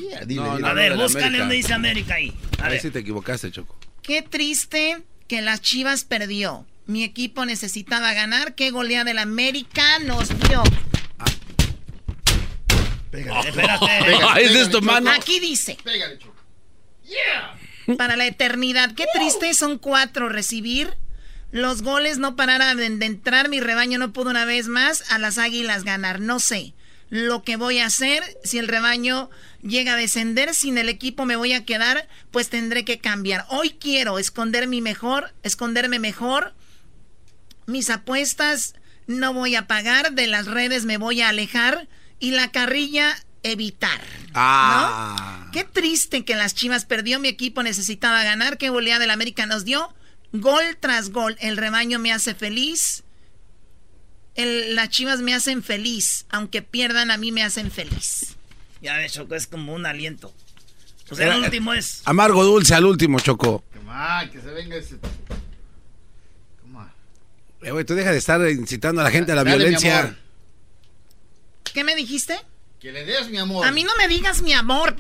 [0.64, 2.34] a ver, búscale donde dice América ahí.
[2.60, 3.78] A, ver si te equivocaste, Choco.
[4.02, 6.66] Qué triste que las Chivas perdió.
[6.86, 8.56] Mi equipo necesitaba ganar.
[8.56, 10.64] Qué goleada del América nos dio.
[13.12, 13.86] Pégale, espérate.
[14.42, 15.12] ¿Es esto, mano?
[15.12, 15.78] Aquí dice.
[17.98, 18.96] Para la eternidad.
[18.96, 20.96] Qué triste son cuatro recibir.
[21.52, 23.50] Los goles no pararon de, entrar.
[23.50, 26.22] Mi rebaño no pudo una vez más a las águilas ganar.
[26.22, 26.74] No sé
[27.10, 28.24] lo que voy a hacer.
[28.46, 29.30] Si el rebaño
[29.62, 33.46] llega a descender, sin el equipo me voy a quedar, pues tendré que cambiar.
[33.50, 36.54] Hoy quiero esconder mi mejor, esconderme mejor.
[37.66, 38.76] Mis apuestas
[39.08, 40.14] no voy a pagar.
[40.14, 41.90] De las redes me voy a alejar
[42.22, 44.00] y la carrilla evitar.
[44.34, 45.44] Ah.
[45.46, 45.52] ¿no?
[45.52, 49.66] Qué triste que las Chivas perdió, mi equipo necesitaba ganar, qué goleada del América nos
[49.66, 49.94] dio.
[50.32, 53.04] Gol tras gol, el rebaño me hace feliz.
[54.38, 58.38] las Chivas me hacen feliz, aunque pierdan a mí me hacen feliz.
[58.82, 60.34] Ya ves, Choco, es como un aliento.
[61.12, 62.04] Sea, el último es...
[62.06, 63.66] Amargo dulce al último, Choco.
[64.32, 64.96] que se venga ese...
[67.64, 70.16] Eh, tú deja de estar incitando a la gente a la violencia.
[71.74, 72.40] ¿Qué me dijiste?
[72.80, 73.66] Que le des mi amor.
[73.66, 74.96] A mí no me digas mi amor.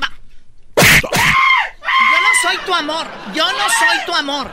[0.75, 3.07] Yo no soy tu amor.
[3.33, 4.51] Yo no soy tu amor.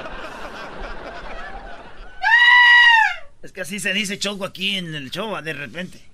[3.42, 6.04] Es que así se dice Choco aquí en el show, de repente.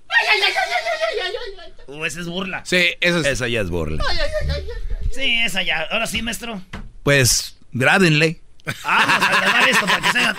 [1.87, 2.63] Uh, esa es burla.
[2.65, 3.25] Sí, esa, es...
[3.25, 4.03] esa ya es burla.
[5.11, 5.87] Sí, esa ya.
[5.91, 6.61] Ahora sí, maestro.
[7.03, 8.41] Pues, grádenle.
[8.83, 10.35] Vamos a grabar esto para que sea.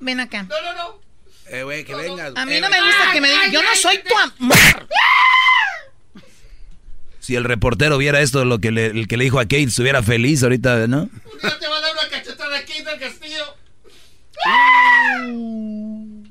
[0.00, 0.44] Ven acá.
[0.44, 1.00] No, no, no.
[1.52, 2.32] Eh, güey, que vengas.
[2.34, 4.56] A mí no me gusta que me digan, yo no soy tu amor.
[7.20, 10.02] Si el reportero viera esto, lo que le, el que le dijo a Kate, estuviera
[10.02, 11.02] feliz ahorita, ¿no?
[11.02, 11.10] Un
[11.40, 13.44] día te va a dar una cachetada a Kate del Castillo.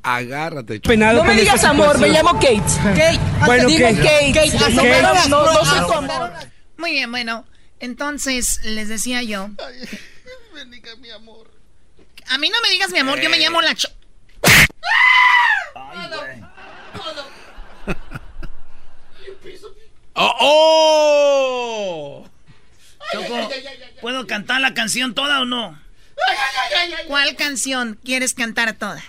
[0.03, 0.81] Agárrate.
[0.81, 2.61] Penado no me digas amor, me llamo Kate.
[2.83, 3.19] Kate.
[3.45, 3.95] Bueno, Kate.
[3.95, 4.31] Kate.
[4.33, 4.51] Kate.
[4.57, 5.29] Kate.
[5.29, 6.33] No, no, soy tu amor.
[6.75, 7.45] Muy bien, bueno.
[7.79, 9.49] Entonces, les decía yo.
[9.65, 9.87] Ay,
[10.53, 11.49] bendiga mi amor.
[12.27, 13.75] A mí no me digas mi amor, yo me llamo la...
[13.75, 13.87] Cho
[15.75, 16.43] Ay, güey.
[20.13, 20.35] ¡Oh!
[20.39, 22.29] oh.
[23.11, 23.49] Choco,
[23.99, 25.79] ¿puedo cantar la canción toda o no?
[27.07, 29.03] ¿Cuál canción quieres cantar toda?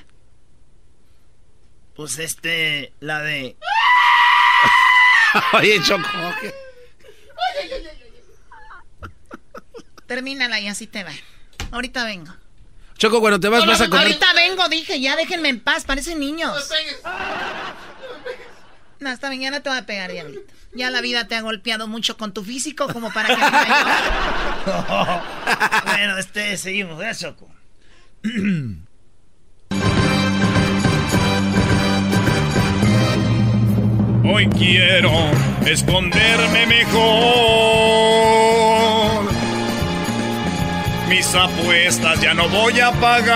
[1.95, 3.57] Pues este, la de...
[5.53, 6.09] Oye, Choco.
[10.07, 11.13] Termínala y así te va.
[11.71, 12.33] Ahorita vengo.
[13.03, 14.07] Choco, cuando te vas, vas a comer.
[14.07, 16.71] Ahorita vengo, dije, ya déjenme en paz, parecen niños.
[19.01, 20.25] No, esta mañana te voy a pegar, ya.
[20.73, 23.35] Ya la vida te ha golpeado mucho con tu físico como para que
[25.91, 27.51] bueno, este, seguimos, ¿eh, Choco?
[34.33, 35.11] Hoy quiero
[35.67, 38.13] esconderme mejor.
[41.13, 43.35] Mis apuestas ya no voy a pagar.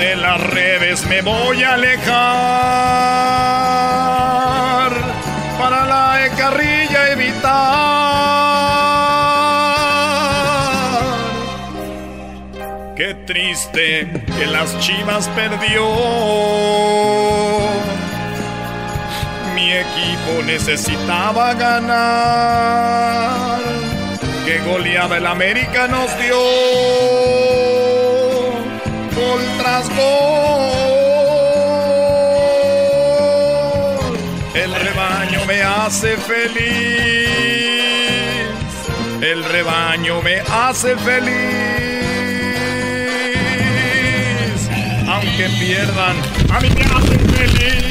[0.00, 2.10] De las redes me voy a alejar.
[5.60, 7.48] Para la carrilla evitar.
[12.96, 15.86] Qué triste que las chivas perdió.
[19.54, 23.67] Mi equipo necesitaba ganar.
[24.48, 26.40] Qué goleada el América nos dio.
[29.14, 29.98] Gol tras gol.
[34.54, 37.28] El rebaño me hace feliz.
[39.20, 41.36] El rebaño me hace feliz.
[45.06, 46.16] Aunque pierdan,
[46.54, 47.87] a mí me hacen feliz.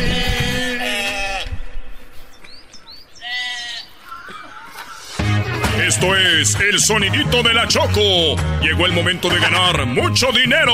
[5.97, 8.35] Esto es el sonidito de la Choco.
[8.61, 10.71] Llegó el momento de ganar mucho dinero.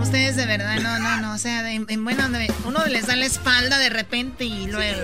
[0.00, 1.34] Ustedes de verdad, no, no, no.
[1.34, 5.00] O sea, en, en buena onda, uno les da la espalda de repente y luego.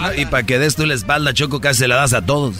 [0.00, 2.58] No, y para que des tú la espalda, Choco, casi se la das a todos.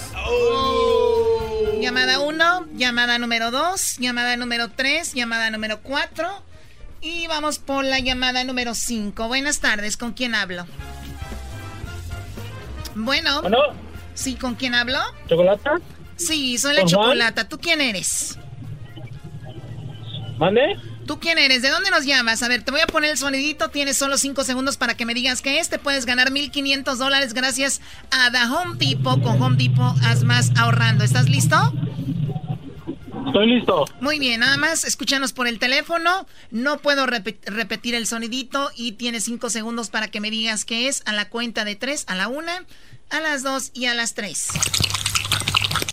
[1.80, 6.28] Llamada 1, llamada número 2, llamada número 3, llamada número 4.
[7.02, 9.28] Y vamos por la llamada número 5.
[9.28, 10.66] Buenas tardes, ¿con quién hablo?
[12.96, 13.40] Bueno.
[13.42, 13.83] Bueno.
[14.14, 14.98] Sí, ¿con quién hablo?
[15.28, 15.80] ¿Chocolata?
[16.16, 17.48] Sí, soy la chocolata.
[17.48, 18.38] ¿Tú quién eres?
[20.38, 20.76] ¿Mande?
[21.06, 21.62] ¿Tú quién eres?
[21.62, 22.42] ¿De dónde nos llamas?
[22.42, 23.68] A ver, te voy a poner el sonidito.
[23.68, 25.68] Tienes solo 5 segundos para que me digas qué es.
[25.68, 27.80] Te puedes ganar 1.500 dólares gracias
[28.10, 29.22] a The Home Depot.
[29.22, 31.04] Con Home Depot haz más ahorrando.
[31.04, 31.56] ¿Estás listo?
[33.26, 33.84] Estoy listo.
[34.00, 36.26] Muy bien, nada más escúchanos por el teléfono.
[36.50, 40.88] No puedo repe- repetir el sonidito y tienes 5 segundos para que me digas qué
[40.88, 41.02] es.
[41.06, 42.50] A la cuenta de 3, a la 1,
[43.10, 44.48] a las 2 y a las 3.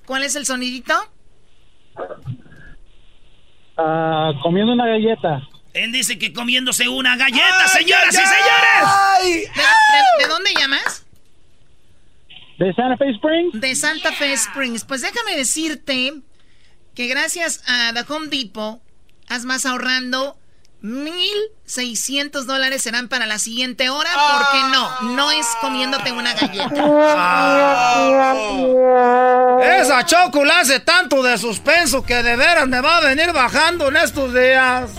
[0.06, 0.94] ¿Cuál es el sonidito?
[3.78, 5.42] Ah, comiendo una galleta.
[5.74, 9.48] Él dice que comiéndose una galleta, señoras y señores.
[9.56, 11.06] ¿De, de- de dónde llamas?
[12.60, 13.60] ¿De Santa Fe Springs?
[13.62, 14.84] De Santa Fe Springs.
[14.84, 16.14] Pues déjame decirte
[16.94, 18.82] que gracias a The Home Depot,
[19.30, 20.38] haz más ahorrando
[20.84, 26.86] 1.600 dólares serán para la siguiente hora, porque no, no es comiéndote una galleta.
[29.80, 33.90] Esa Choco la hace tanto de suspenso que de veras me va a venir bajando
[33.90, 34.90] en estos días.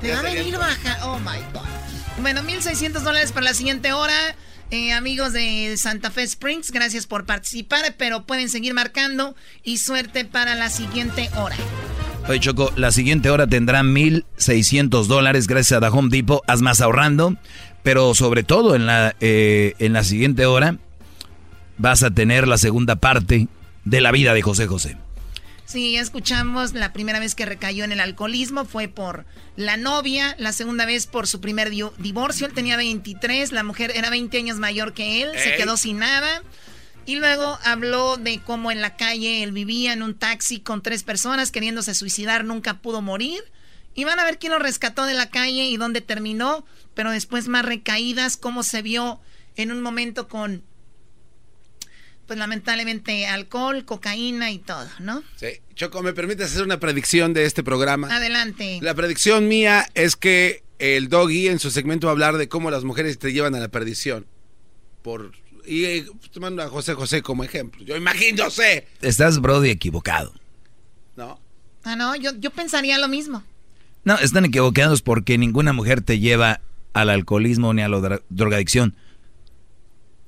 [0.00, 0.98] Te va a venir baja.
[1.04, 1.62] Oh my God.
[2.18, 4.34] Bueno, 1.600 dólares para la siguiente hora.
[4.70, 10.26] Eh, amigos de Santa Fe Springs, gracias por participar, pero pueden seguir marcando y suerte
[10.26, 11.56] para la siguiente hora.
[12.28, 16.42] Oye, Choco, la siguiente hora tendrá 1.600 dólares gracias a The Home Depot.
[16.46, 17.36] Haz más ahorrando.
[17.82, 20.76] Pero sobre todo en la, eh, en la siguiente hora
[21.78, 23.48] vas a tener la segunda parte
[23.84, 24.98] de la vida de José José.
[25.64, 29.24] Sí, ya escuchamos la primera vez que recayó en el alcoholismo fue por
[29.56, 34.08] la novia, la segunda vez por su primer divorcio, él tenía 23, la mujer era
[34.08, 36.42] 20 años mayor que él, se quedó sin nada.
[37.08, 41.04] Y luego habló de cómo en la calle él vivía en un taxi con tres
[41.04, 43.42] personas queriéndose suicidar, nunca pudo morir.
[43.94, 47.48] Y van a ver quién lo rescató de la calle y dónde terminó, pero después
[47.48, 49.20] más recaídas, cómo se vio
[49.56, 50.62] en un momento con,
[52.26, 55.22] pues lamentablemente, alcohol, cocaína y todo, ¿no?
[55.36, 55.62] Sí.
[55.76, 58.14] Choco, ¿me permites hacer una predicción de este programa?
[58.14, 58.80] Adelante.
[58.82, 62.70] La predicción mía es que el doggy en su segmento va a hablar de cómo
[62.70, 64.26] las mujeres te llevan a la perdición.
[65.00, 65.32] Por
[65.68, 67.84] y eh, tomando a José José como ejemplo.
[67.84, 68.86] Yo imagino, sé.
[69.00, 70.32] Estás, Brody, equivocado.
[71.16, 71.38] ¿No?
[71.84, 73.42] Ah, no, yo, yo pensaría lo mismo.
[74.04, 76.60] No, están equivocados porque ninguna mujer te lleva
[76.94, 78.94] al alcoholismo ni a la drogadicción.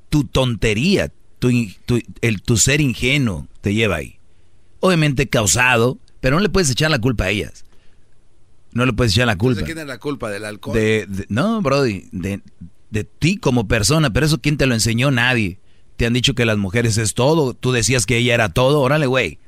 [0.09, 4.19] Tu tontería, tu, in- tu- el, tu ser ingenuo te lleva ahí.
[4.81, 7.65] Obviamente causado, pero no le puedes echar la culpa a ellas.
[8.73, 9.61] No le puedes echar la culpa.
[9.61, 10.75] ¿De quién es la culpa del alcohol?
[10.75, 12.41] De, de- no, Brody, de,
[12.91, 15.59] de ti como persona, pero eso quién te lo enseñó nadie.
[15.97, 17.55] te han dicho que las mujeres es todo.
[17.55, 18.81] Tú decías que ella era todo.
[18.81, 19.39] Órale, güey.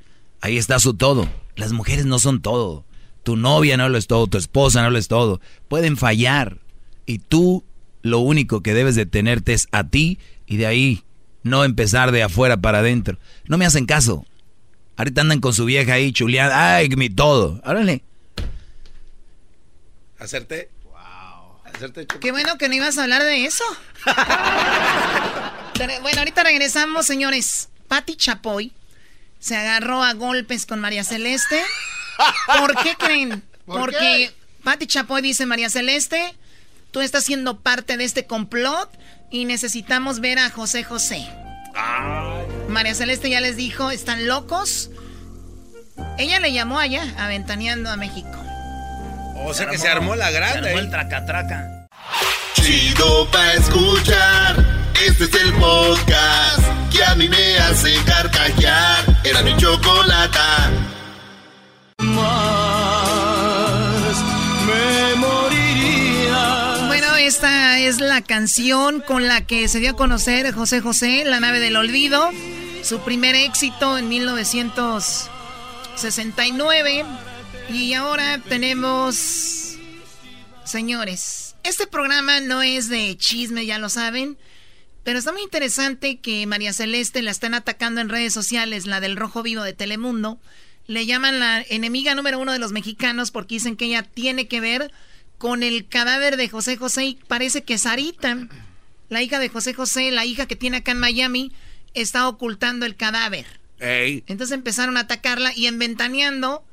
[0.40, 1.28] Ahí está su todo.
[1.56, 2.85] Las mujeres no son todo.
[3.23, 5.40] Tu novia no lo es todo, tu esposa no lo es todo.
[5.69, 6.59] Pueden fallar.
[7.06, 7.64] Y tú
[8.02, 11.05] lo único que debes de tenerte es a ti y de ahí
[11.43, 13.19] no empezar de afuera para adentro.
[13.47, 14.24] No me hacen caso.
[14.97, 16.77] Ahorita andan con su vieja ahí chuleada.
[16.77, 17.60] Ay, mi todo.
[17.64, 18.02] Órale.
[21.82, 22.06] Hacerte.
[22.06, 23.64] Qué bueno que no ibas a hablar de eso.
[26.02, 27.70] bueno, ahorita regresamos, señores.
[27.88, 28.72] Patti Chapoy
[29.40, 31.60] se agarró a golpes con María Celeste.
[32.59, 33.42] ¿Por qué creen?
[33.66, 34.32] Porque
[34.62, 36.36] Patti Chapoy dice, María Celeste,
[36.92, 38.88] tú estás siendo parte de este complot
[39.30, 41.26] y necesitamos ver a José José.
[42.68, 44.90] María Celeste ya les dijo, están locos.
[46.16, 48.51] Ella le llamó allá, aventaneando a México.
[49.34, 50.62] O sea que se armó la grande.
[50.62, 51.86] Se armó el traca-traca.
[52.54, 54.64] Chido pa' escuchar.
[55.06, 56.60] Este es el podcast
[56.92, 59.04] que a mí me hace carcajear.
[59.24, 60.70] Era mi chocolata.
[64.66, 66.84] me moriría.
[66.86, 71.40] Bueno, esta es la canción con la que se dio a conocer José José, La
[71.40, 72.30] nave del olvido.
[72.82, 77.04] Su primer éxito en 1969.
[77.70, 79.76] Y ahora tenemos,
[80.64, 84.36] señores, este programa no es de chisme, ya lo saben,
[85.05, 89.16] pero está muy interesante que María Celeste la están atacando en redes sociales, la del
[89.16, 90.39] Rojo Vivo de Telemundo.
[90.86, 94.60] Le llaman la enemiga número uno de los mexicanos porque dicen que ella tiene que
[94.60, 94.93] ver
[95.39, 98.48] con el cadáver de José José y parece que Sarita,
[99.09, 101.52] la hija de José José, la hija que tiene acá en Miami,
[101.94, 103.47] está ocultando el cadáver.
[103.80, 106.64] Entonces empezaron a atacarla y en Ventaneando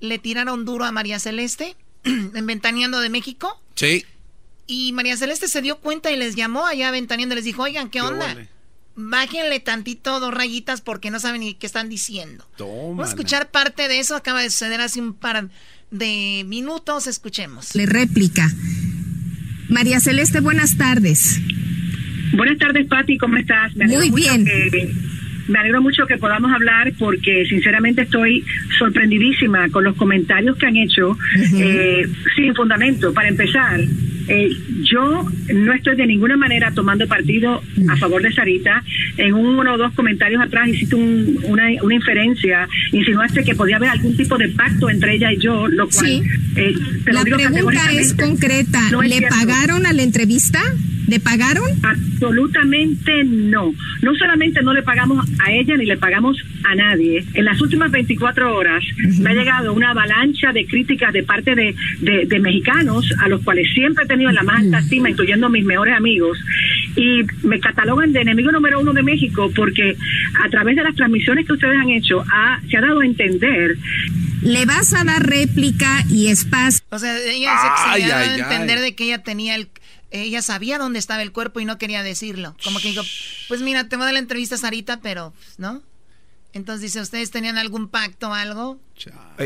[0.00, 3.60] le tiraron duro a María Celeste, en Ventaneando de México.
[3.74, 4.04] Sí.
[4.66, 7.90] Y María Celeste se dio cuenta y les llamó allá Ventaneando y les dijo, oigan,
[7.90, 8.36] ¿qué onda?
[8.96, 12.48] Bájenle tantito dos rayitas porque no saben ni qué están diciendo.
[12.58, 14.14] Vamos a escuchar parte de eso.
[14.14, 15.48] Acaba de suceder hace un par
[15.90, 17.08] de minutos.
[17.08, 17.74] Escuchemos.
[17.74, 18.48] Le réplica.
[19.68, 21.40] María Celeste, buenas tardes.
[22.36, 23.18] Buenas tardes, Patti.
[23.18, 23.74] ¿Cómo estás?
[23.76, 24.46] Muy bien.
[25.48, 28.44] Me alegro mucho que podamos hablar porque sinceramente estoy
[28.78, 31.16] sorprendidísima con los comentarios que han hecho
[31.56, 32.06] eh,
[32.36, 33.12] sin fundamento.
[33.12, 33.80] Para empezar,
[34.28, 34.50] eh,
[34.82, 38.82] yo no estoy de ninguna manera tomando partido a favor de Sarita.
[39.16, 44.16] En uno o dos comentarios atrás hiciste una, una, inferencia, insinuaste que podía haber algún
[44.16, 46.22] tipo de pacto entre ella y yo, lo cual...
[46.56, 46.74] Eh,
[47.06, 48.80] la pregunta es concreta.
[49.02, 50.60] ¿Le pagaron a la entrevista?
[51.06, 51.68] ¿Le pagaron?
[51.82, 53.74] Absolutamente no.
[54.02, 57.24] No solamente no le pagamos a ella ni le pagamos a nadie.
[57.34, 58.82] En las últimas 24 horas
[59.18, 63.72] me ha llegado una avalancha de críticas de parte de, de, mexicanos a los cuales
[63.72, 66.38] siempre he tenido la más alta estima, incluyendo a mis mejores amigos.
[66.96, 69.96] Y me catalogan de enemigo número uno de México porque
[70.44, 72.24] a través de las transmisiones que ustedes han hecho
[72.68, 73.76] se ha dado a entender
[74.42, 76.84] le vas a dar réplica y espacio.
[76.90, 77.52] O sea, ella
[77.94, 79.68] se, se a entender de que ella tenía el
[80.14, 82.56] ella sabía dónde estaba el cuerpo y no quería decirlo.
[82.62, 83.02] Como que dijo,
[83.48, 85.82] pues mira, te voy a dar la entrevista Sarita, pero, pues, ¿no?
[86.54, 88.80] Entonces dice, ¿ustedes tenían algún pacto o algo?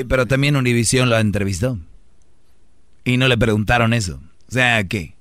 [0.09, 1.79] pero también Univision la entrevistó.
[3.05, 4.21] Y no le preguntaron eso.
[4.47, 5.15] O sea, ¿qué?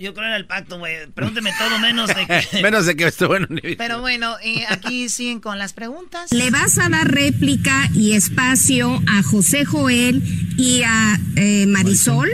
[0.00, 1.06] Yo creo que era el pacto, güey.
[1.14, 2.62] Pregúnteme todo menos de que...
[2.62, 3.78] menos de que estuvo en Univision.
[3.78, 6.32] Pero bueno, eh, aquí siguen con las preguntas.
[6.32, 10.22] Le vas a dar réplica y espacio a José Joel
[10.56, 12.28] y a eh, Marisol.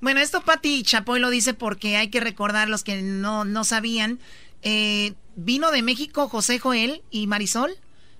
[0.00, 4.18] Bueno, esto Pati Chapoy lo dice porque hay que recordar los que no, no sabían.
[4.62, 7.72] Eh, vino de México José Joel y Marisol.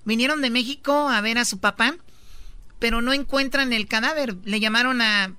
[0.05, 1.95] Vinieron de México a ver a su papá,
[2.79, 4.37] pero no encuentran el cadáver.
[4.45, 5.35] Le llamaron a,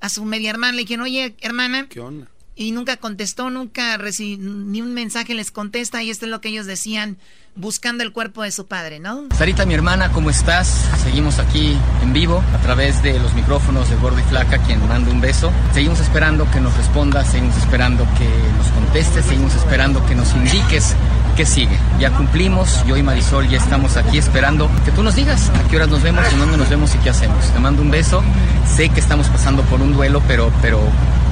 [0.00, 1.88] a su media hermana, le dijeron, oye, hermana.
[1.88, 2.28] ¿Qué onda?
[2.56, 6.66] Y nunca contestó, nunca ni un mensaje les contesta y esto es lo que ellos
[6.66, 7.16] decían
[7.58, 9.26] buscando el cuerpo de su padre, ¿no?
[9.36, 10.88] Sarita, mi hermana, ¿cómo estás?
[11.02, 15.10] Seguimos aquí en vivo a través de los micrófonos de Gordo y Flaca, quien manda
[15.10, 15.52] un beso.
[15.74, 20.94] Seguimos esperando que nos respondas, seguimos esperando que nos contestes, seguimos esperando que nos indiques
[21.38, 21.78] qué sigue.
[22.00, 25.76] Ya cumplimos, yo y Marisol ya estamos aquí esperando que tú nos digas a qué
[25.76, 27.52] horas nos vemos, en dónde nos vemos y qué hacemos.
[27.52, 28.24] Te mando un beso.
[28.66, 30.80] Sé que estamos pasando por un duelo, pero, pero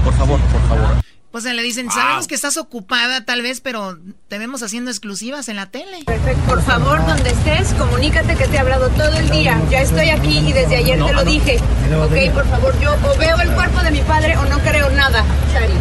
[0.04, 1.02] por favor, por favor.
[1.32, 5.48] O sea, le dicen, sabemos que estás ocupada tal vez, pero te vemos haciendo exclusivas
[5.48, 6.04] en la tele.
[6.06, 6.40] Perfecto.
[6.46, 9.60] Por favor, donde estés, comunícate que te he hablado todo el día.
[9.70, 11.56] Ya estoy aquí y desde ayer te lo dije.
[11.56, 15.24] ok, por favor, yo o veo el cuerpo de mi padre o no creo nada,
[15.52, 15.74] Shari.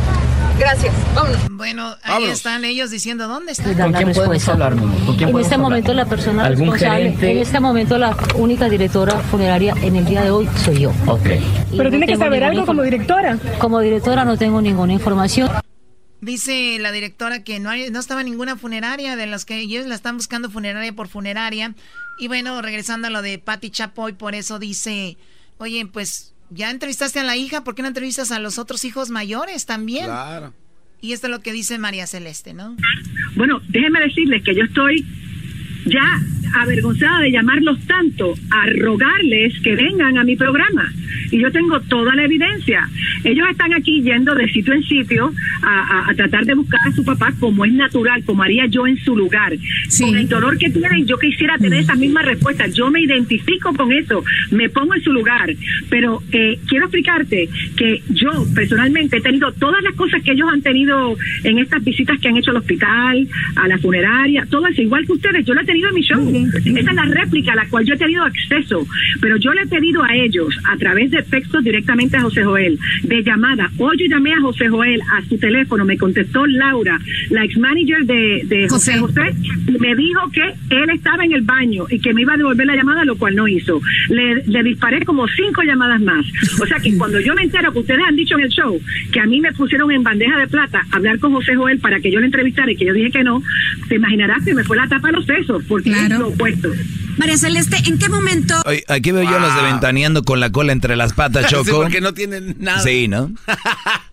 [0.57, 1.49] Gracias, vámonos.
[1.51, 3.75] Bueno, ahí están ellos diciendo dónde están.
[3.75, 7.97] ¿Con quién podemos hablar, ¿Con quién En este momento la persona responsable, en este momento
[7.97, 10.93] la única directora funeraria en el día de hoy soy yo.
[11.07, 11.27] Ok.
[11.75, 13.37] Pero tiene que saber algo como directora.
[13.59, 15.49] Como directora no tengo ninguna información.
[16.21, 19.95] Dice la directora que no, hay, no estaba ninguna funeraria de los que ellos la
[19.95, 21.75] están buscando funeraria por funeraria.
[22.17, 25.17] Y bueno, regresando a lo de Patti Chapoy, por eso dice,
[25.57, 29.09] oye, pues ya entrevistaste a la hija, ¿por qué no entrevistas a los otros hijos
[29.09, 30.05] mayores también?
[30.05, 30.53] Claro.
[31.01, 32.75] Y esto es lo que dice María Celeste, ¿no?
[33.35, 35.05] Bueno, déjenme decirles que yo estoy
[35.85, 36.19] ya
[36.61, 40.91] avergonzada de llamarlos tanto, a rogarles que vengan a mi programa.
[41.31, 42.87] Y yo tengo toda la evidencia.
[43.23, 45.33] Ellos están aquí yendo de sitio en sitio
[45.63, 48.85] a, a- a tratar de buscar a su papá como es natural, como haría yo
[48.87, 49.53] en su lugar.
[50.05, 52.67] Con el dolor que tienen, yo quisiera tener esa misma respuesta.
[52.67, 55.53] Yo me identifico con eso, me pongo en su lugar.
[55.89, 60.61] Pero eh, quiero explicarte que yo personalmente he tenido todas las cosas que ellos han
[60.61, 65.05] tenido en estas visitas que han hecho al hospital, a la funeraria, todo eso, igual
[65.05, 65.45] que ustedes.
[65.45, 66.21] Yo lo he tenido en mi show.
[66.53, 68.85] Esa es la réplica a la cual yo he tenido acceso.
[69.21, 72.77] Pero yo le he pedido a ellos, a través de textos directamente a José Joel,
[73.03, 73.69] de llamada.
[73.77, 76.99] Hoy yo llamé a José Joel a su teléfono, me contestó Laura,
[77.29, 79.33] la ex manager de, de José José,
[79.67, 82.65] y me dijo que él estaba en el baño y que me iba a devolver
[82.65, 83.81] la llamada, lo cual no hizo.
[84.09, 86.25] Le, le disparé como cinco llamadas más.
[86.61, 88.79] O sea que cuando yo me entero que ustedes han dicho en el show
[89.11, 91.99] que a mí me pusieron en bandeja de plata a hablar con José Joel para
[91.99, 93.41] que yo le entrevistara y que yo dije que no,
[93.87, 95.91] te imaginarás que me fue la tapa a los sesos, porque
[96.27, 96.69] lo opuesto.
[97.17, 98.55] María Celeste, ¿en qué momento?
[98.65, 101.55] Oye, aquí veo yo a los de ventaneando con la cola entre las patas, Sí,
[101.55, 101.81] Choco.
[101.81, 102.81] porque no tienen nada.
[102.81, 103.33] Sí, ¿no?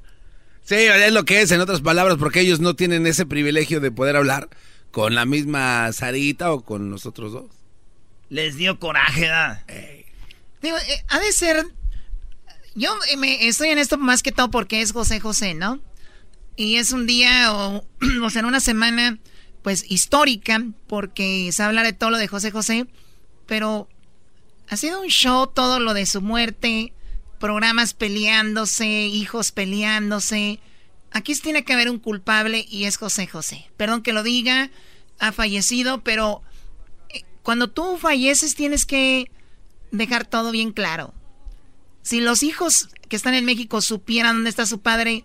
[0.64, 3.90] Sí, es lo que es, en otras palabras, porque ellos no tienen ese privilegio de
[3.90, 4.48] poder hablar
[4.92, 7.50] con la misma Sarita o con nosotros dos.
[8.28, 9.64] Les dio coraje, ¿verdad?
[10.62, 11.66] Digo, eh, ha de ser.
[12.74, 15.80] Yo eh, me, estoy en esto más que todo porque es José José, ¿no?
[16.56, 17.84] Y es un día o,
[18.22, 19.18] o sea, en una semana,
[19.62, 22.86] pues histórica, porque se habla de todo lo de José José,
[23.46, 23.88] pero
[24.68, 26.92] ha sido un show todo lo de su muerte,
[27.38, 30.60] programas peleándose, hijos peleándose.
[31.10, 33.70] Aquí tiene que haber un culpable y es José José.
[33.76, 34.70] Perdón que lo diga,
[35.18, 36.42] ha fallecido, pero
[37.10, 39.30] eh, cuando tú falleces tienes que
[39.90, 41.14] dejar todo bien claro.
[42.02, 45.24] Si los hijos que están en México supieran dónde está su padre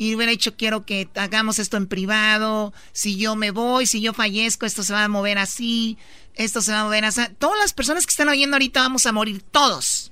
[0.00, 4.14] y hubiera dicho quiero que hagamos esto en privado, si yo me voy, si yo
[4.14, 5.98] fallezco, esto se va a mover así,
[6.34, 7.20] esto se va a mover así.
[7.38, 10.10] Todas las personas que están oyendo ahorita vamos a morir todos.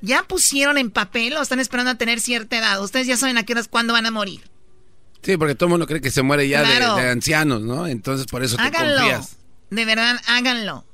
[0.00, 2.80] Ya pusieron en papel o están esperando a tener cierta edad.
[2.80, 4.48] Ustedes ya saben a qué horas cuándo van a morir.
[5.22, 6.94] Sí, porque todo el mundo cree que se muere ya de- Claro.
[6.94, 7.88] de, ancianos, ¿no?
[7.88, 8.96] Entonces por eso te Háganlo.
[9.00, 9.38] confías.
[9.70, 10.84] De verdad, háganlo.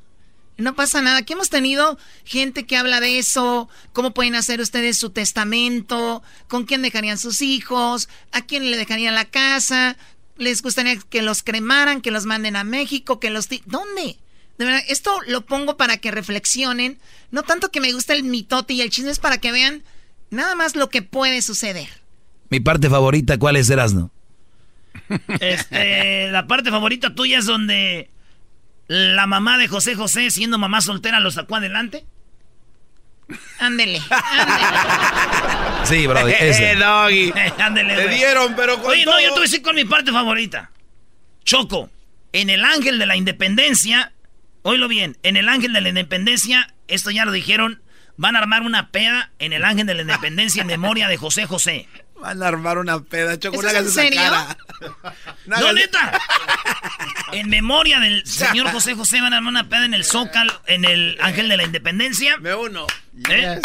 [0.60, 1.18] No pasa nada.
[1.18, 6.64] Aquí hemos tenido gente que habla de eso, cómo pueden hacer ustedes su testamento, con
[6.64, 9.96] quién dejarían sus hijos, a quién le dejarían la casa,
[10.36, 13.48] les gustaría que los cremaran, que los manden a México, que los...
[13.66, 14.18] ¿Dónde?
[14.58, 16.98] De verdad, esto lo pongo para que reflexionen.
[17.30, 19.82] No tanto que me gusta el mitote y el chisme, es para que vean
[20.30, 21.88] nada más lo que puede suceder.
[22.50, 24.10] Mi parte favorita, ¿cuál es, Erasno?
[25.40, 28.10] Este, la parte favorita tuya es donde
[28.90, 32.04] la mamá de José José, siendo mamá soltera, lo sacó adelante.
[33.60, 34.02] Ándele.
[35.84, 36.72] Sí, Brody, ese.
[36.72, 37.32] Eh, Doggy.
[37.58, 40.12] Ándele, Te dieron, pero con Oye, no, yo te voy a decir con mi parte
[40.12, 40.70] favorita.
[41.44, 41.88] Choco,
[42.32, 44.12] en el Ángel de la Independencia,
[44.62, 47.82] oílo bien, en el Ángel de la Independencia, esto ya lo dijeron,
[48.16, 51.46] van a armar una peda en el Ángel de la Independencia en memoria de José
[51.46, 51.88] José.
[52.20, 54.20] Van a armar una peda, Choco, ¿Eso no es hagas en esa serio?
[54.20, 54.56] cara.
[55.46, 56.20] No, hagas- neta.
[57.32, 60.84] En memoria del señor José José van a armar una peda en el Zócalo, en
[60.84, 62.36] el Ángel de la Independencia.
[62.38, 62.86] Me uno.
[63.28, 63.60] ¿Eh?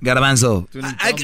[0.00, 1.14] Garbanzo, que- hay-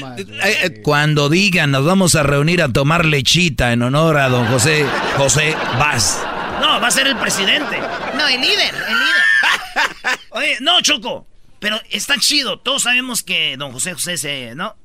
[0.41, 4.85] hay- cuando digan nos vamos a reunir a tomar lechita en honor a don José,
[5.17, 6.21] José, vas.
[6.59, 7.79] No, va a ser el presidente.
[8.17, 10.19] No, el líder, el líder.
[10.31, 11.25] Oye, no, Choco,
[11.59, 12.59] pero está chido.
[12.59, 14.75] Todos sabemos que don José José se, ¿no?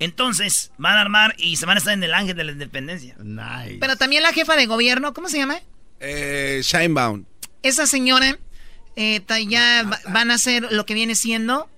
[0.00, 3.16] Entonces, van a armar y se van a estar en el Ángel de la Independencia.
[3.18, 3.78] Nice.
[3.80, 5.60] Pero también la jefa de gobierno, ¿cómo se llama?
[6.00, 7.26] Eh, Shinebound.
[7.62, 8.38] Esa señora,
[8.96, 11.68] eh, ya va- van a hacer lo que viene siendo,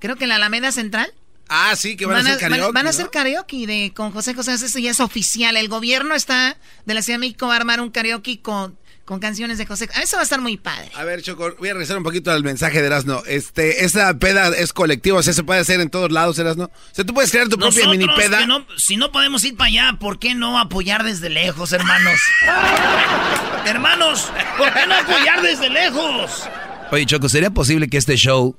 [0.00, 1.12] creo que en la Alameda Central.
[1.48, 2.72] Ah, sí, que van, a hacer van- karaoke.
[2.72, 2.90] van a ¿no?
[2.90, 5.56] hacer karaoke de, con José José, eso ya es oficial.
[5.56, 9.18] El gobierno está de la Ciudad de México va a armar un karaoke con, con
[9.20, 9.88] canciones de José.
[10.02, 10.90] Eso va a estar muy padre.
[10.94, 13.22] A ver, Choco, voy a regresar un poquito al mensaje de Erasno.
[13.26, 16.64] Este, esa peda es colectiva, o sea, se puede hacer en todos lados, Erasno.
[16.66, 18.46] O sea, tú puedes crear tu propia mini peda.
[18.46, 22.20] no- si no podemos ir para allá, ¿por qué no apoyar desde lejos, hermanos?
[23.66, 26.48] hermanos, ¿por qué no apoyar desde lejos?
[26.90, 28.56] Oye, Choco, ¿sería posible que este show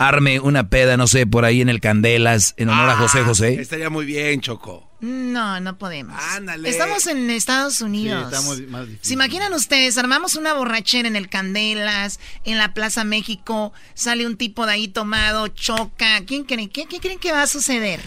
[0.00, 3.60] arme una peda, no sé, por ahí en el Candelas, en honor a José José?
[3.60, 4.90] Estaría muy bien, Choco.
[5.00, 6.18] No, no podemos.
[6.32, 6.68] Ándale.
[6.68, 8.34] Estamos en Estados Unidos.
[8.34, 9.06] Sí, muy- más difícil.
[9.06, 9.98] ¿Se imaginan ustedes?
[9.98, 14.88] Armamos una borrachera en el Candelas, en la Plaza México, sale un tipo de ahí
[14.88, 16.22] tomado, choca.
[16.26, 16.70] ¿Quién creen?
[16.70, 18.00] ¿Qué, qué creen que va a suceder?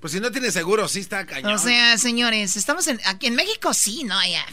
[0.00, 1.52] Pues si no tiene seguro, sí está cañón.
[1.52, 4.14] O sea, señores, estamos en, aquí en México, sí, ¿no?
[4.26, 4.44] Ya.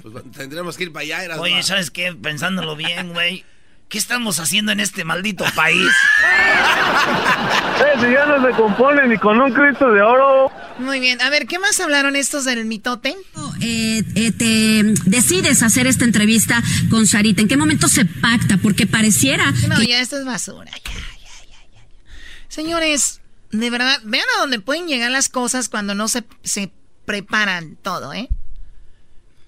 [0.00, 1.40] Pues tendremos que ir para allá.
[1.40, 2.12] Oye, ¿sabes qué?
[2.14, 3.44] Pensándolo bien, güey.
[3.88, 5.80] ¿Qué estamos haciendo en este maldito país?
[7.80, 10.52] eh, si ya no se compone ni con un Cristo de oro.
[10.78, 11.22] Muy bien.
[11.22, 13.16] A ver, ¿qué más hablaron estos del mitote?
[13.62, 17.40] Eh, eh, te decides hacer esta entrevista con Sarita.
[17.40, 18.58] ¿En qué momento se pacta?
[18.58, 19.52] Porque pareciera.
[19.68, 20.70] No, ya esto es basura.
[20.70, 21.86] Ya, ya, ya, ya.
[22.48, 26.70] Señores, de verdad, vean a dónde pueden llegar las cosas cuando no se, se
[27.06, 28.28] preparan todo, ¿eh?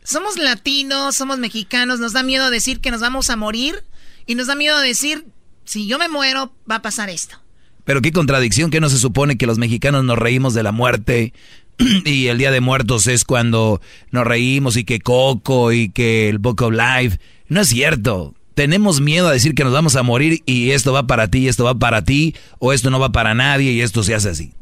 [0.03, 3.85] Somos latinos, somos mexicanos, nos da miedo decir que nos vamos a morir
[4.27, 5.27] y nos da miedo decir,
[5.65, 7.37] si yo me muero, va a pasar esto.
[7.85, 11.33] Pero qué contradicción que no se supone que los mexicanos nos reímos de la muerte
[12.05, 13.81] y el Día de Muertos es cuando
[14.11, 17.19] nos reímos y que Coco y que el Book of Life.
[17.49, 18.35] No es cierto.
[18.55, 21.49] Tenemos miedo a decir que nos vamos a morir y esto va para ti, y
[21.49, 24.53] esto va para ti, o esto no va para nadie y esto se hace así.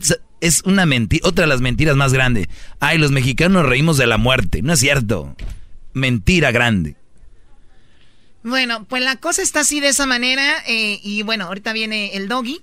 [0.40, 2.46] Es una mentira, otra de las mentiras más grandes.
[2.78, 4.62] Ay, los mexicanos nos reímos de la muerte.
[4.62, 5.34] No es cierto.
[5.94, 6.96] Mentira grande.
[8.42, 10.62] Bueno, pues la cosa está así de esa manera.
[10.66, 12.62] Eh, y bueno, ahorita viene el doggy.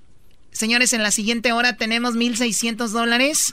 [0.52, 3.52] Señores, en la siguiente hora tenemos 1.600 dólares.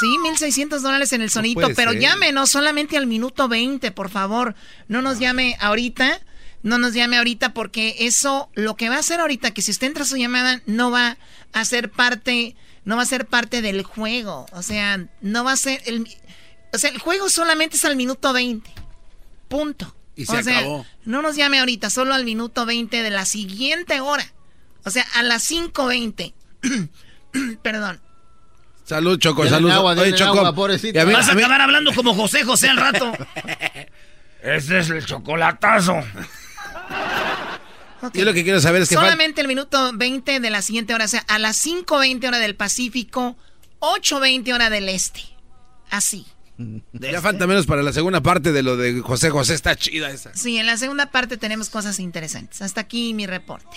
[0.00, 4.54] Sí, 1.600 dólares en el sonito, pero llame, no solamente al minuto 20, por favor.
[4.86, 6.20] No nos llame ahorita,
[6.62, 9.88] no nos llame ahorita porque eso, lo que va a hacer ahorita, que si usted
[9.88, 11.18] entra a su llamada, no va
[11.52, 14.46] a ser parte, no va a ser parte del juego.
[14.52, 16.08] O sea, no va a ser, el,
[16.72, 18.70] o sea, el juego solamente es al minuto 20.
[19.48, 19.94] Punto.
[20.18, 20.84] Y se acabó.
[21.04, 24.26] No nos llame ahorita, solo al minuto 20 de la siguiente hora.
[24.84, 26.34] O sea, a las 5.20.
[27.62, 28.00] Perdón.
[28.84, 29.70] Salud, Choco, salud.
[29.70, 30.52] Oye, Choco.
[30.52, 33.12] Vas a acabar hablando como José José al rato.
[34.42, 35.94] Ese es el chocolatazo.
[38.12, 38.96] Yo lo que quiero saber es que...
[38.96, 41.04] Solamente el minuto 20 de la siguiente hora.
[41.04, 43.36] O sea, a las 5.20 hora del Pacífico,
[43.78, 45.22] 8.20 hora del Este.
[45.90, 46.26] Así.
[46.92, 50.34] Ya falta menos para la segunda parte de lo de José José, está chida esa.
[50.34, 52.62] Sí, en la segunda parte tenemos cosas interesantes.
[52.62, 53.76] Hasta aquí mi reporte.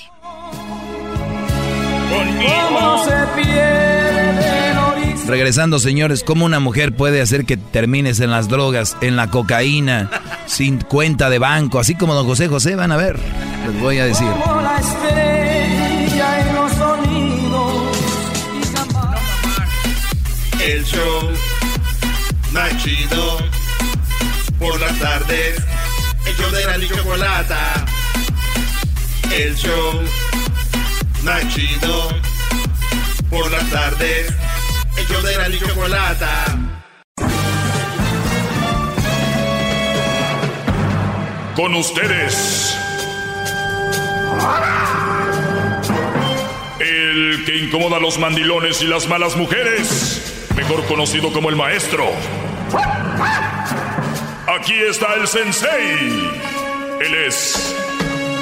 [5.28, 10.10] Regresando, señores, ¿cómo una mujer puede hacer que termines en las drogas, en la cocaína,
[10.48, 11.80] sin cuenta de banco?
[11.80, 13.18] Así como don José José, van a ver,
[13.68, 14.28] les voy a decir.
[20.64, 21.32] El show
[22.52, 23.38] más chido.
[24.60, 25.57] Por las tardes,
[26.26, 27.86] el show de la chocolata.
[29.34, 30.02] El show
[31.23, 32.10] más.
[33.30, 34.34] Por las tardes,
[34.98, 36.57] el show de la chocolata.
[41.56, 42.76] Con ustedes.
[46.80, 52.11] El que incomoda a los mandilones y las malas mujeres mejor conocido como el maestro.
[54.60, 56.30] Aquí está el sensei.
[56.99, 57.73] Él es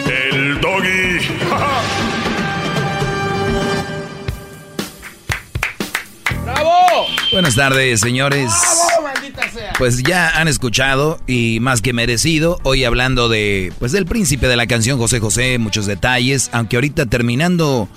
[0.07, 1.19] el doggy.
[6.45, 7.05] ¡Bravo!
[7.31, 8.51] Buenas tardes, señores.
[8.59, 9.73] ¡Bravo, maldita sea!
[9.77, 14.55] Pues ya han escuchado y más que merecido, hoy hablando de pues del príncipe de
[14.55, 17.87] la canción José José, muchos detalles, aunque ahorita terminando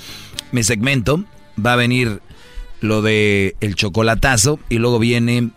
[0.50, 1.24] mi segmento
[1.64, 2.20] va a venir
[2.80, 5.52] lo de el chocolatazo y luego viene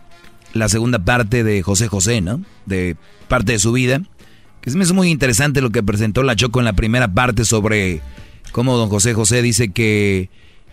[0.56, 2.40] la segunda parte de José José, ¿no?
[2.66, 2.96] De
[3.28, 4.02] parte de su vida.
[4.60, 8.00] Que me es muy interesante lo que presentó la Choco en la primera parte sobre
[8.52, 10.28] cómo don José José dice que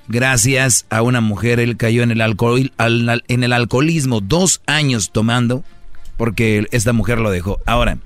[0.07, 5.63] gracias a una mujer él cayó en el, alcohol, en el alcoholismo dos años tomando
[6.17, 7.59] porque esta mujer lo dejó.
[7.65, 7.97] Ahora,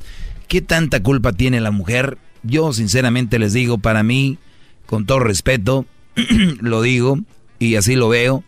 [0.47, 2.17] ¿qué tanta culpa tiene la mujer?
[2.43, 4.37] Yo sinceramente les digo, para mí,
[4.85, 5.85] con todo respeto,
[6.61, 7.19] lo digo,
[7.59, 8.43] y así lo veo.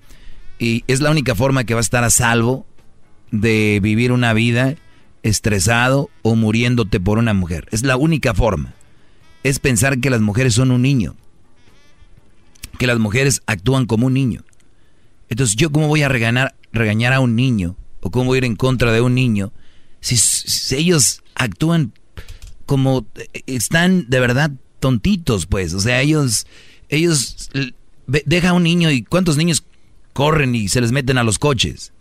[0.57, 2.65] Y es la única forma que va a estar a salvo
[3.31, 4.75] de vivir una vida
[5.23, 7.67] estresado o muriéndote por una mujer.
[7.71, 8.73] Es la única forma.
[9.43, 11.15] Es pensar que las mujeres son un niño.
[12.77, 14.43] Que las mujeres actúan como un niño.
[15.29, 17.75] Entonces, ¿yo cómo voy a regañar, regañar a un niño?
[18.01, 19.51] ¿O cómo voy a ir en contra de un niño?
[20.01, 21.93] Si, si ellos actúan
[22.65, 25.73] como eh, están de verdad tontitos, pues.
[25.73, 26.47] O sea, ellos,
[26.87, 27.49] ellos
[28.07, 29.63] deja a un niño y ¿cuántos niños
[30.13, 31.93] corren y se les meten a los coches?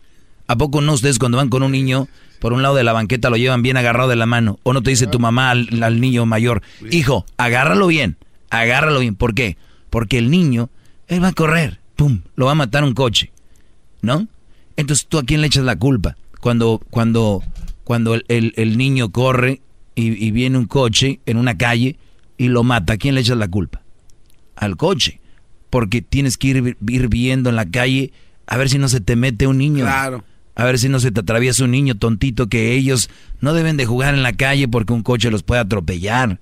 [0.48, 2.08] ¿A poco no ustedes cuando van con un niño
[2.40, 4.58] por un lado de la banqueta lo llevan bien agarrado de la mano?
[4.64, 8.16] ¿O no te dice tu mamá al, niño mayor, hijo, agárralo bien,
[8.50, 9.14] agárralo bien?
[9.14, 9.56] ¿Por qué?
[9.90, 10.70] Porque el niño,
[11.06, 13.30] él va a correr, pum, lo va a matar un coche,
[14.02, 14.26] ¿no?
[14.76, 17.42] Entonces tú a quién le echas la culpa cuando, cuando,
[17.84, 19.60] cuando el, niño corre
[19.94, 21.98] y, y viene un coche en una calle
[22.36, 23.82] y lo mata, ¿a quién le echas la culpa?
[24.56, 25.20] Al coche
[25.70, 28.12] porque tienes que ir, ir viendo en la calle
[28.46, 29.84] a ver si no se te mete un niño.
[29.84, 30.24] Claro.
[30.58, 33.08] A ver si no se te atraviesa un niño tontito que ellos
[33.40, 36.40] no deben de jugar en la calle porque un coche los puede atropellar.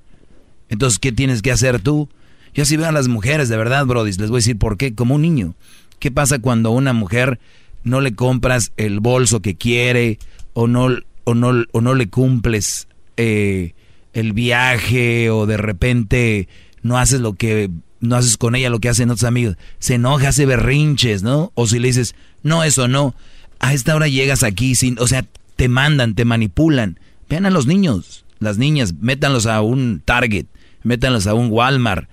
[0.71, 2.09] Entonces, ¿qué tienes que hacer tú?
[2.55, 4.95] Yo así veo a las mujeres, de verdad, Brody, les voy a decir por qué,
[4.95, 5.55] como un niño.
[5.99, 7.39] ¿Qué pasa cuando a una mujer
[7.85, 10.19] no le compras el bolso que quiere
[10.55, 10.89] o no,
[11.25, 12.89] o no, o no le cumples
[13.19, 13.75] eh,
[14.15, 16.49] el viaje o de repente
[16.81, 17.71] no haces lo que
[18.01, 19.57] no haces con ella lo que hacen otros amigos.
[19.79, 21.53] Se enoja, hace berrinches, ¿no?
[21.55, 23.15] O si le dices, no, eso no.
[23.59, 25.25] A esta hora llegas aquí sin, o sea,
[25.57, 27.01] te mandan, te manipulan.
[27.29, 30.47] Vean a los niños, las niñas, métanlos a un Target,
[30.83, 32.09] métanlos a un Walmart.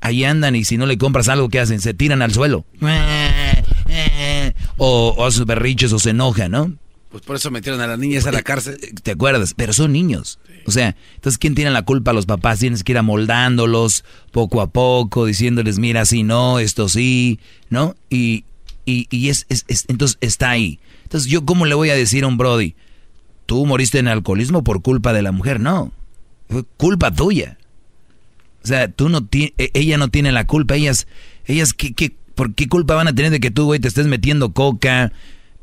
[0.00, 1.80] Ahí andan y si no le compras algo, ¿qué hacen?
[1.80, 2.64] Se tiran al suelo.
[4.80, 6.76] O, o a sus berrinches o se enojan, ¿no?
[7.10, 8.78] Pues por eso metieron a las niñas a la cárcel.
[9.02, 9.54] ¿Te acuerdas?
[9.56, 10.38] Pero son niños.
[10.66, 12.12] O sea, entonces, ¿quién tiene la culpa?
[12.12, 17.40] Los papás tienes que ir amoldándolos poco a poco, diciéndoles, mira, sí, no, esto sí,
[17.70, 17.96] ¿no?
[18.10, 18.44] Y,
[18.88, 20.80] y, es, es, entonces está ahí.
[21.04, 22.74] Entonces, ¿yo cómo le voy a decir a un Brody?
[23.46, 25.60] Tú moriste en alcoholismo por culpa de la mujer.
[25.60, 25.92] No,
[26.48, 27.58] fue culpa tuya.
[28.62, 30.76] O sea, tú no e, ella no tiene la culpa.
[30.76, 31.06] Ellas,
[31.46, 34.06] ellas, ¿qué, qué, por qué culpa van a tener de que tú, güey, te estés
[34.06, 35.12] metiendo coca,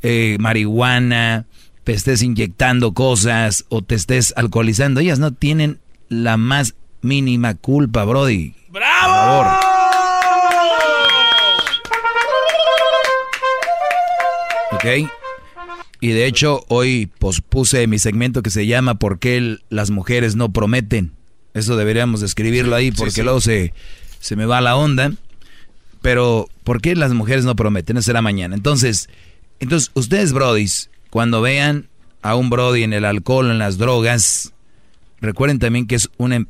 [0.01, 1.45] eh, marihuana,
[1.83, 4.99] te estés inyectando cosas o te estés alcoholizando.
[4.99, 5.79] Ellas no tienen
[6.09, 8.53] la más mínima culpa, Brody.
[8.69, 9.43] ¡Bravo!
[9.43, 9.74] Por favor.
[14.85, 15.09] ¿Ok?
[16.01, 20.51] Y de hecho, hoy pospuse mi segmento que se llama ¿Por qué las mujeres no
[20.51, 21.13] prometen?
[21.53, 23.73] Eso deberíamos escribirlo ahí porque luego se,
[24.19, 25.13] se me va la onda.
[26.01, 27.97] Pero, ¿por qué las mujeres no prometen?
[27.97, 28.55] Eso será mañana.
[28.55, 29.09] Entonces,
[29.59, 31.87] entonces, ustedes, brodis, cuando vean
[32.21, 34.53] a un brody en el alcohol, en las drogas,
[35.21, 36.45] recuerden también que es un, em,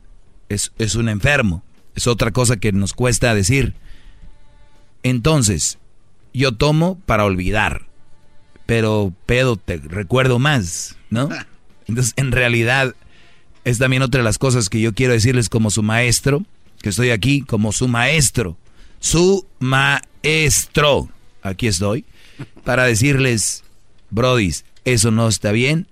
[0.49, 1.63] es, es un enfermo.
[1.95, 3.75] Es otra cosa que nos cuesta decir.
[5.03, 5.77] Entonces,
[6.33, 7.85] yo tomo para olvidar,
[8.65, 11.29] pero pedo te recuerdo más, ¿no?
[11.87, 12.95] Entonces, en realidad,
[13.63, 16.43] es también otra de las cosas que yo quiero decirles como su maestro,
[16.81, 18.57] que estoy aquí como su maestro.
[18.99, 21.09] Su maestro.
[21.41, 22.05] Aquí estoy
[22.63, 23.63] para decirles,
[24.09, 25.87] brodis, eso no está bien,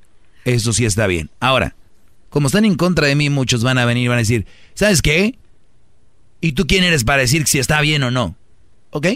[0.45, 1.29] eso sí está bien.
[1.39, 1.75] Ahora,
[2.29, 5.01] como están en contra de mí, muchos van a venir y van a decir, ¿sabes
[5.01, 5.37] qué?
[6.41, 8.35] ¿Y tú quién eres para decir si está bien o no?
[8.89, 9.07] ¿Ok?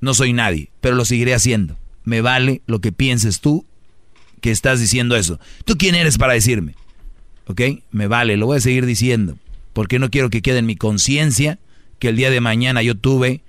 [0.00, 1.76] No soy nadie, pero lo seguiré haciendo.
[2.04, 3.66] Me vale lo que pienses tú
[4.40, 5.38] que estás diciendo eso.
[5.64, 6.74] ¿Tú quién eres para decirme?
[7.46, 7.60] ¿Ok?
[7.90, 9.36] Me vale, lo voy a seguir diciendo.
[9.72, 11.58] Porque no quiero que quede en mi conciencia
[11.98, 13.42] que el día de mañana yo tuve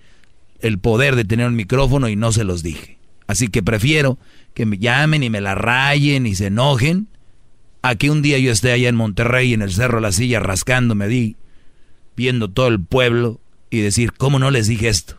[0.59, 2.97] el poder de tener un micrófono y no se los dije.
[3.27, 4.17] Así que prefiero
[4.53, 7.07] que me llamen y me la rayen y se enojen
[7.81, 11.07] a que un día yo esté allá en Monterrey en el Cerro La Silla rascándome
[11.07, 11.35] di,
[12.15, 15.17] viendo todo el pueblo y decir, ¿cómo no les dije esto?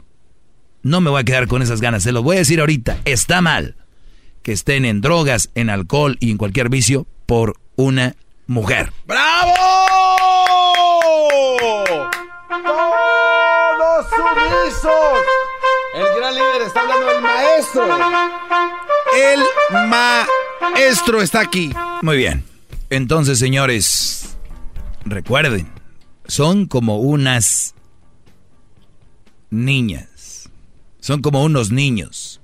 [0.85, 3.40] No me voy a quedar con esas ganas, se lo voy a decir ahorita, está
[3.40, 3.74] mal
[4.43, 8.16] que estén en drogas, en alcohol y en cualquier vicio por una
[8.47, 8.93] mujer.
[9.06, 9.55] ¡Bravo!
[13.78, 14.93] ¡Todos sumisos!
[15.94, 17.89] El gran líder está hablando del maestro.
[19.16, 21.73] El maestro está aquí.
[22.02, 22.44] Muy bien.
[22.90, 24.36] Entonces, señores,
[25.06, 25.73] recuerden,
[26.27, 27.74] son como unas
[29.48, 30.14] niñas.
[31.05, 32.41] Son como unos niños.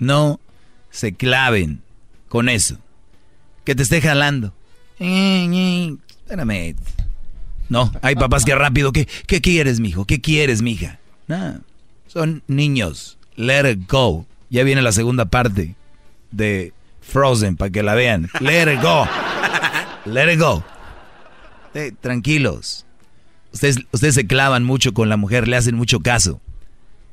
[0.00, 0.40] No
[0.90, 1.80] se claven
[2.28, 2.78] con eso.
[3.62, 4.52] Que te esté jalando.
[4.98, 6.74] Espérame.
[7.68, 8.90] No, hay papás que rápido.
[8.90, 10.06] ¿Qué, qué quieres, mijo?
[10.06, 10.98] ¿Qué quieres, mija?
[11.28, 11.60] No.
[12.08, 13.16] Son niños.
[13.36, 14.26] Let it go.
[14.50, 15.76] Ya viene la segunda parte
[16.32, 18.28] de Frozen para que la vean.
[18.40, 19.06] Let it go.
[20.04, 20.64] Let it go.
[22.00, 22.86] tranquilos.
[23.52, 26.40] Ustedes, ustedes se clavan mucho con la mujer, le hacen mucho caso.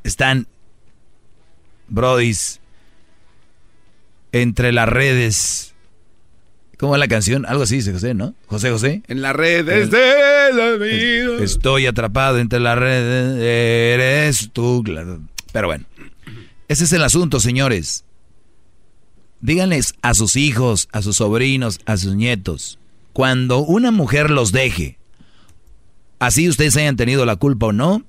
[0.03, 0.47] Están,
[1.91, 2.59] brodis,
[4.31, 5.71] entre las redes
[6.81, 7.45] ¿Cómo va la canción?
[7.45, 8.33] Algo así dice José, ¿no?
[8.47, 9.03] José José.
[9.07, 11.43] En las redes de la vida.
[11.43, 13.37] Estoy atrapado entre las redes.
[13.39, 14.83] Eres tú.
[15.51, 15.85] Pero bueno.
[16.67, 18.03] Ese es el asunto, señores.
[19.41, 22.79] Díganles a sus hijos, a sus sobrinos, a sus nietos.
[23.13, 24.97] Cuando una mujer los deje,
[26.17, 28.03] así ustedes hayan tenido la culpa o no,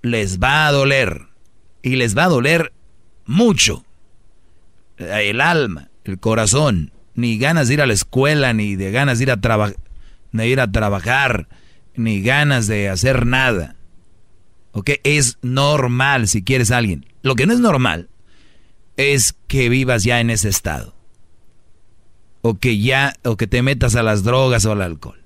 [0.00, 1.26] les va a doler.
[1.82, 2.72] Y les va a doler
[3.26, 3.84] mucho.
[4.96, 9.24] El alma, el corazón ni ganas de ir a la escuela, ni de ganas de
[9.24, 11.48] ir a, ir a trabajar,
[11.94, 13.76] ni ganas de hacer nada.
[14.72, 14.90] ¿Ok?
[15.04, 17.06] Es normal si quieres a alguien.
[17.22, 18.08] Lo que no es normal
[18.96, 20.94] es que vivas ya en ese estado.
[22.40, 25.20] O que ya, o que te metas a las drogas o al alcohol.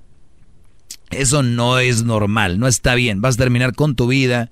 [1.10, 3.20] Eso no es normal, no está bien.
[3.20, 4.50] Vas a terminar con tu vida.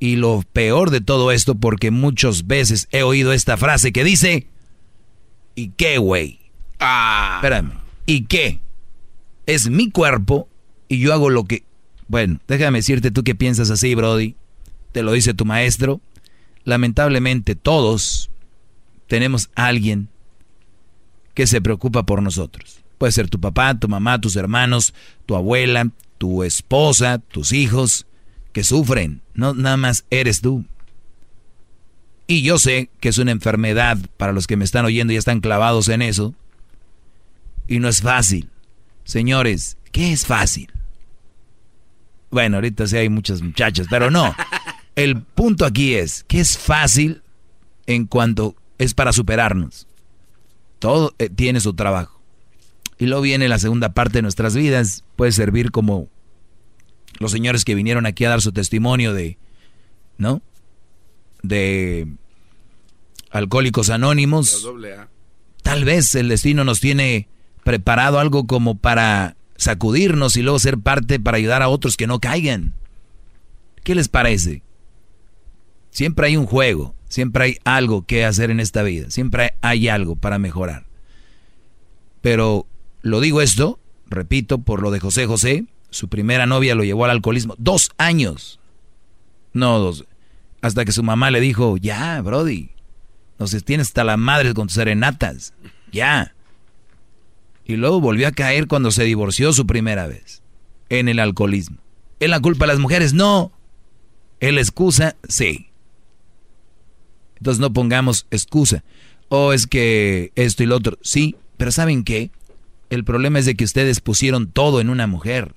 [0.00, 4.46] Y lo peor de todo esto, porque muchas veces he oído esta frase que dice,
[5.54, 6.40] ¿y qué, güey?
[6.80, 7.34] Ah.
[7.36, 7.74] Espérame,
[8.06, 8.60] ¿y qué?
[9.46, 10.48] Es mi cuerpo
[10.88, 11.64] y yo hago lo que...
[12.08, 14.34] Bueno, déjame decirte tú que piensas así, Brody.
[14.92, 16.00] Te lo dice tu maestro.
[16.64, 18.30] Lamentablemente todos
[19.06, 20.08] tenemos a alguien
[21.34, 22.80] que se preocupa por nosotros.
[22.98, 24.94] Puede ser tu papá, tu mamá, tus hermanos,
[25.26, 28.06] tu abuela, tu esposa, tus hijos,
[28.52, 29.22] que sufren.
[29.34, 30.64] No nada más eres tú.
[32.26, 35.40] Y yo sé que es una enfermedad para los que me están oyendo y están
[35.40, 36.34] clavados en eso.
[37.66, 38.50] Y no es fácil.
[39.04, 40.70] Señores, ¿qué es fácil?
[42.30, 44.34] Bueno, ahorita sí hay muchas muchachas, pero no.
[44.94, 47.22] El punto aquí es que es fácil
[47.86, 49.86] en cuanto es para superarnos.
[50.78, 52.20] Todo eh, tiene su trabajo.
[52.98, 55.04] Y luego viene la segunda parte de nuestras vidas.
[55.16, 56.08] Puede servir como
[57.20, 59.36] los señores que vinieron aquí a dar su testimonio de,
[60.16, 60.42] ¿no?
[61.42, 62.08] De
[63.30, 64.66] alcohólicos anónimos.
[65.62, 67.28] Tal vez el destino nos tiene
[67.62, 72.20] preparado algo como para sacudirnos y luego ser parte para ayudar a otros que no
[72.20, 72.72] caigan.
[73.84, 74.62] ¿Qué les parece?
[75.90, 80.16] Siempre hay un juego, siempre hay algo que hacer en esta vida, siempre hay algo
[80.16, 80.86] para mejorar.
[82.22, 82.66] Pero
[83.02, 83.78] lo digo esto,
[84.08, 87.54] repito, por lo de José José, su primera novia lo llevó al alcoholismo.
[87.58, 88.60] Dos años.
[89.52, 90.04] No, dos.
[90.62, 92.70] Hasta que su mamá le dijo, ya, Brody,
[93.38, 95.54] no sé, tienes hasta la madre con tus serenatas.
[95.92, 96.34] Ya.
[97.64, 100.42] Y luego volvió a caer cuando se divorció su primera vez.
[100.88, 101.78] En el alcoholismo.
[102.18, 103.14] ¿Es la culpa de las mujeres?
[103.14, 103.52] No.
[104.40, 105.16] ¿Es la excusa?
[105.28, 105.70] Sí.
[107.36, 108.84] Entonces no pongamos excusa.
[109.28, 110.98] O es que esto y lo otro.
[111.00, 112.30] Sí, pero ¿saben qué?
[112.90, 115.54] El problema es de que ustedes pusieron todo en una mujer.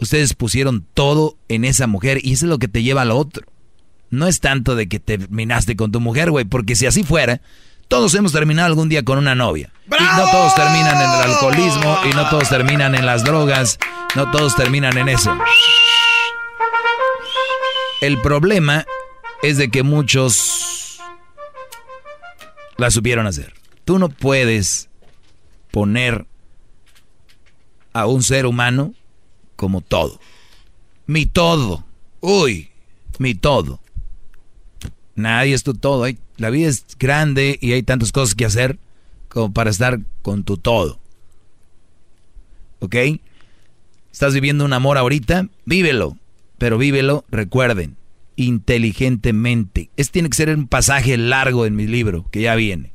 [0.00, 3.18] Ustedes pusieron todo en esa mujer y eso es lo que te lleva a lo
[3.18, 3.46] otro.
[4.08, 7.42] No es tanto de que terminaste con tu mujer, güey, porque si así fuera,
[7.86, 9.70] todos hemos terminado algún día con una novia.
[9.86, 13.78] Y no todos terminan en el alcoholismo y no todos terminan en las drogas,
[14.16, 15.36] no todos terminan en eso.
[18.00, 18.86] El problema
[19.42, 20.98] es de que muchos
[22.78, 23.52] la supieron hacer.
[23.84, 24.88] Tú no puedes
[25.70, 26.26] poner
[27.92, 28.94] a un ser humano
[29.60, 30.18] como todo.
[31.06, 31.84] Mi todo.
[32.20, 32.70] Uy,
[33.18, 33.78] mi todo.
[35.16, 36.06] Nadie es tu todo.
[36.38, 38.78] La vida es grande y hay tantas cosas que hacer
[39.28, 40.98] como para estar con tu todo.
[42.78, 42.96] ¿Ok?
[44.10, 45.46] ¿Estás viviendo un amor ahorita?
[45.66, 46.16] Vívelo.
[46.56, 47.98] Pero vívelo, recuerden,
[48.36, 49.90] inteligentemente.
[49.98, 52.94] Este tiene que ser un pasaje largo en mi libro, que ya viene.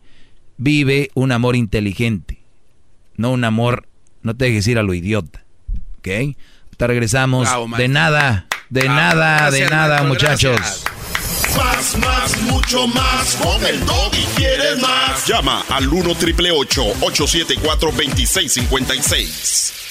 [0.58, 2.40] Vive un amor inteligente.
[3.18, 3.88] No un amor,
[4.24, 5.46] no te dejes ir a lo idiota.
[6.00, 6.36] ¿Ok?
[6.78, 7.48] Te regresamos.
[7.78, 10.84] de nada, de nada, de nada, muchachos.
[11.56, 13.36] Más, más, mucho más.
[13.36, 13.82] Con el
[14.14, 15.26] y quieres más.
[15.26, 19.85] Llama al 1 triple 874 2656.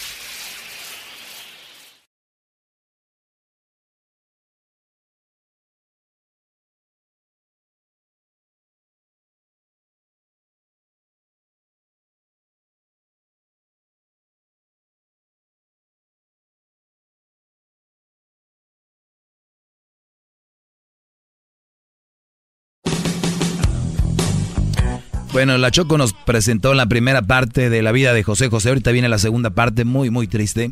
[25.35, 28.69] Bueno, la Choco nos presentó la primera parte de la vida de José José.
[28.69, 30.71] Ahorita viene la segunda parte, muy, muy triste.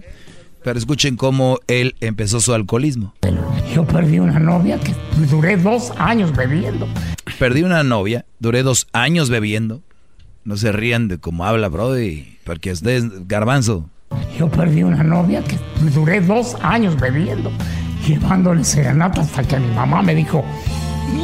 [0.62, 3.12] Pero escuchen cómo él empezó su alcoholismo.
[3.74, 4.94] Yo perdí una novia que
[5.28, 6.86] duré dos años bebiendo.
[7.40, 9.82] Perdí una novia, duré dos años bebiendo.
[10.44, 13.90] No se rían de cómo habla, Brody, porque ustedes, garbanzo.
[14.38, 15.58] Yo perdí una novia que
[15.92, 17.50] duré dos años bebiendo,
[18.06, 20.44] llevándole serenata hasta que mi mamá me dijo,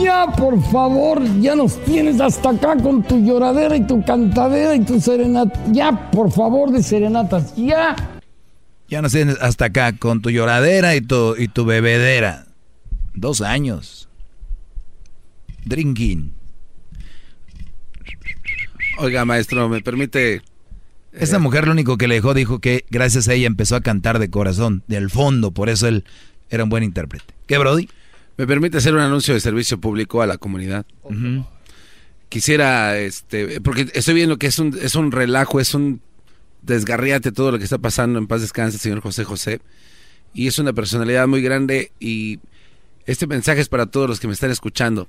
[0.02, 4.80] ya, por favor, ya nos tienes hasta acá con tu lloradera y tu cantadera y
[4.80, 5.58] tu serenata.
[5.70, 7.96] Ya, por favor, de serenatas, ya.
[8.88, 12.46] Ya nos tienes hasta acá con tu lloradera y tu, y tu bebedera.
[13.14, 14.08] Dos años.
[15.64, 16.32] Drinking.
[18.98, 20.42] Oiga, maestro, ¿me permite...?
[21.12, 24.18] Esa mujer lo único que le dejó dijo que gracias a ella empezó a cantar
[24.18, 26.04] de corazón, del fondo, por eso él
[26.48, 27.34] era un buen intérprete.
[27.46, 27.88] ¿Qué, Brody?
[28.38, 30.86] ¿Me permite hacer un anuncio de servicio público a la comunidad?
[32.28, 36.00] Quisiera, este, porque estoy viendo que es un, es un relajo, es un
[36.62, 39.60] desgarriate todo lo que está pasando en paz descanse, señor José José.
[40.32, 42.38] Y es una personalidad muy grande y
[43.06, 45.08] este mensaje es para todos los que me están escuchando.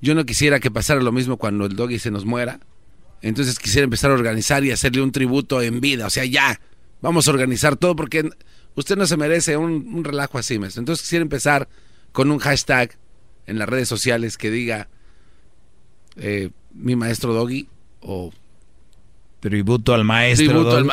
[0.00, 2.60] Yo no quisiera que pasara lo mismo cuando el doggy se nos muera.
[3.22, 6.06] Entonces quisiera empezar a organizar y hacerle un tributo en vida.
[6.06, 6.60] O sea, ya,
[7.00, 8.30] vamos a organizar todo porque
[8.78, 10.78] Usted no se merece un, relajo así, maestro.
[10.78, 11.68] Entonces quisiera empezar
[12.12, 12.96] con un hashtag
[13.46, 14.88] en las redes sociales que diga
[16.16, 17.68] eh, mi maestro Doggy
[18.00, 18.32] o
[19.40, 20.88] tributo al maestro Doggy.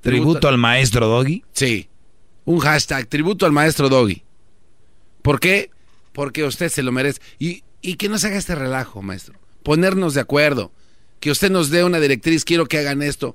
[0.00, 1.44] tributo, al maestro Doggy.
[1.52, 1.88] Sí,
[2.44, 4.22] un hashtag tributo al maestro Doggy.
[5.22, 5.70] ¿Por qué?
[6.12, 7.20] Porque usted se lo merece.
[7.38, 9.38] Y, y que no se haga este relajo, maestro.
[9.62, 10.70] Ponernos de acuerdo.
[11.20, 13.34] Que usted nos dé una directriz, quiero que hagan esto.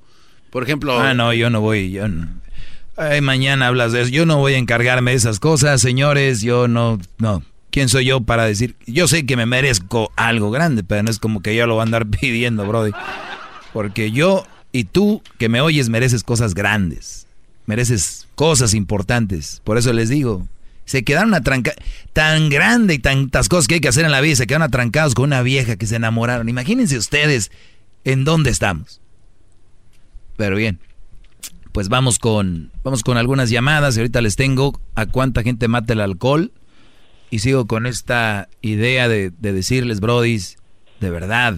[0.52, 1.00] Por ejemplo...
[1.00, 2.28] Ah, no, yo no voy, yo no.
[3.02, 4.12] Ay, mañana hablas de eso.
[4.12, 6.42] Yo no voy a encargarme de esas cosas, señores.
[6.42, 7.42] Yo no, no.
[7.72, 8.76] ¿Quién soy yo para decir?
[8.86, 11.80] Yo sé que me merezco algo grande, pero no es como que yo lo voy
[11.80, 12.92] a andar pidiendo, Brody.
[13.72, 17.26] Porque yo y tú que me oyes mereces cosas grandes.
[17.68, 19.62] Mereces cosas importantes.
[19.64, 20.46] Por eso les digo,
[20.84, 21.82] se quedaron atrancados,
[22.12, 25.16] tan grande y tantas cosas que hay que hacer en la vida, se quedaron atrancados
[25.16, 26.50] con una vieja que se enamoraron.
[26.50, 27.50] Imagínense ustedes
[28.04, 29.00] en dónde estamos.
[30.36, 30.80] Pero bien,
[31.80, 35.94] pues vamos con, vamos con algunas llamadas y ahorita les tengo a cuánta gente mata
[35.94, 36.52] el alcohol
[37.32, 40.58] y sigo con esta idea de, decirles, brodis,
[41.00, 41.56] de verdad,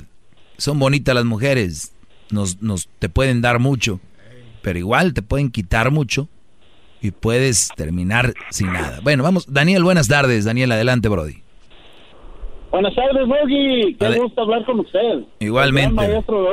[0.60, 1.96] son bonitas las mujeres,
[2.30, 4.00] nos, nos te pueden dar mucho,
[4.62, 6.30] pero igual te pueden quitar mucho
[7.02, 9.00] y puedes terminar sin nada.
[9.02, 11.42] Bueno, vamos, Daniel, buenas tardes, Daniel, adelante, Brody.
[12.70, 15.24] Buenas tardes, Brody, qué gusto hablar con usted.
[15.40, 15.96] Igualmente.
[15.96, 16.46] Maestro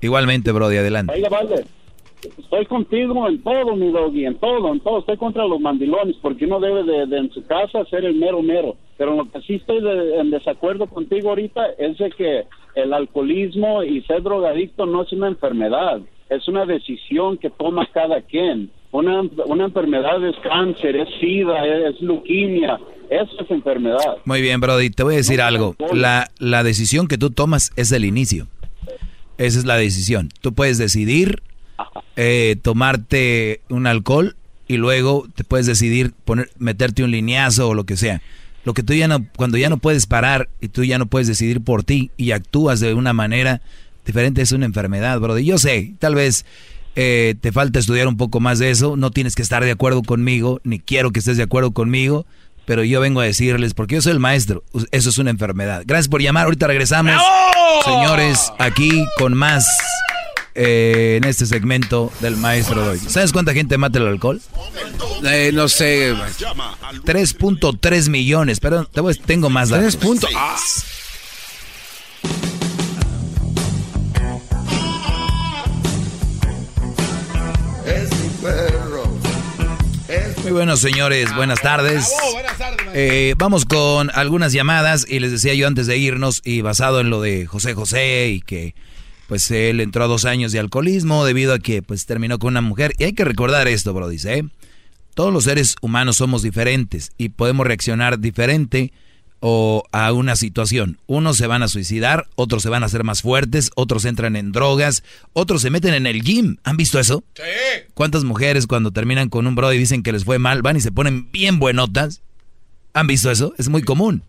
[0.00, 1.20] Igualmente, Brody, adelante.
[1.28, 1.66] vale.
[2.38, 5.00] Estoy contigo en todo, mi doggy, en todo, en todo.
[5.00, 8.76] Estoy contra los mandilones, porque uno debe de, en su casa ser el mero mero.
[8.98, 9.78] Pero lo que sí estoy
[10.18, 12.44] en desacuerdo contigo ahorita es de que
[12.74, 18.20] el alcoholismo y ser drogadicto no es una enfermedad, es una decisión que toma cada
[18.22, 18.70] quien.
[18.92, 22.78] Una, una enfermedad es cáncer, es sida, es, leuquimia,
[23.08, 24.18] eso es enfermedad.
[24.24, 25.76] Muy bien, Brody, te voy a decir algo.
[25.92, 28.48] La, la decisión que tú tomas es el inicio.
[29.38, 30.28] Esa es la decisión.
[30.42, 31.42] Tú puedes decidir
[32.16, 34.36] eh, tomarte un alcohol
[34.68, 38.22] y luego te puedes decidir poner, meterte un lineazo o lo que sea.
[38.64, 41.26] Lo que tú ya no, cuando ya no puedes parar y tú ya no puedes
[41.26, 43.62] decidir por ti y actúas de una manera
[44.04, 45.38] diferente es una enfermedad, bro.
[45.38, 46.44] yo sé, tal vez
[46.96, 50.02] eh, te falta estudiar un poco más de eso, no tienes que estar de acuerdo
[50.02, 52.26] conmigo, ni quiero que estés de acuerdo conmigo,
[52.66, 55.82] pero yo vengo a decirles, porque yo soy el maestro, eso es una enfermedad.
[55.86, 57.14] Gracias por llamar, ahorita regresamos.
[57.84, 59.66] Señores, aquí con más
[60.54, 62.98] eh, en este segmento del maestro hoy.
[62.98, 64.40] ¿Sabes cuánta gente mata el alcohol?
[65.24, 66.14] Eh, no sé.
[66.14, 68.88] 3.3 millones, pero
[69.26, 69.98] tengo más datos.
[69.98, 70.24] 3.
[70.36, 70.56] Ah.
[80.42, 82.10] Muy buenos señores, buenas tardes.
[82.94, 87.10] Eh, vamos con algunas llamadas y les decía yo antes de irnos y basado en
[87.10, 88.74] lo de José José y que
[89.30, 92.62] pues él entró a dos años de alcoholismo debido a que pues terminó con una
[92.62, 92.94] mujer.
[92.98, 94.44] Y hay que recordar esto, bro, dice, ¿eh?
[95.14, 98.92] todos los seres humanos somos diferentes y podemos reaccionar diferente
[99.38, 100.98] o a una situación.
[101.06, 104.50] Unos se van a suicidar, otros se van a hacer más fuertes, otros entran en
[104.50, 106.56] drogas, otros se meten en el gym.
[106.64, 107.22] ¿Han visto eso?
[107.36, 107.42] Sí.
[107.94, 110.80] ¿Cuántas mujeres cuando terminan con un bro y dicen que les fue mal, van y
[110.80, 112.20] se ponen bien buenotas?
[112.94, 113.54] ¿Han visto eso?
[113.58, 114.24] Es muy común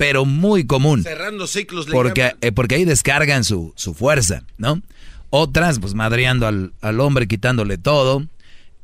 [0.00, 1.02] pero muy común.
[1.02, 1.84] Cerrando ciclos.
[1.84, 4.80] Porque, eh, porque ahí descargan su, su, fuerza, ¿no?
[5.28, 8.26] Otras, pues madreando al, al hombre, quitándole todo,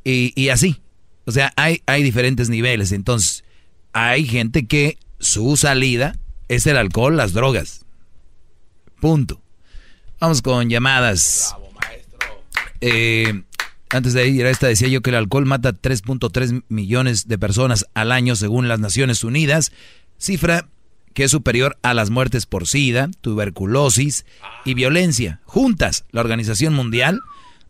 [0.03, 0.79] y, y, así.
[1.25, 2.91] O sea, hay, hay diferentes niveles.
[2.91, 3.43] Entonces,
[3.93, 6.19] hay gente que su salida
[6.49, 7.83] es el alcohol, las drogas.
[9.01, 9.41] Punto.
[10.19, 11.55] Vamos con llamadas.
[11.57, 12.19] Bravo, maestro.
[12.79, 13.41] Eh,
[13.89, 17.87] antes de ir a esta decía yo que el alcohol mata 3.3 millones de personas
[17.95, 19.71] al año según las Naciones Unidas,
[20.19, 20.67] cifra
[21.17, 24.23] que es superior a las muertes por SIDA, tuberculosis
[24.65, 25.41] y violencia.
[25.45, 27.21] Juntas, la Organización Mundial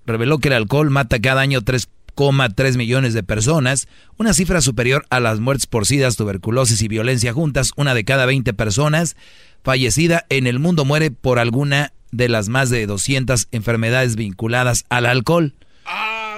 [0.06, 3.88] reveló que el alcohol mata cada año 3,3 millones de personas,
[4.18, 7.72] una cifra superior a las muertes por SIDA, tuberculosis y violencia juntas.
[7.78, 9.16] Una de cada 20 personas
[9.64, 15.06] fallecida en el mundo muere por alguna de las más de 200 enfermedades vinculadas al
[15.06, 15.54] alcohol.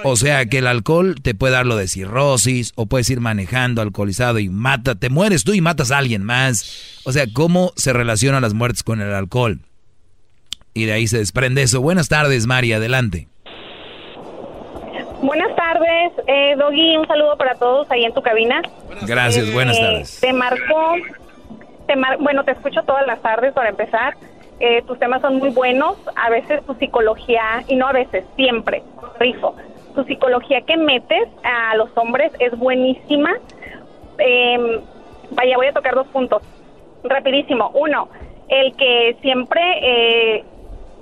[0.04, 3.82] O sea que el alcohol te puede dar lo de cirrosis o puedes ir manejando
[3.82, 7.00] alcoholizado y mata, te mueres tú y matas a alguien más.
[7.04, 9.60] O sea, ¿cómo se relacionan las muertes con el alcohol?
[10.74, 11.80] Y de ahí se desprende eso.
[11.80, 13.28] Buenas tardes, María, adelante.
[15.22, 18.62] Buenas tardes, eh, Doggy, un saludo para todos ahí en tu cabina.
[19.02, 20.20] Gracias, buenas eh, tardes.
[20.20, 20.94] Te marcó,
[21.86, 24.14] te bueno, te escucho todas las tardes para empezar.
[24.60, 28.82] Eh, tus temas son muy buenos, a veces tu psicología, y no a veces, siempre,
[29.18, 29.54] rifo
[29.94, 33.36] tu psicología que metes a los hombres es buenísima.
[34.18, 34.80] Em,
[35.30, 36.42] vaya, voy a tocar dos puntos.
[37.04, 37.70] Rapidísimo.
[37.74, 38.08] Uno,
[38.48, 40.44] el que siempre eh,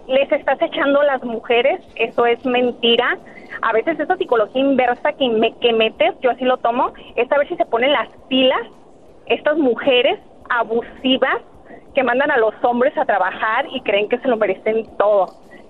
[0.07, 3.19] les estás echando a las mujeres, eso es mentira.
[3.63, 7.39] A veces esa psicología inversa que, me, que metes, yo así lo tomo, es a
[7.39, 8.63] ver si se ponen las pilas
[9.27, 11.39] estas mujeres abusivas
[11.95, 15.27] que mandan a los hombres a trabajar y creen que se lo merecen todo.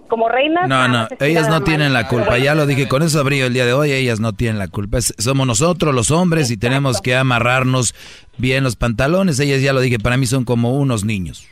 [0.09, 0.68] Como reinas.
[0.68, 2.39] No, no, ellas no tienen la culpa.
[2.39, 3.93] Ya lo dije, con eso abrí el día de hoy.
[3.93, 5.01] Ellas no tienen la culpa.
[5.01, 7.94] somos nosotros los hombres y tenemos que amarrarnos
[8.39, 9.39] bien los pantalones.
[9.40, 11.47] Ellas ya lo dije, para mí son como unos niños.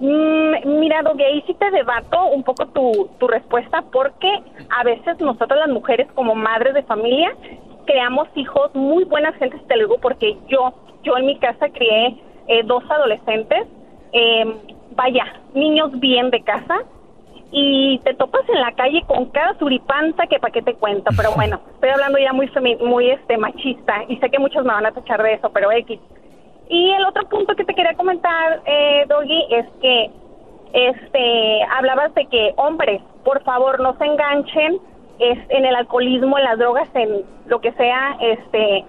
[0.00, 4.28] Mm, mira, Dogue, ahí sí te debato un poco tu, tu respuesta porque
[4.68, 7.34] a veces nosotros las mujeres como madres de familia
[7.86, 12.16] creamos hijos muy buenas gentes, te lo digo porque yo, yo en mi casa crié
[12.48, 13.66] eh, dos adolescentes,
[14.12, 14.54] em,
[14.94, 16.76] vaya, niños bien de casa,
[17.56, 21.30] y te topas en la calle con cada suripanza que pa' qué te cuento, pero
[21.36, 22.50] bueno, estoy hablando ya muy
[22.80, 26.00] muy este machista y sé que muchos me van a tachar de eso, pero X.
[26.68, 30.10] Y el otro punto que te quería comentar, eh, Doggy, es que
[30.72, 34.80] este hablabas de que hombres, por favor, no se enganchen
[35.18, 38.84] es en el alcoholismo, en las drogas, en lo que sea, este,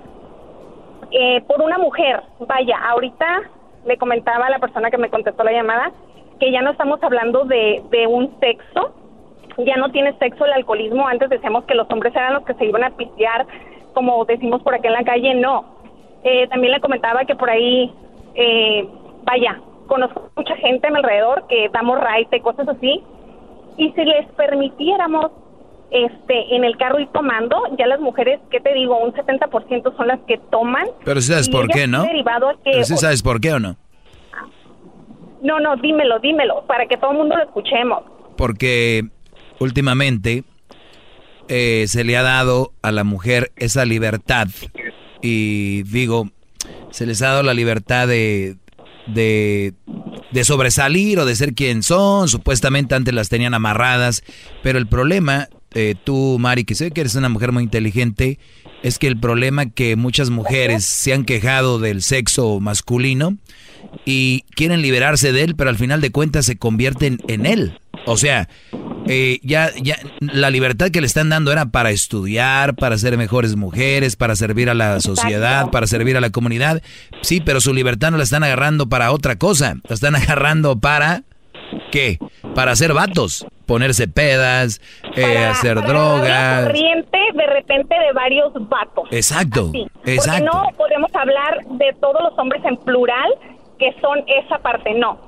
[1.11, 2.23] eh, por una mujer.
[2.39, 3.43] Vaya, ahorita
[3.85, 5.91] le comentaba a la persona que me contestó la llamada
[6.39, 8.93] que ya no estamos hablando de, de un sexo,
[9.57, 11.07] ya no tiene sexo el alcoholismo.
[11.07, 13.45] Antes decíamos que los hombres eran los que se iban a pistear,
[13.93, 15.65] como decimos por aquí en la calle, no.
[16.23, 17.93] Eh, también le comentaba que por ahí,
[18.33, 18.87] eh,
[19.23, 23.03] vaya, conozco mucha gente a mi alrededor que damos raite, cosas así,
[23.77, 25.31] y si les permitiéramos
[25.91, 28.97] este, en el carro y tomando, ya las mujeres, ¿qué te digo?
[28.97, 30.87] Un 70% son las que toman.
[31.03, 32.03] Pero si sabes por qué, ¿no?
[32.03, 33.77] Derivado a que, Pero si sabes por qué o no.
[35.41, 38.03] No, no, dímelo, dímelo, para que todo el mundo lo escuchemos.
[38.35, 39.03] Porque
[39.59, 40.43] últimamente
[41.47, 44.47] eh, se le ha dado a la mujer esa libertad.
[45.21, 46.29] Y digo,
[46.89, 48.55] se les ha dado la libertad de,
[49.07, 49.73] de,
[50.31, 52.27] de sobresalir o de ser quien son.
[52.27, 54.23] Supuestamente antes las tenían amarradas.
[54.63, 58.39] Pero el problema eh, tú, Mari, que sé que eres una mujer muy inteligente,
[58.81, 63.37] es que el problema que muchas mujeres se han quejado del sexo masculino
[64.05, 67.79] y quieren liberarse de él, pero al final de cuentas se convierten en él.
[68.05, 68.47] O sea,
[69.07, 73.55] eh, ya, ya la libertad que le están dando era para estudiar, para ser mejores
[73.55, 76.81] mujeres, para servir a la sociedad, para servir a la comunidad.
[77.21, 79.77] Sí, pero su libertad no la están agarrando para otra cosa.
[79.89, 81.23] La están agarrando para
[81.91, 82.19] ¿qué?
[82.53, 84.81] Para hacer vatos, ponerse pedas,
[85.15, 86.65] eh, hacer drogas.
[86.65, 89.07] corriente de repente de varios vatos.
[89.11, 89.71] Exacto,
[90.05, 90.51] exacto.
[90.51, 93.29] Porque no podemos hablar de todos los hombres en plural
[93.79, 95.19] que son esa parte, no.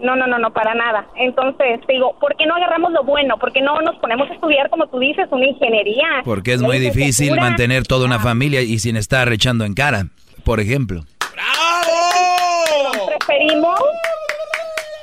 [0.00, 1.06] No, no, no, no, para nada.
[1.16, 3.38] Entonces, digo, ¿por qué no agarramos lo bueno?
[3.38, 6.20] ¿Por qué no nos ponemos a estudiar, como tú dices, una ingeniería?
[6.22, 10.08] Porque es muy difícil mantener toda una familia y sin estar echando en cara,
[10.44, 11.04] por ejemplo.
[11.32, 13.06] ¡Bravo!
[13.06, 13.80] Preferimos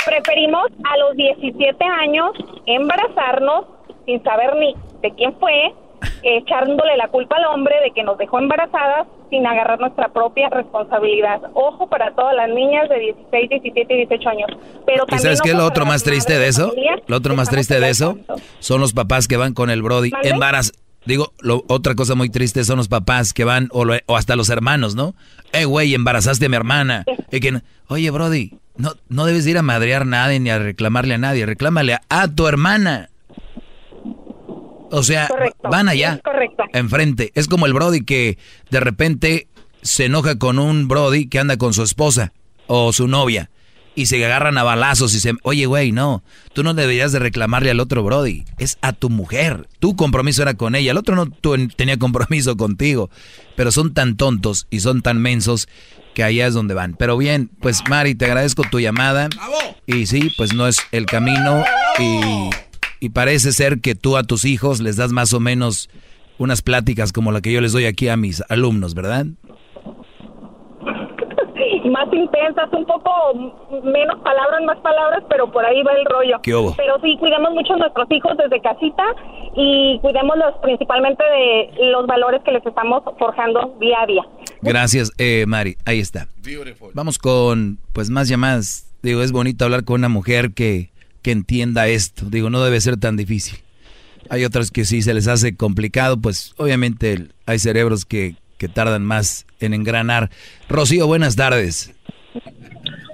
[0.06, 2.32] Preferimos a los 17 años
[2.66, 3.66] embarazarnos
[4.06, 5.74] sin saber ni de quién fue,
[6.24, 11.42] echándole la culpa al hombre de que nos dejó embarazadas sin agarrar nuestra propia responsabilidad.
[11.54, 14.50] Ojo para todas las niñas de 16, 17 y 18 años.
[14.86, 16.74] Pero ¿Y sabes qué es lo otro más triste de eso?
[17.08, 18.18] Lo otro más triste de eso
[18.60, 20.72] son los papás que van con el Brody embaraz
[21.06, 23.86] Digo, lo, otra cosa muy triste son los papás que van, o,
[24.16, 25.16] hasta los hermanos, ¿no?
[25.52, 27.06] Eh, güey, embarazaste a mi hermana.
[27.32, 31.16] Y que, Oye, Brody, no, no debes ir a madrear a nadie ni a reclamarle
[31.16, 31.46] a nadie.
[31.46, 33.10] Reclámale a, tu hermana.
[34.92, 35.28] O sea,
[35.64, 36.22] van allá,
[36.74, 37.32] enfrente.
[37.36, 38.38] Es como el Brody que
[38.70, 39.48] de repente
[39.82, 42.32] se enoja con un Brody que anda con su esposa
[42.68, 43.50] o su novia
[43.96, 45.34] y se agarran a balazos y se...
[45.44, 49.68] Oye, güey, no, tú no deberías de reclamarle al otro Brody, es a tu mujer.
[49.80, 51.28] Tu compromiso era con ella, el otro no
[51.76, 53.10] tenía compromiso contigo.
[53.56, 55.68] Pero son tan tontos y son tan mensos
[56.14, 56.96] que allá es donde van.
[56.96, 59.30] Pero bien, pues Mari, te agradezco tu llamada.
[59.86, 61.64] Y sí, pues no es el camino
[62.00, 62.50] y,
[63.00, 65.90] y parece ser que tú a tus hijos les das más o menos
[66.38, 69.28] unas pláticas como la que yo les doy aquí a mis alumnos, ¿verdad?
[71.90, 73.10] Más intensas, un poco
[73.84, 76.40] menos palabras, más palabras, pero por ahí va el rollo.
[76.44, 79.04] Pero sí, cuidemos mucho a nuestros hijos desde casita
[79.56, 84.22] y cuidémoslos principalmente de los valores que les estamos forjando día a día.
[84.62, 85.76] Gracias, eh, Mari.
[85.86, 86.28] Ahí está.
[86.94, 88.90] Vamos con, pues, más llamadas.
[89.02, 90.90] Digo, es bonito hablar con una mujer que,
[91.22, 92.26] que entienda esto.
[92.30, 93.60] Digo, no debe ser tan difícil.
[94.30, 99.04] Hay otras que sí se les hace complicado, pues obviamente hay cerebros que, que tardan
[99.04, 100.30] más en engranar.
[100.70, 101.96] Rocío, buenas tardes.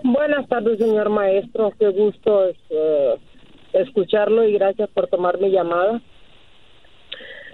[0.04, 1.72] Buenas tardes, señor maestro.
[1.78, 3.16] Qué gusto eh,
[3.74, 6.02] escucharlo y gracias por tomar mi llamada.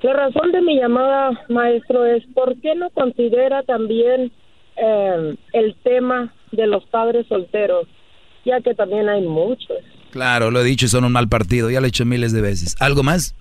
[0.01, 4.31] La razón de mi llamada, maestro, es por qué no considera también
[4.75, 7.87] eh, el tema de los padres solteros,
[8.45, 9.77] ya que también hay muchos.
[10.11, 11.69] Claro, lo he dicho y son un mal partido.
[11.69, 12.75] Ya lo he hecho miles de veces.
[12.79, 13.35] ¿Algo más?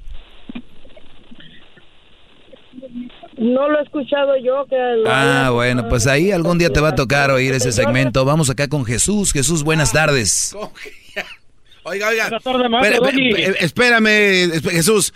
[3.36, 4.64] No lo he escuchado yo.
[4.66, 8.24] Que ah, bueno, pues ahí algún día te va a tocar oír ese segmento.
[8.24, 9.32] Vamos acá con Jesús.
[9.32, 10.56] Jesús, buenas tardes.
[11.86, 12.30] Oiga, oiga.
[13.60, 15.12] Espérame, Jesús.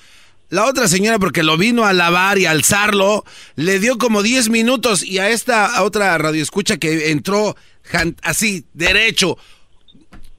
[0.50, 3.24] La otra señora, porque lo vino a lavar y a alzarlo,
[3.56, 7.56] le dio como 10 minutos y a esta otra radioescucha que entró
[8.22, 9.38] así, derecho,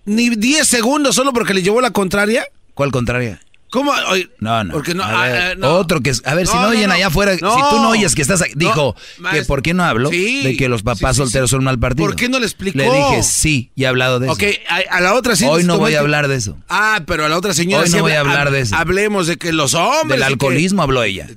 [0.06, 2.48] ni 10 segundos solo porque le llevó la contraria.
[2.74, 3.40] ¿Cuál contraria?
[3.70, 3.94] ¿Cómo?
[4.40, 4.74] no, no.
[4.74, 6.12] Porque no, ah, Otro que.
[6.26, 7.34] A ver, si no, oyen allá afuera.
[7.34, 8.44] si tú no oyes que estás.
[8.56, 8.96] Dijo
[9.32, 10.10] que ¿por qué no hablo?
[10.10, 12.08] de que los papás solteros son mal partido.
[12.08, 12.78] ¿Por qué no le explicó?
[12.78, 14.34] Le dije sí y he hablado de eso.
[14.34, 14.44] Ok,
[14.90, 15.46] a, la otra sí.
[15.46, 16.58] Hoy no voy a hablar de eso.
[16.68, 18.76] Ah, pero a la otra señora Hoy no voy a hablar de eso.
[18.76, 20.20] Hablemos de que los hombres.
[20.20, 21.28] Del alcoholismo habló ella.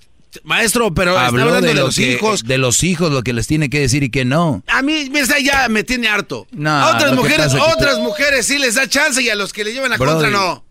[0.44, 2.44] Maestro, pero habló hablando de, los hijos.
[2.44, 4.62] De los hijos, lo que les tiene que decir y que no.
[4.66, 6.46] A mí, mira, ya me tiene harto.
[6.52, 6.70] No.
[6.70, 9.92] A otras mujeres, otras mujeres sí les da chance y a los que le llevan
[9.92, 10.64] a contra no.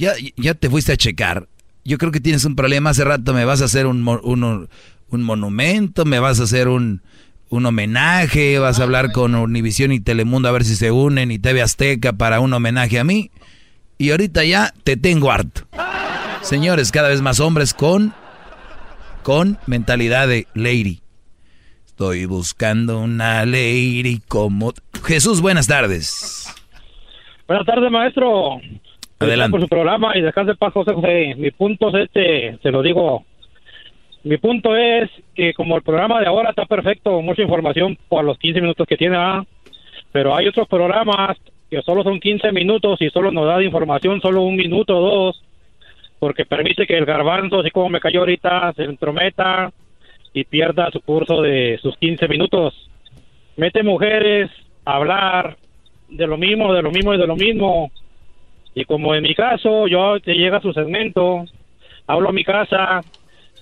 [0.00, 1.46] Ya, ya te fuiste a checar
[1.84, 2.90] yo creo que tienes un problema.
[2.90, 7.02] Hace rato me vas a hacer un, un, monumento, me vas a hacer un,
[7.48, 11.38] un homenaje, vas a hablar con Univisión y Telemundo a ver si se unen y
[11.38, 13.30] TV Azteca para un homenaje a mí.
[13.98, 15.62] Y ahorita ya te tengo harto.
[16.42, 18.14] Señores, cada vez más hombres con,
[19.22, 21.02] con mentalidad de lady.
[21.86, 24.72] Estoy buscando una lady como...
[25.04, 26.46] Jesús, buenas tardes.
[27.46, 28.60] Buenas tardes, maestro.
[29.20, 29.50] Adelante.
[29.50, 31.34] Por su programa y descanse paz, José José.
[31.36, 33.24] Mi punto es este, se lo digo.
[34.24, 38.38] Mi punto es que como el programa de ahora está perfecto, mucha información por los
[38.38, 39.18] 15 minutos que tiene,
[40.10, 41.36] pero hay otros programas
[41.70, 45.00] que solo son 15 minutos y solo nos da de información solo un minuto o
[45.00, 45.44] dos,
[46.18, 49.70] porque permite que el garbanzo, así como me cayó ahorita, se entrometa
[50.32, 52.90] y pierda su curso de sus 15 minutos.
[53.56, 54.50] Mete mujeres
[54.86, 55.58] a hablar
[56.08, 57.90] de lo mismo, de lo mismo y de lo mismo
[58.74, 61.44] y como en mi caso, yo te llega su segmento,
[62.06, 63.00] hablo a mi casa,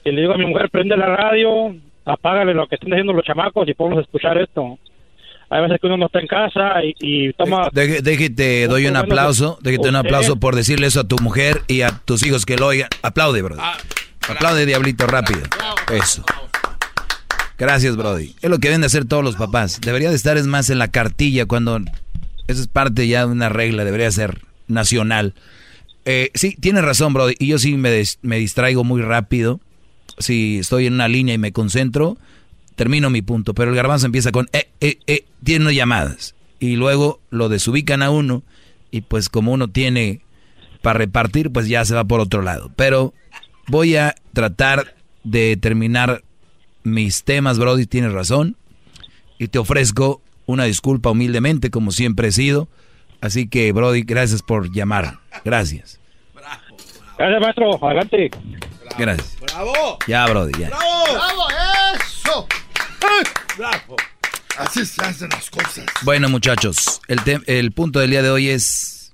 [0.05, 1.75] y le digo a mi mujer, prende la radio,
[2.05, 4.79] apágale lo que estén haciendo los chamacos y podemos escuchar esto.
[5.51, 7.71] Hay veces que uno no está en casa y, toma...
[7.73, 11.91] Déjate, doy un aplauso, déjate un aplauso por decirle eso a tu mujer y a
[12.05, 12.91] tus hijos que lo oigan.
[13.03, 13.65] Aplaude, brother.
[13.65, 13.79] Ah,
[14.29, 15.41] Aplaude, diablito, rápido.
[15.91, 16.23] Eso.
[17.57, 18.35] Gracias, Brody.
[18.43, 19.81] Es lo que deben de hacer todos los papás.
[19.81, 21.81] Debería de estar es más en la cartilla cuando...
[22.47, 25.35] Eso es parte ya de una regla, debería ser nacional.
[26.05, 27.35] Eh, sí, tienes razón, Brody.
[27.39, 29.61] Y yo sí me, me distraigo muy rápido.
[30.19, 32.17] Si estoy en una línea y me concentro,
[32.79, 33.53] termino mi punto.
[33.55, 36.35] Pero el garbanzo empieza con, eh, eh, eh, tiene llamadas.
[36.61, 38.43] Y luego lo desubican a uno.
[38.91, 40.23] Y pues como uno tiene
[40.81, 42.71] para repartir, pues ya se va por otro lado.
[42.75, 43.13] Pero
[43.67, 46.23] voy a tratar de terminar
[46.85, 47.85] mis temas, Brody.
[47.85, 48.57] Tienes razón.
[49.39, 52.69] Y te ofrezco una disculpa humildemente, como siempre he sido.
[53.21, 55.19] Así que, Brody, gracias por llamar.
[55.45, 55.99] Gracias.
[56.35, 56.63] Bravo,
[57.19, 57.87] Gracias, maestro.
[57.87, 58.31] Adelante.
[58.97, 59.37] Gracias.
[59.41, 59.99] Bravo.
[60.07, 60.69] Ya, Brody, ya.
[60.69, 61.05] Bravo.
[61.13, 61.43] Bravo,
[62.05, 62.47] eso.
[63.57, 63.97] Bravo.
[64.57, 65.85] Así se hacen las cosas.
[66.03, 69.13] Bueno, muchachos, el, el punto del día de hoy es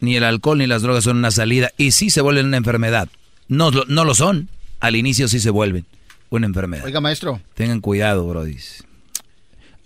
[0.00, 3.08] ni el alcohol ni las drogas son una salida y sí se vuelven una enfermedad.
[3.48, 4.48] No, no lo son.
[4.80, 5.86] Al inicio sí se vuelven
[6.30, 6.84] una enfermedad.
[6.84, 7.40] Oiga, maestro.
[7.54, 8.58] Tengan cuidado, Brody.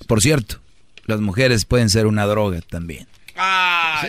[0.06, 0.56] Por cierto,
[1.06, 3.06] las mujeres pueden ser una droga también.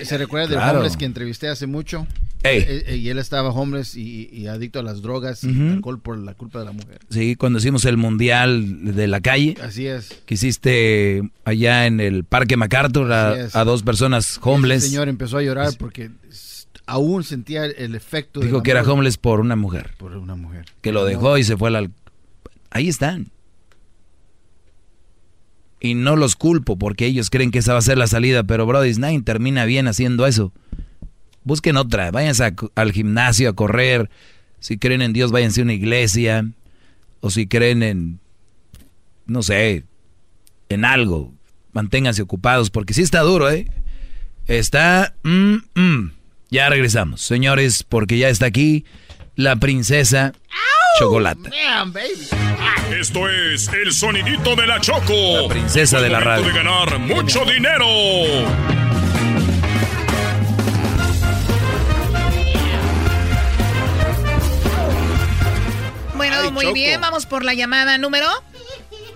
[0.04, 2.08] ¿Se, recuerda del homeless que entrevisté hace mucho?
[2.44, 6.34] Eh, eh, y él estaba homeless y, adicto a las drogas y alcohol por la
[6.34, 7.00] culpa de la mujer.
[7.10, 9.56] Sí, cuando hicimos el mundial de la calle.
[9.62, 10.10] Así es.
[10.26, 14.84] Que hiciste allá en el Parque MacArthur a, dos personas homeless.
[14.84, 16.10] El señor empezó a llorar porque
[16.88, 18.40] aún sentía el efecto.
[18.40, 19.92] Dijo que era homeless por una mujer.
[19.98, 20.66] Por una mujer.
[20.82, 21.92] Que lo dejó y se fue al...
[22.72, 23.32] Ahí están
[25.82, 28.68] y no los culpo porque ellos creen que esa va a ser la salida, pero
[28.68, 30.54] Brody Nine termina bien haciendo eso.
[31.44, 34.12] Busquen otra, váyanse al gimnasio a correr.
[34.60, 36.46] Si creen en Dios, váyanse a una iglesia.
[37.20, 38.20] O si creen en,
[39.26, 39.84] no sé,
[40.70, 41.34] en algo.
[41.74, 43.66] Manténganse ocupados porque sí está duro, ¿eh?
[44.46, 45.16] Está...
[45.24, 46.12] Mm, mm.
[46.52, 48.86] Ya regresamos, señores, porque ya está aquí
[49.36, 50.34] la princesa
[51.00, 51.50] Chocolate.
[53.00, 55.42] Esto es el sonidito de la Choco.
[55.42, 56.46] La princesa de la radio.
[56.46, 57.86] de ganar mucho dinero.
[66.16, 68.28] Bueno, muy bien, vamos por la llamada número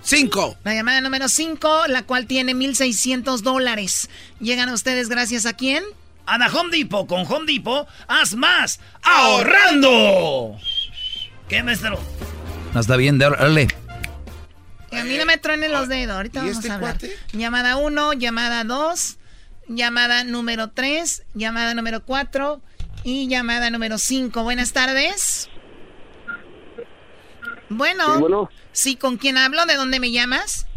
[0.01, 0.57] 5.
[0.63, 4.09] La llamada número 5, la cual tiene 1.600 dólares.
[4.39, 5.83] ¿Llegan a ustedes gracias a quién?
[6.25, 7.07] A la Home Depot.
[7.07, 10.57] Con Home Depot, haz más ahorrando.
[11.49, 11.99] ¿Qué, maestro?
[12.73, 13.67] No está bien, dale.
[14.91, 16.15] a mí no me truenen los dedos.
[16.15, 16.97] Ahorita vamos este a hablar.
[17.33, 19.17] Llamada 1, llamada 2.
[19.67, 22.61] llamada número 3, llamada número 4
[23.03, 24.43] y llamada número 5.
[24.43, 25.49] Buenas tardes.
[27.69, 28.49] Bueno, bueno.
[28.71, 29.65] sí, ¿con quién hablo?
[29.65, 30.67] ¿De dónde me llamas?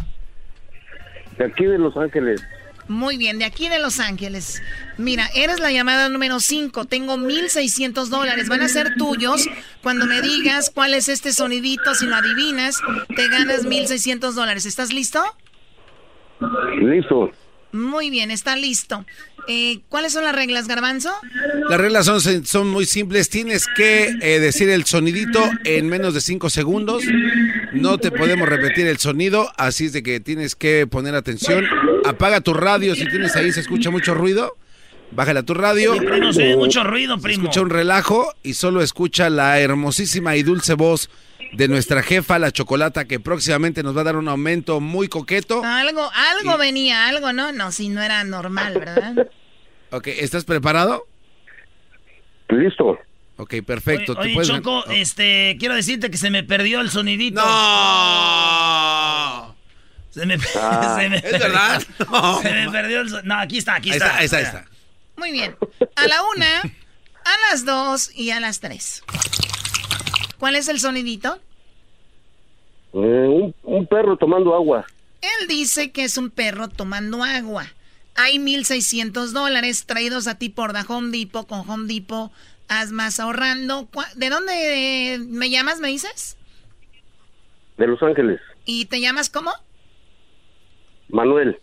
[1.37, 2.43] De aquí de Los Ángeles.
[2.89, 4.63] Muy bien, de aquí de Los Ángeles.
[4.97, 6.87] Mira, eres la llamada número 5.
[6.87, 8.49] Tengo 1.600 dólares.
[8.49, 9.49] Van a ser tuyos.
[9.83, 12.81] Cuando me digas cuál es este sonidito, si lo adivinas,
[13.15, 14.65] te ganas 1.600 dólares.
[14.65, 15.23] ¿Estás listo?
[16.81, 17.31] Listo.
[17.73, 19.05] Muy bien, está listo.
[19.47, 21.11] Eh, ¿Cuáles son las reglas, Garbanzo?
[21.71, 23.31] Las reglas son, son muy simples.
[23.31, 27.03] Tienes que eh, decir el sonidito en menos de 5 segundos.
[27.73, 31.65] No te podemos repetir el sonido, así es de que tienes que poner atención.
[32.05, 34.55] Apaga tu radio si tienes ahí, se escucha mucho ruido.
[35.11, 35.97] Bájale a tu radio.
[35.97, 37.43] primo, se mucho ruido, primo.
[37.43, 41.09] escucha un relajo y solo escucha la hermosísima y dulce voz
[41.53, 45.63] de nuestra jefa, la Chocolata, que próximamente nos va a dar un aumento muy coqueto.
[45.65, 47.53] Algo, algo venía, algo, ¿no?
[47.53, 49.29] No, si no era normal, ¿verdad?
[49.91, 51.07] ok, ¿estás preparado?
[52.49, 52.99] Listo.
[53.37, 54.15] Ok, perfecto.
[54.19, 57.41] Oye, oye, Choco, este, quiero decirte que se me perdió el sonidito.
[57.41, 57.47] ¡No!
[60.11, 61.81] Se me, Ah, se me ¿es verdad?
[62.11, 62.43] No.
[62.43, 63.29] Se me perdió el sonido.
[63.29, 64.07] No, aquí está, aquí Ahí está.
[64.07, 64.65] está, ahí está, ahí está.
[65.17, 65.57] Muy bien.
[65.97, 69.03] A la una, a las dos y a las tres.
[70.39, 71.39] ¿Cuál es el sonidito?
[72.95, 72.97] Eh,
[73.29, 74.87] un, un perro tomando agua.
[75.21, 77.67] Él dice que es un perro tomando agua.
[78.15, 81.47] Hay 1.600 dólares traídos a ti por The Home Depot.
[81.47, 82.33] Con Home Depot
[82.69, 83.87] haz más ahorrando.
[83.93, 86.37] ¿Cuá- ¿De dónde me llamas, me dices?
[87.77, 88.41] De Los Ángeles.
[88.65, 89.53] ¿Y te llamas cómo?
[91.09, 91.59] Manuel.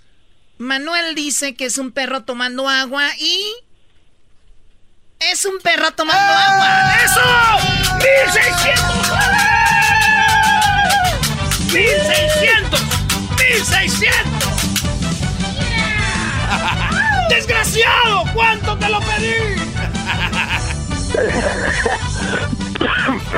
[0.58, 3.42] Manuel dice que es un perro tomando agua y...
[5.32, 6.96] Es un perro tomando agua.
[7.04, 7.22] ¡Eso!
[7.98, 9.46] ¡1600 dólares!
[11.72, 12.80] ¡1600!
[13.36, 14.16] ¡1600!
[17.30, 18.26] ¡Desgraciado!
[18.36, 19.34] ¿Cuánto te lo pedí?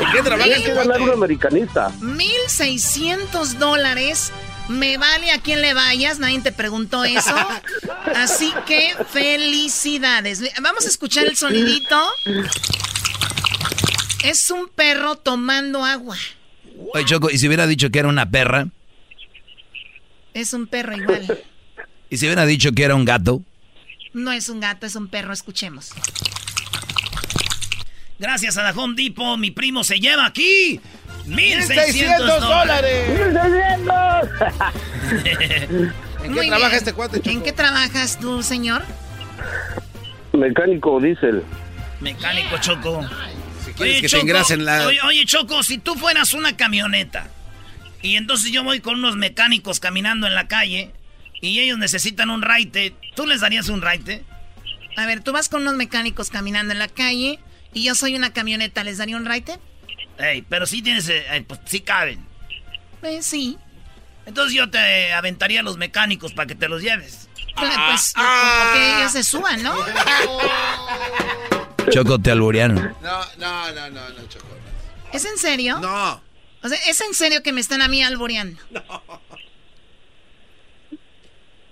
[0.02, 0.60] ¿En qué trabajas?
[0.60, 1.92] que ganar un americanista.
[2.02, 4.34] 1.600 dólares.
[4.70, 7.36] Me vale a quien le vayas, nadie te preguntó eso.
[8.16, 10.44] Así que felicidades.
[10.62, 12.02] Vamos a escuchar el sonidito.
[14.24, 16.18] Es un perro tomando agua.
[16.94, 18.68] Oye, Choco, ¿y si hubiera dicho que era una perra?
[20.34, 21.44] Es un perro igual.
[22.10, 23.42] ¿Y si hubiera dicho que era un gato?
[24.14, 25.34] No es un gato, es un perro.
[25.34, 25.92] Escuchemos.
[28.20, 30.82] Gracias a la Home Depot, mi primo se lleva aquí
[31.28, 33.10] 1.600 1,600 dólares.
[36.24, 36.78] ¿En Muy qué trabaja bien.
[36.78, 38.84] este cuate, ¿En qué trabajas tú, señor?
[40.34, 41.44] Mecánico diésel.
[42.02, 43.06] Mecánico Choco.
[43.76, 47.28] quieres que te engrasen la- Oye, oye, Choco, si tú fueras una camioneta
[48.02, 50.92] y entonces yo voy con unos mecánicos caminando en la calle
[51.42, 54.24] y ellos necesitan un raite, ¿tú les darías un raite?
[54.96, 57.40] A ver, tú vas con unos mecánicos caminando en la calle
[57.74, 59.60] y yo soy una camioneta, ¿les daría un raite?
[60.20, 62.26] Ey, pero sí tienes, eh, eh, pues sí caben.
[63.04, 63.58] Eh, sí.
[64.26, 67.30] Entonces yo te aventaría a los mecánicos para que te los lleves.
[67.56, 69.74] pues como que ellos se suban, ¿no?
[71.92, 72.94] Choco, te alburearon.
[73.02, 74.46] No, no, no, no, no, Choco.
[75.14, 75.80] ¿Es en serio?
[75.80, 76.22] No.
[76.64, 78.60] O sea, ¿es en serio que me están a mí alboreando?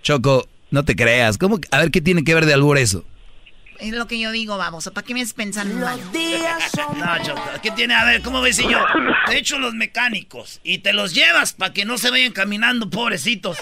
[0.03, 1.37] Choco, no te creas.
[1.37, 1.59] ¿Cómo?
[1.59, 3.03] que- A ver, ¿qué tiene que ver de albur eso?
[3.79, 4.89] Es lo que yo digo, vamos.
[4.93, 5.99] ¿Para qué me haces pensar mal?
[6.95, 7.93] No, Choco, ¿qué tiene?
[7.93, 8.79] A ver, ¿cómo ves si yo
[9.27, 13.57] te echo los mecánicos y te los llevas para que no se vayan caminando, pobrecitos?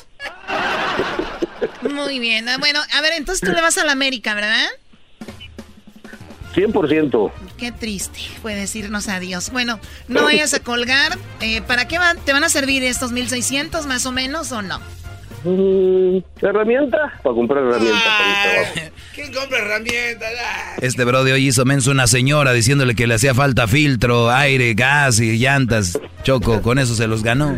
[1.81, 2.47] Muy bien.
[2.49, 4.67] ah, Bueno, a ver, entonces tú le vas a la América, ¿verdad?
[6.55, 7.31] 100%.
[7.57, 9.49] Qué triste fue decirnos adiós.
[9.49, 11.17] Bueno, no vayas a colgar.
[11.41, 14.79] Eh, ¿Para qué van- te van a servir estos 1600 más o menos o no?
[15.43, 16.97] Mm, ¿Herramienta?
[17.21, 18.91] Para comprar herramientas trabajo.
[19.13, 20.29] ¿Quién compra herramientas?
[20.41, 20.75] Ah.
[20.81, 24.73] Este bro de hoy hizo menso una señora diciéndole que le hacía falta filtro, aire,
[24.73, 25.99] gas y llantas.
[26.23, 27.57] Choco, con eso se los ganó.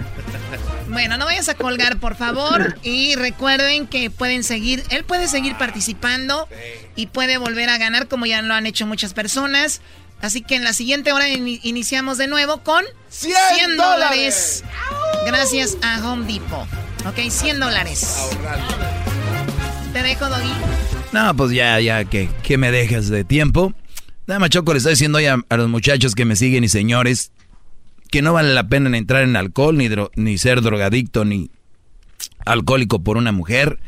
[0.89, 2.75] Bueno, no vayas a colgar, por favor.
[2.83, 6.47] Y recuerden que pueden seguir, él puede seguir participando
[6.95, 9.81] y puede volver a ganar como ya lo han hecho muchas personas.
[10.21, 14.63] Así que en la siguiente hora ini- iniciamos de nuevo con 100, dólares.
[15.27, 16.67] Gracias a Home Depot.
[17.07, 18.29] Ok, 100 dólares.
[19.93, 20.51] Te dejo, Doggy.
[21.13, 23.73] No, pues ya, ya, que ¿qué me dejas de tiempo?
[24.27, 26.69] Nada más, Choco, le estoy diciendo hoy a, a los muchachos que me siguen y
[26.69, 27.31] señores
[28.09, 31.49] que no vale la pena entrar en alcohol, ni, dro- ni ser drogadicto, ni
[32.45, 33.79] alcohólico por una mujer,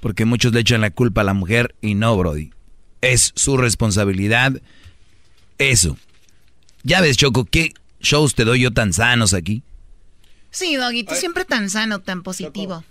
[0.00, 2.50] porque muchos le echan la culpa a la mujer y no, Brody.
[3.00, 4.60] Es su responsabilidad
[5.58, 5.96] eso.
[6.82, 9.62] Ya ves, Choco, ¿qué shows te doy yo tan sanos aquí?
[10.50, 12.84] Sí, Doggy, tú siempre tan sano, tan positivo.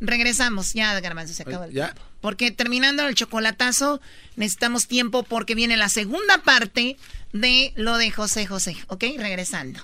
[0.00, 1.94] Regresamos, ya, Garbanzo, se acabó el ya.
[2.20, 4.00] Porque terminando el chocolatazo,
[4.36, 6.96] necesitamos tiempo porque viene la segunda parte
[7.32, 8.76] de lo de José José.
[8.88, 9.04] ¿Ok?
[9.18, 9.80] Regresando.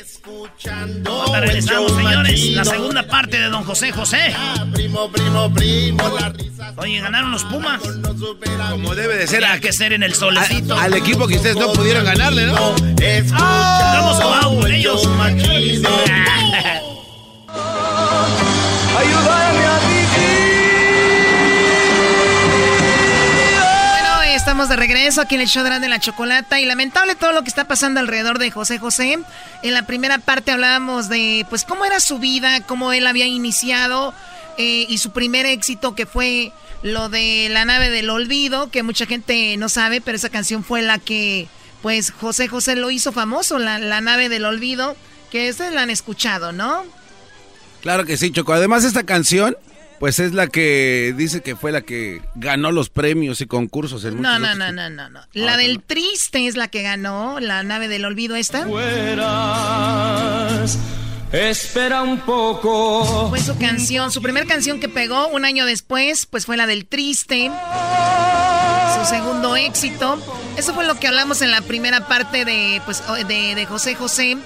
[0.00, 1.24] Escuchando.
[1.40, 2.44] regresamos, señores.
[2.52, 4.34] La segunda parte de Don José José.
[4.72, 6.74] Primo, primo, primo, la risa.
[6.76, 7.80] Oye, ganaron los Pumas.
[8.70, 9.44] Como debe de ser.
[9.44, 10.76] Hay que ser en el solecito.
[10.76, 12.74] al equipo que ustedes no pudieron ganarle, ¿no?
[13.00, 14.18] Escuchando.
[14.18, 15.06] Vamos con ellos.
[18.98, 19.95] Ayúdame a Bueno,
[24.46, 27.48] estamos de regreso aquí en el show de la chocolata y lamentable todo lo que
[27.48, 29.18] está pasando alrededor de José José.
[29.64, 34.14] En la primera parte hablábamos de pues cómo era su vida, cómo él había iniciado
[34.56, 36.52] eh, y su primer éxito que fue
[36.84, 40.80] lo de la nave del olvido, que mucha gente no sabe, pero esa canción fue
[40.80, 41.48] la que
[41.82, 44.94] pues José José lo hizo famoso, la, la nave del olvido,
[45.32, 46.84] que ustedes la han escuchado, ¿no?
[47.82, 48.52] Claro que sí, Choco.
[48.52, 49.56] Además, esta canción,
[49.98, 54.20] pues es la que dice que fue la que ganó los premios y concursos en
[54.20, 55.20] No, no, no, no, no, no.
[55.32, 58.66] La ah, del triste es la que ganó, la nave del olvido esta.
[58.66, 60.78] Fueras,
[61.32, 63.28] espera un poco.
[63.30, 66.86] Fue su canción, su primer canción que pegó un año después, pues fue la del
[66.86, 67.50] triste.
[68.98, 70.20] Su segundo éxito.
[70.56, 74.36] Eso fue lo que hablamos en la primera parte de, pues, de, de José José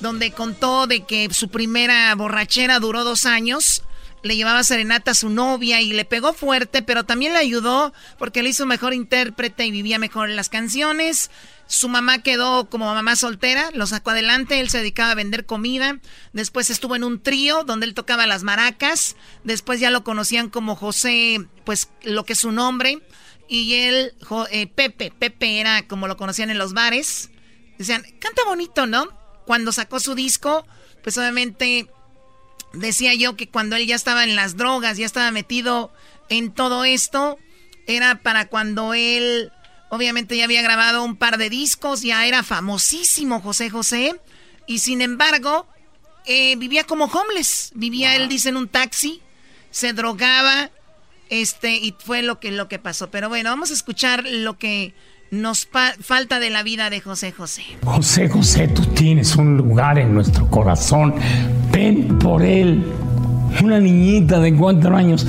[0.00, 3.82] donde contó de que su primera borrachera duró dos años.
[4.24, 8.42] Le llevaba serenata a su novia y le pegó fuerte, pero también le ayudó porque
[8.42, 11.30] le hizo mejor intérprete y vivía mejor en las canciones.
[11.68, 16.00] Su mamá quedó como mamá soltera, lo sacó adelante, él se dedicaba a vender comida.
[16.32, 19.14] Después estuvo en un trío donde él tocaba las maracas.
[19.44, 23.00] Después ya lo conocían como José, pues lo que es su nombre.
[23.48, 24.14] Y él,
[24.50, 27.30] eh, Pepe, Pepe era como lo conocían en los bares.
[27.78, 29.22] Decían, canta bonito, ¿no?
[29.44, 30.66] cuando sacó su disco,
[31.02, 31.88] pues obviamente
[32.76, 35.92] decía yo que cuando él ya estaba en las drogas, ya estaba metido
[36.28, 37.38] en todo esto,
[37.86, 39.52] era para cuando él
[39.90, 44.20] obviamente ya había grabado un par de discos, ya era famosísimo José José,
[44.66, 45.66] y sin embargo
[46.26, 49.20] eh, vivía como homeless, vivía él dice en un taxi,
[49.70, 50.70] se drogaba,
[51.28, 53.10] este, y fue lo que, lo que pasó.
[53.10, 54.94] Pero bueno, vamos a escuchar lo que
[55.40, 55.68] nos
[56.00, 57.64] falta de la vida de José José.
[57.84, 61.14] José José, tú tienes un lugar en nuestro corazón.
[61.72, 62.84] Ven por él.
[63.62, 65.26] Una niñita de cuatro años.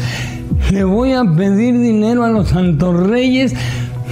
[0.71, 3.53] Le voy a pedir dinero a los santos reyes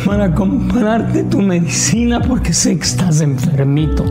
[0.06, 4.04] para comprarte tu medicina porque sé que estás enfermito.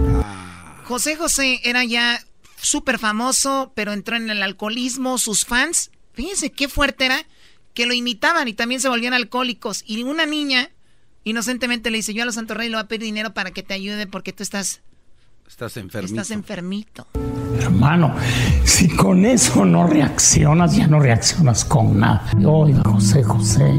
[0.84, 2.20] José José era ya
[2.56, 5.18] súper famoso, pero entró en el alcoholismo.
[5.18, 7.26] Sus fans, fíjense qué fuerte era,
[7.74, 9.84] que lo imitaban y también se volvían alcohólicos.
[9.86, 10.70] Y una niña
[11.24, 13.62] Inocentemente le dice, yo a los Santos Reyes le voy a pedir dinero para que
[13.62, 14.80] te ayude porque tú estás...
[15.48, 16.14] Estás enfermito.
[16.14, 17.06] Estás enfermito.
[17.60, 18.14] Hermano,
[18.64, 22.24] si con eso no reaccionas, ya no reaccionas con nada.
[22.44, 23.70] Oiga, José, José,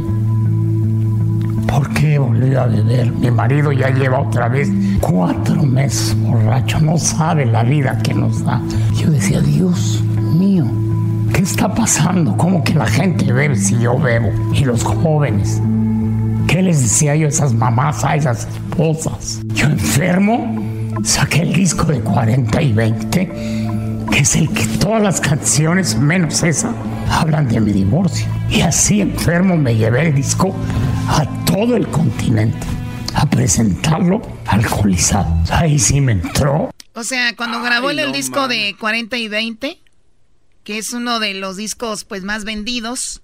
[1.68, 3.12] ¿por qué volvió a beber?
[3.12, 4.70] Mi marido ya lleva otra vez
[5.02, 8.62] cuatro meses borracho, no sabe la vida que nos da.
[8.94, 10.02] Yo decía, Dios
[10.38, 10.66] mío,
[11.34, 12.38] ¿qué está pasando?
[12.38, 14.32] ¿Cómo que la gente bebe si yo bebo?
[14.54, 15.60] Y los jóvenes.
[16.54, 19.40] ¿Qué les decía yo a esas mamás, a esas esposas?
[19.56, 23.26] Yo enfermo, saqué el disco de 40 y 20,
[24.12, 26.72] que es el que todas las canciones, menos esa,
[27.10, 28.28] hablan de mi divorcio.
[28.52, 30.56] Y así enfermo me llevé el disco
[31.08, 32.68] a todo el continente
[33.16, 35.36] a presentarlo alcoholizado.
[35.50, 36.70] Ahí sí me entró.
[36.94, 39.82] O sea, cuando grabó el disco de 40 y 20,
[40.64, 43.24] que es uno de los discos pues más vendidos,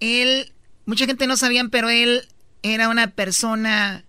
[0.00, 0.52] él,
[0.84, 2.28] mucha gente no sabían, pero él
[2.64, 4.04] era una persona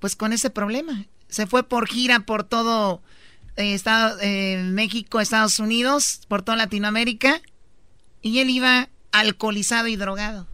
[0.00, 1.04] pues con ese problema.
[1.28, 3.02] Se fue por gira por todo
[3.56, 7.40] eh, Estado, eh, México, Estados Unidos, por toda Latinoamérica.
[8.22, 10.48] Y él iba alcoholizado y drogado.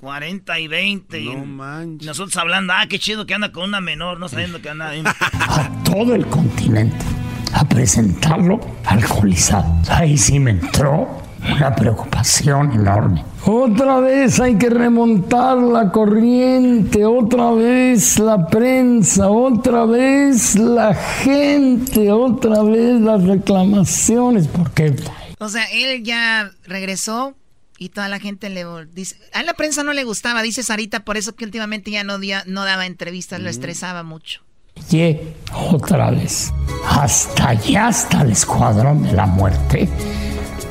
[0.00, 1.20] 40 y 20.
[1.20, 2.06] No manches.
[2.06, 4.92] Nosotros hablando, ah, qué chido que anda con una menor, no sabiendo que anda.
[5.14, 7.04] A todo el continente.
[7.52, 9.82] A presentarlo alcoholizado.
[9.90, 13.24] Ahí sí me entró una preocupación enorme.
[13.44, 22.10] Otra vez hay que remontar la corriente, otra vez la prensa, otra vez la gente,
[22.10, 24.94] otra vez las reclamaciones, porque...
[25.38, 27.34] O sea, él ya regresó
[27.78, 29.16] y toda la gente le dice...
[29.32, 32.64] A la prensa no le gustaba, dice Sarita, por eso que últimamente ya no, no
[32.64, 33.50] daba entrevistas, lo mm.
[33.50, 34.42] estresaba mucho.
[34.90, 35.16] Y
[35.54, 36.52] otra vez,
[36.88, 39.88] hasta allá, hasta el escuadrón de la muerte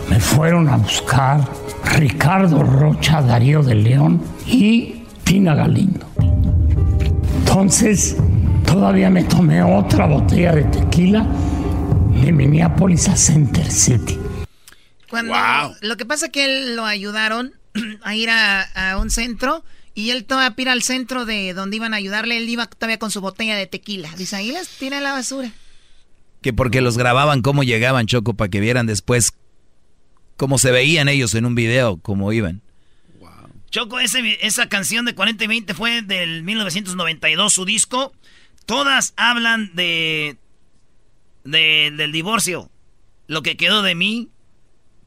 [0.09, 1.47] me fueron a buscar
[1.95, 6.05] Ricardo Rocha, Darío de León y Tina Galindo.
[7.39, 8.17] Entonces,
[8.65, 11.25] todavía me tomé otra botella de tequila
[12.21, 14.17] de Minneapolis a Center City.
[15.09, 15.33] Cuando,
[15.81, 17.53] Lo que pasa es que él lo ayudaron
[18.03, 19.63] a ir a, un centro
[19.93, 22.37] y él todavía ir al centro de donde iban a ayudarle.
[22.37, 24.09] Él iba todavía con su botella de tequila.
[24.17, 25.51] Dice, ahí las tira la basura.
[26.41, 29.33] Que porque los grababan cómo llegaban, Choco, para que vieran después
[30.37, 32.61] cómo se veían ellos en un video, cómo iban.
[33.69, 38.13] Choco, esa canción de 40 y 20 fue del 1992, su disco.
[38.65, 40.37] Todas hablan de,
[41.43, 42.71] de del divorcio.
[43.27, 44.29] Lo que quedó de mí.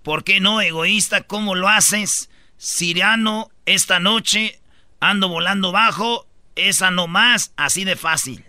[0.03, 1.23] ¿Por qué no, egoísta?
[1.23, 2.31] ¿Cómo lo haces?
[2.59, 4.61] Siriano, esta noche
[4.99, 6.27] ando volando bajo.
[6.55, 8.45] Esa no más, así de fácil.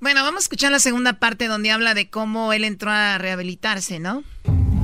[0.00, 4.00] Bueno, vamos a escuchar la segunda parte donde habla de cómo él entró a rehabilitarse,
[4.00, 4.24] ¿no?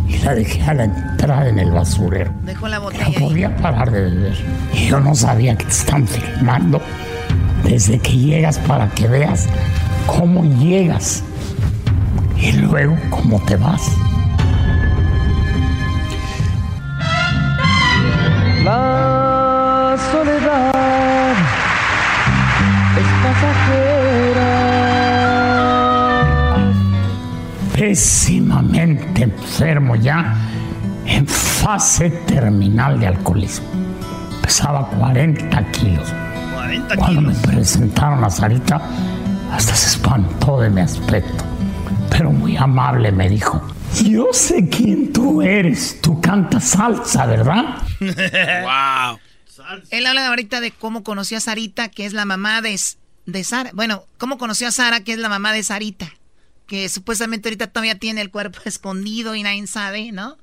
[0.09, 2.33] Y la dejé a la entrada en el basurero.
[2.43, 3.05] Dejó la botella.
[3.21, 4.37] No podía parar de beber.
[4.73, 6.81] Y yo no sabía que te están filmando
[7.65, 9.47] desde que llegas para que veas
[10.07, 11.23] cómo llegas
[12.37, 13.93] y luego cómo te vas.
[18.65, 19.18] La
[27.79, 30.37] pésimamente enfermo ya,
[31.07, 33.69] en fase terminal de alcoholismo.
[34.43, 36.13] Pesaba 40 kilos.
[36.55, 38.83] 40 Cuando me presentaron a Sarita,
[39.53, 41.45] hasta se espantó de mi aspecto.
[42.11, 43.63] Pero muy amable me dijo,
[44.05, 47.77] yo sé quién tú eres, tú cantas salsa, ¿verdad?
[48.01, 49.19] wow.
[49.91, 52.79] Él habla ahorita de cómo conoció a Sarita, que es la mamá de,
[53.27, 53.71] de Sara.
[53.73, 56.18] Bueno, cómo conoció a Sara, que es la mamá de Sarita
[56.69, 60.37] que supuestamente ahorita todavía tiene el cuerpo escondido y nadie sabe, ¿no?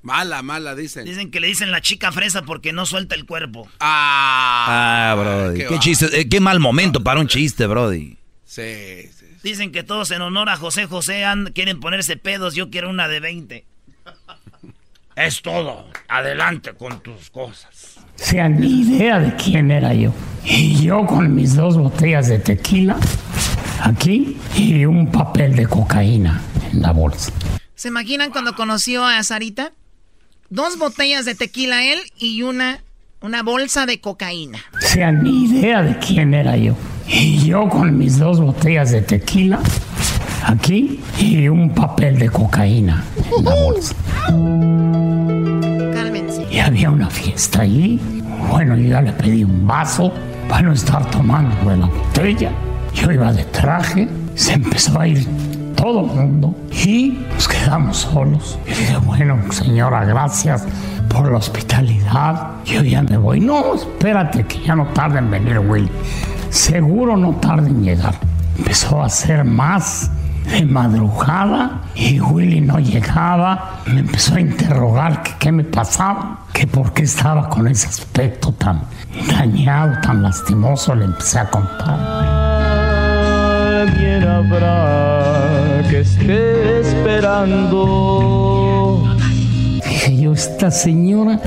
[0.00, 1.04] Mala, mala, dicen.
[1.04, 3.68] Dicen que le dicen la chica fresa porque no suelta el cuerpo.
[3.80, 5.64] Ah, ah Brody.
[5.66, 8.16] Qué, chiste, eh, qué mal momento para un chiste, Brody.
[8.44, 12.54] Sí, sí, Dicen que todos en honor a José José quieren ponerse pedos.
[12.54, 13.66] Yo quiero una de 20.
[15.16, 15.90] es todo.
[16.06, 17.96] Adelante con tus cosas.
[18.14, 20.14] sea, ni idea de quién era yo.
[20.44, 22.96] Y yo con mis dos botellas de tequila
[23.82, 26.40] aquí y un papel de cocaína
[26.72, 27.32] en la bolsa.
[27.74, 29.72] ¿Se imaginan cuando conoció a Sarita?
[30.48, 32.80] Dos botellas de tequila él y una,
[33.20, 34.58] una bolsa de cocaína.
[34.74, 36.74] O sea, ni idea de quién era yo.
[37.06, 39.60] Y yo con mis dos botellas de tequila
[40.44, 43.04] aquí y un papel de cocaína
[43.36, 43.94] en la bolsa.
[45.92, 46.46] Cálmense.
[46.50, 48.00] Y había una fiesta allí.
[48.50, 50.12] Bueno, yo ya le pedí un vaso
[50.48, 52.52] para no estar tomando de la botella.
[52.96, 55.28] Yo iba de traje, se empezó a ir
[55.76, 58.58] todo el mundo y nos quedamos solos.
[58.66, 60.64] Y dije, bueno, señora, gracias
[61.08, 62.64] por la hospitalidad.
[62.64, 63.40] Yo ya me voy.
[63.40, 65.90] No, espérate, que ya no tarde en venir Willy.
[66.48, 68.14] Seguro no tarde en llegar.
[68.58, 70.10] Empezó a hacer más
[70.50, 73.82] de madrugada y Willy no llegaba.
[73.86, 78.52] Me empezó a interrogar que qué me pasaba, que por qué estaba con ese aspecto
[78.52, 78.80] tan
[79.28, 80.94] dañado, tan lastimoso.
[80.94, 82.45] Le empecé a contar
[85.88, 87.78] que esté esperando.
[89.82, 91.40] Dije yo, esta señora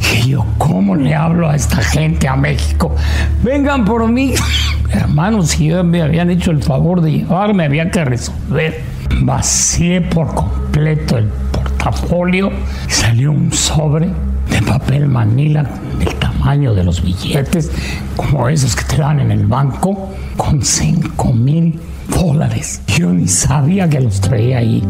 [0.00, 2.94] Y yo, ¿cómo le hablo a esta gente a México?
[3.42, 4.34] Vengan por mí.
[4.90, 8.80] Hermanos, si yo me habían hecho el favor de llevarme, había que resolver.
[9.20, 12.52] Vacié por completo el portafolio.
[12.88, 14.08] Salió un sobre
[14.50, 15.64] de papel manila
[15.98, 17.70] del tamaño de los billetes,
[18.16, 22.82] como esos que te dan en el banco, con 5 mil dólares.
[22.98, 24.82] Yo ni sabía que los traía ahí.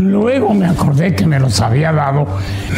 [0.00, 2.26] Luego me acordé que me los había dado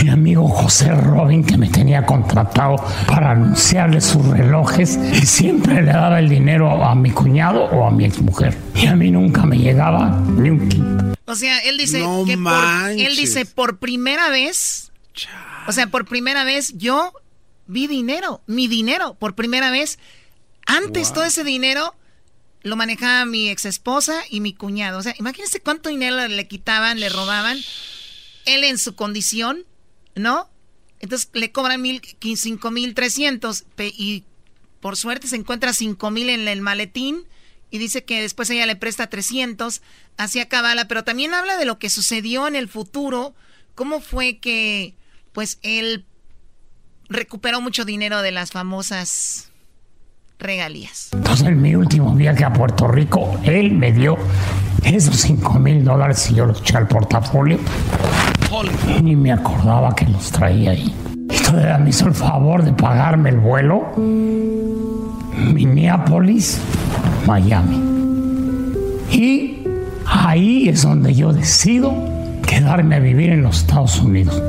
[0.02, 5.92] mi amigo José Robin, que me tenía contratado para anunciarle sus relojes y siempre le
[5.92, 8.56] daba el dinero a mi cuñado o a mi exmujer.
[8.74, 11.16] Y a mí nunca me llegaba ni un quinto.
[11.26, 14.92] O sea, él dice que por, él dice por primera vez,
[15.66, 17.12] o sea, por primera vez yo
[17.66, 19.98] vi dinero, mi dinero, por primera vez.
[20.66, 21.94] Antes todo ese dinero
[22.66, 24.98] lo manejaba mi ex esposa y mi cuñado.
[24.98, 27.58] O sea, imagínense cuánto dinero le quitaban, le robaban.
[28.44, 29.64] Él en su condición,
[30.16, 30.50] ¿no?
[30.98, 32.02] Entonces le cobran mil,
[32.36, 34.24] cinco mil trescientos y
[34.80, 37.24] por suerte se encuentra cinco mil en el maletín
[37.70, 39.82] y dice que después ella le presta 300,
[40.16, 43.34] así acabala, pero también habla de lo que sucedió en el futuro,
[43.74, 44.94] cómo fue que
[45.32, 46.04] pues él
[47.08, 49.50] recuperó mucho dinero de las famosas
[50.38, 51.10] regalías.
[51.12, 54.16] Entonces, en mi último viaje a Puerto Rico, él me dio
[54.84, 57.58] esos 5 mil dólares y yo los eché al portafolio.
[59.02, 60.94] Ni me acordaba que los traía ahí.
[61.30, 63.92] Y todavía me hizo el favor de pagarme el vuelo
[65.52, 66.60] Minneapolis,
[67.26, 67.82] Miami.
[69.10, 69.64] Y
[70.06, 71.92] ahí es donde yo decido
[72.46, 74.42] quedarme a vivir en los Estados Unidos.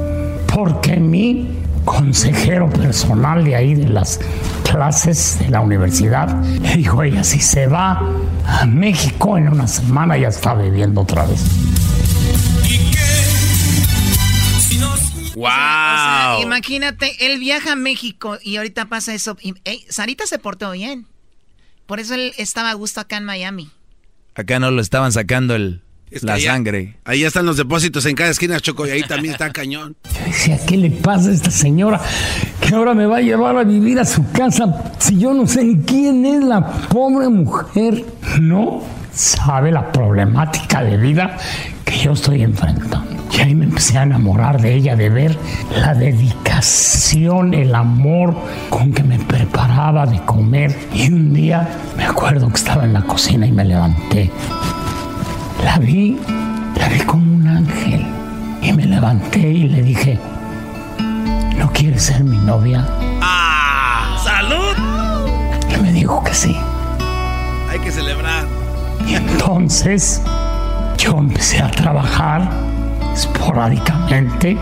[0.53, 1.49] Porque mi
[1.83, 4.19] consejero personal de ahí de las
[4.69, 8.01] clases de la universidad le dijo ella, si se va
[8.45, 11.43] a México en una semana ya está viviendo otra vez.
[15.35, 16.41] ¡Wow!
[16.41, 19.37] imagínate, él viaja a México y ahorita pasa eso.
[19.41, 19.53] Y,
[19.89, 21.05] Sarita se portó bien.
[21.85, 23.69] Por eso él estaba a gusto acá en Miami.
[24.35, 25.81] Acá no lo estaban sacando el,
[26.21, 26.95] la sangre.
[27.05, 29.95] Ahí están los depósitos en cada esquina, Choco, y ahí también está cañón.
[30.03, 32.01] Yo decía, ¿qué le pasa a esta señora
[32.61, 35.63] que ahora me va a llevar a vivir a su casa si yo no sé
[35.63, 38.03] ni quién es la pobre mujer?
[38.39, 41.37] No sabe la problemática de vida
[41.85, 43.17] que yo estoy enfrentando.
[43.31, 45.37] Y ahí me empecé a enamorar de ella, de ver
[45.75, 48.35] la dedicación, el amor
[48.69, 50.75] con que me preparaba de comer.
[50.93, 54.31] Y un día me acuerdo que estaba en la cocina y me levanté
[55.63, 56.17] la vi,
[56.75, 58.05] la vi como un ángel.
[58.61, 60.19] Y me levanté y le dije,
[61.57, 62.85] ¿no quieres ser mi novia?
[63.21, 64.17] ¡Ah!
[64.23, 64.75] ¡Salud!
[65.73, 66.55] Y me dijo que sí.
[67.69, 68.45] Hay que celebrar.
[69.07, 70.21] Y entonces
[70.97, 72.49] yo empecé a trabajar
[73.13, 74.57] esporádicamente,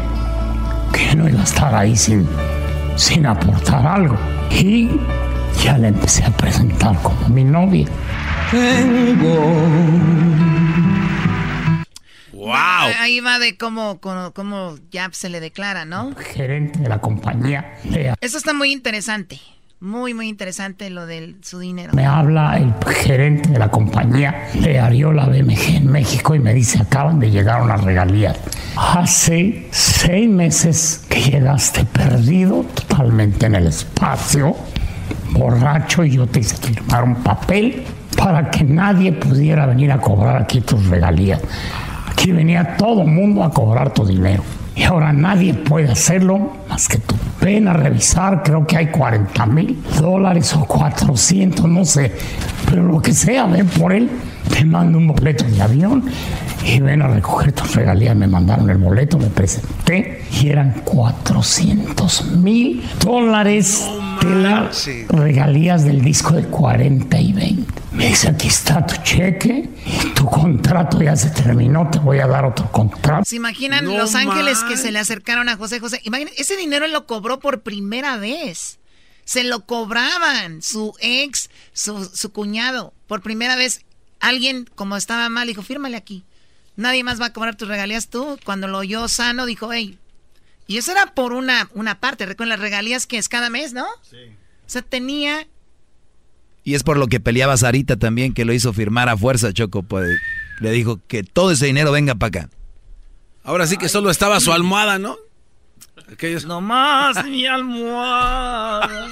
[0.93, 2.27] que no iba a estar ahí sin,
[2.95, 4.17] sin aportar algo.
[4.51, 4.90] Y
[5.64, 7.88] ya le empecé a presentar como mi novia.
[8.51, 9.40] Tengo
[12.35, 12.91] ¡Wow!
[12.99, 16.14] Ahí va de cómo, cómo, ya se le declara, ¿no?
[16.15, 17.77] Gerente de la compañía.
[18.19, 19.39] Eso está muy interesante.
[19.80, 21.93] Muy, muy interesante lo de su dinero.
[21.93, 26.81] Me habla el gerente de la compañía de Ariola BMG en México y me dice,
[26.81, 28.38] acaban de llegar unas regalías.
[28.75, 34.55] Hace seis meses que llegaste perdido totalmente en el espacio,
[35.31, 37.83] borracho, y yo te hice firmar un papel
[38.17, 41.41] para que nadie pudiera venir a cobrar aquí tus regalías.
[42.16, 44.42] Aquí venía todo el mundo a cobrar tu dinero.
[44.74, 47.14] Y ahora nadie puede hacerlo más que tú.
[47.42, 52.14] Ven a revisar, creo que hay 40 mil dólares o 400, no sé.
[52.69, 54.10] Pero lo que sea, ven por él.
[54.49, 56.03] Te mando un boleto de avión
[56.65, 58.15] y ven a recoger tus regalías.
[58.15, 63.85] Me mandaron el boleto, me presenté y eran 400 mil dólares
[64.22, 67.74] de las regalías del disco de 40 y 20.
[67.91, 69.69] Me dice, aquí está tu cheque,
[70.15, 73.24] tu contrato ya se terminó, te voy a dar otro contrato.
[73.24, 76.01] ¿Se imaginan los ángeles que se le acercaron a José José?
[76.03, 78.80] Imaginen, ese dinero lo cobró por primera vez.
[79.24, 82.93] Se lo cobraban su ex, su, su cuñado.
[83.07, 83.85] Por primera vez,
[84.19, 86.24] alguien, como estaba mal, dijo, fírmale aquí.
[86.76, 88.38] Nadie más va a cobrar tus regalías tú.
[88.44, 89.98] Cuando lo oyó sano, dijo, hey.
[90.68, 92.26] Y eso era por una, una parte.
[92.26, 93.85] Recuerden las regalías que es cada mes, ¿no?
[94.02, 94.18] Sí.
[94.66, 95.48] O sea, tenía
[96.66, 99.84] y es por lo que peleaba Sarita también, que lo hizo firmar a fuerza, Choco.
[99.84, 100.19] Pues,
[100.60, 102.50] le dijo que todo ese dinero venga para acá.
[103.44, 105.16] Ahora sí que solo estaba su almohada, ¿no?
[106.11, 106.45] Aquellos...
[106.45, 109.08] No más mi almohada.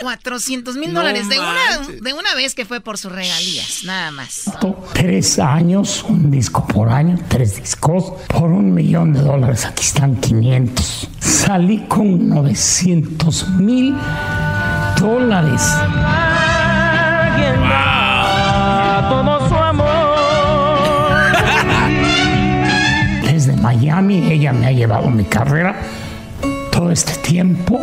[0.00, 4.50] 400 mil dólares de una, de una vez que fue por sus regalías, nada más.
[4.92, 9.64] Tres años, un disco por año, tres discos, por un millón de dólares.
[9.64, 11.08] Aquí están 500.
[11.20, 13.94] Salí con 900 mil
[14.98, 15.62] dólares.
[19.56, 19.94] Amor.
[23.22, 25.80] Desde Miami ella me ha llevado mi carrera
[26.70, 27.80] todo este tiempo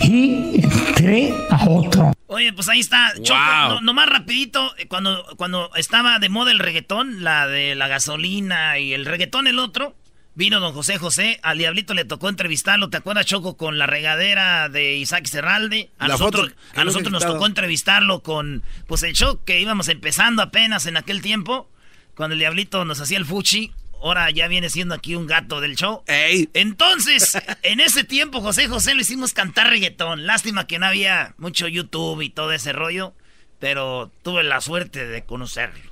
[0.00, 2.12] y entré a otro.
[2.26, 3.12] Oye, pues ahí está.
[3.22, 7.88] Choco, no, nomás rapidito, eh, cuando, cuando estaba de moda el reggaetón, la de la
[7.88, 9.94] gasolina y el reggaetón el otro,
[10.34, 14.68] vino don José José, al Diablito le tocó entrevistarlo, ¿te acuerdas, Choco, con la regadera
[14.68, 15.90] de Isaac Serralde?
[15.98, 20.42] A La nosotros, a nosotros nos tocó entrevistarlo con, pues el show que íbamos empezando
[20.42, 21.70] apenas en aquel tiempo,
[22.14, 23.72] cuando el Diablito nos hacía el fuchi.
[24.04, 26.02] Ahora ya viene siendo aquí un gato del show.
[26.06, 30.26] Entonces, en ese tiempo, José José lo hicimos cantar reggaetón.
[30.26, 33.14] Lástima que no había mucho YouTube y todo ese rollo.
[33.60, 35.90] Pero tuve la suerte de conocerlo.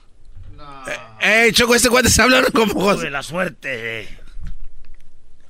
[1.20, 3.08] ¡Ey, Choco, este cuate está hablando como Tuve José!
[3.10, 4.08] la suerte de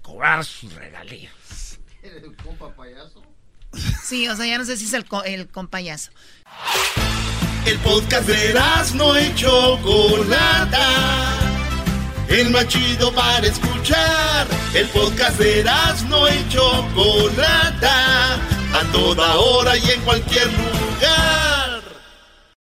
[0.00, 1.80] cobrar sus regalías.
[4.04, 6.12] Sí, o sea, ya no sé si es el, co- el compayazo.
[7.66, 8.54] El podcast de
[8.94, 10.88] no y Chocolata.
[12.32, 14.46] El más chido para escuchar.
[14.72, 15.62] El podcast de
[16.08, 18.36] no y Chocolata.
[18.72, 21.61] A toda hora y en cualquier lugar.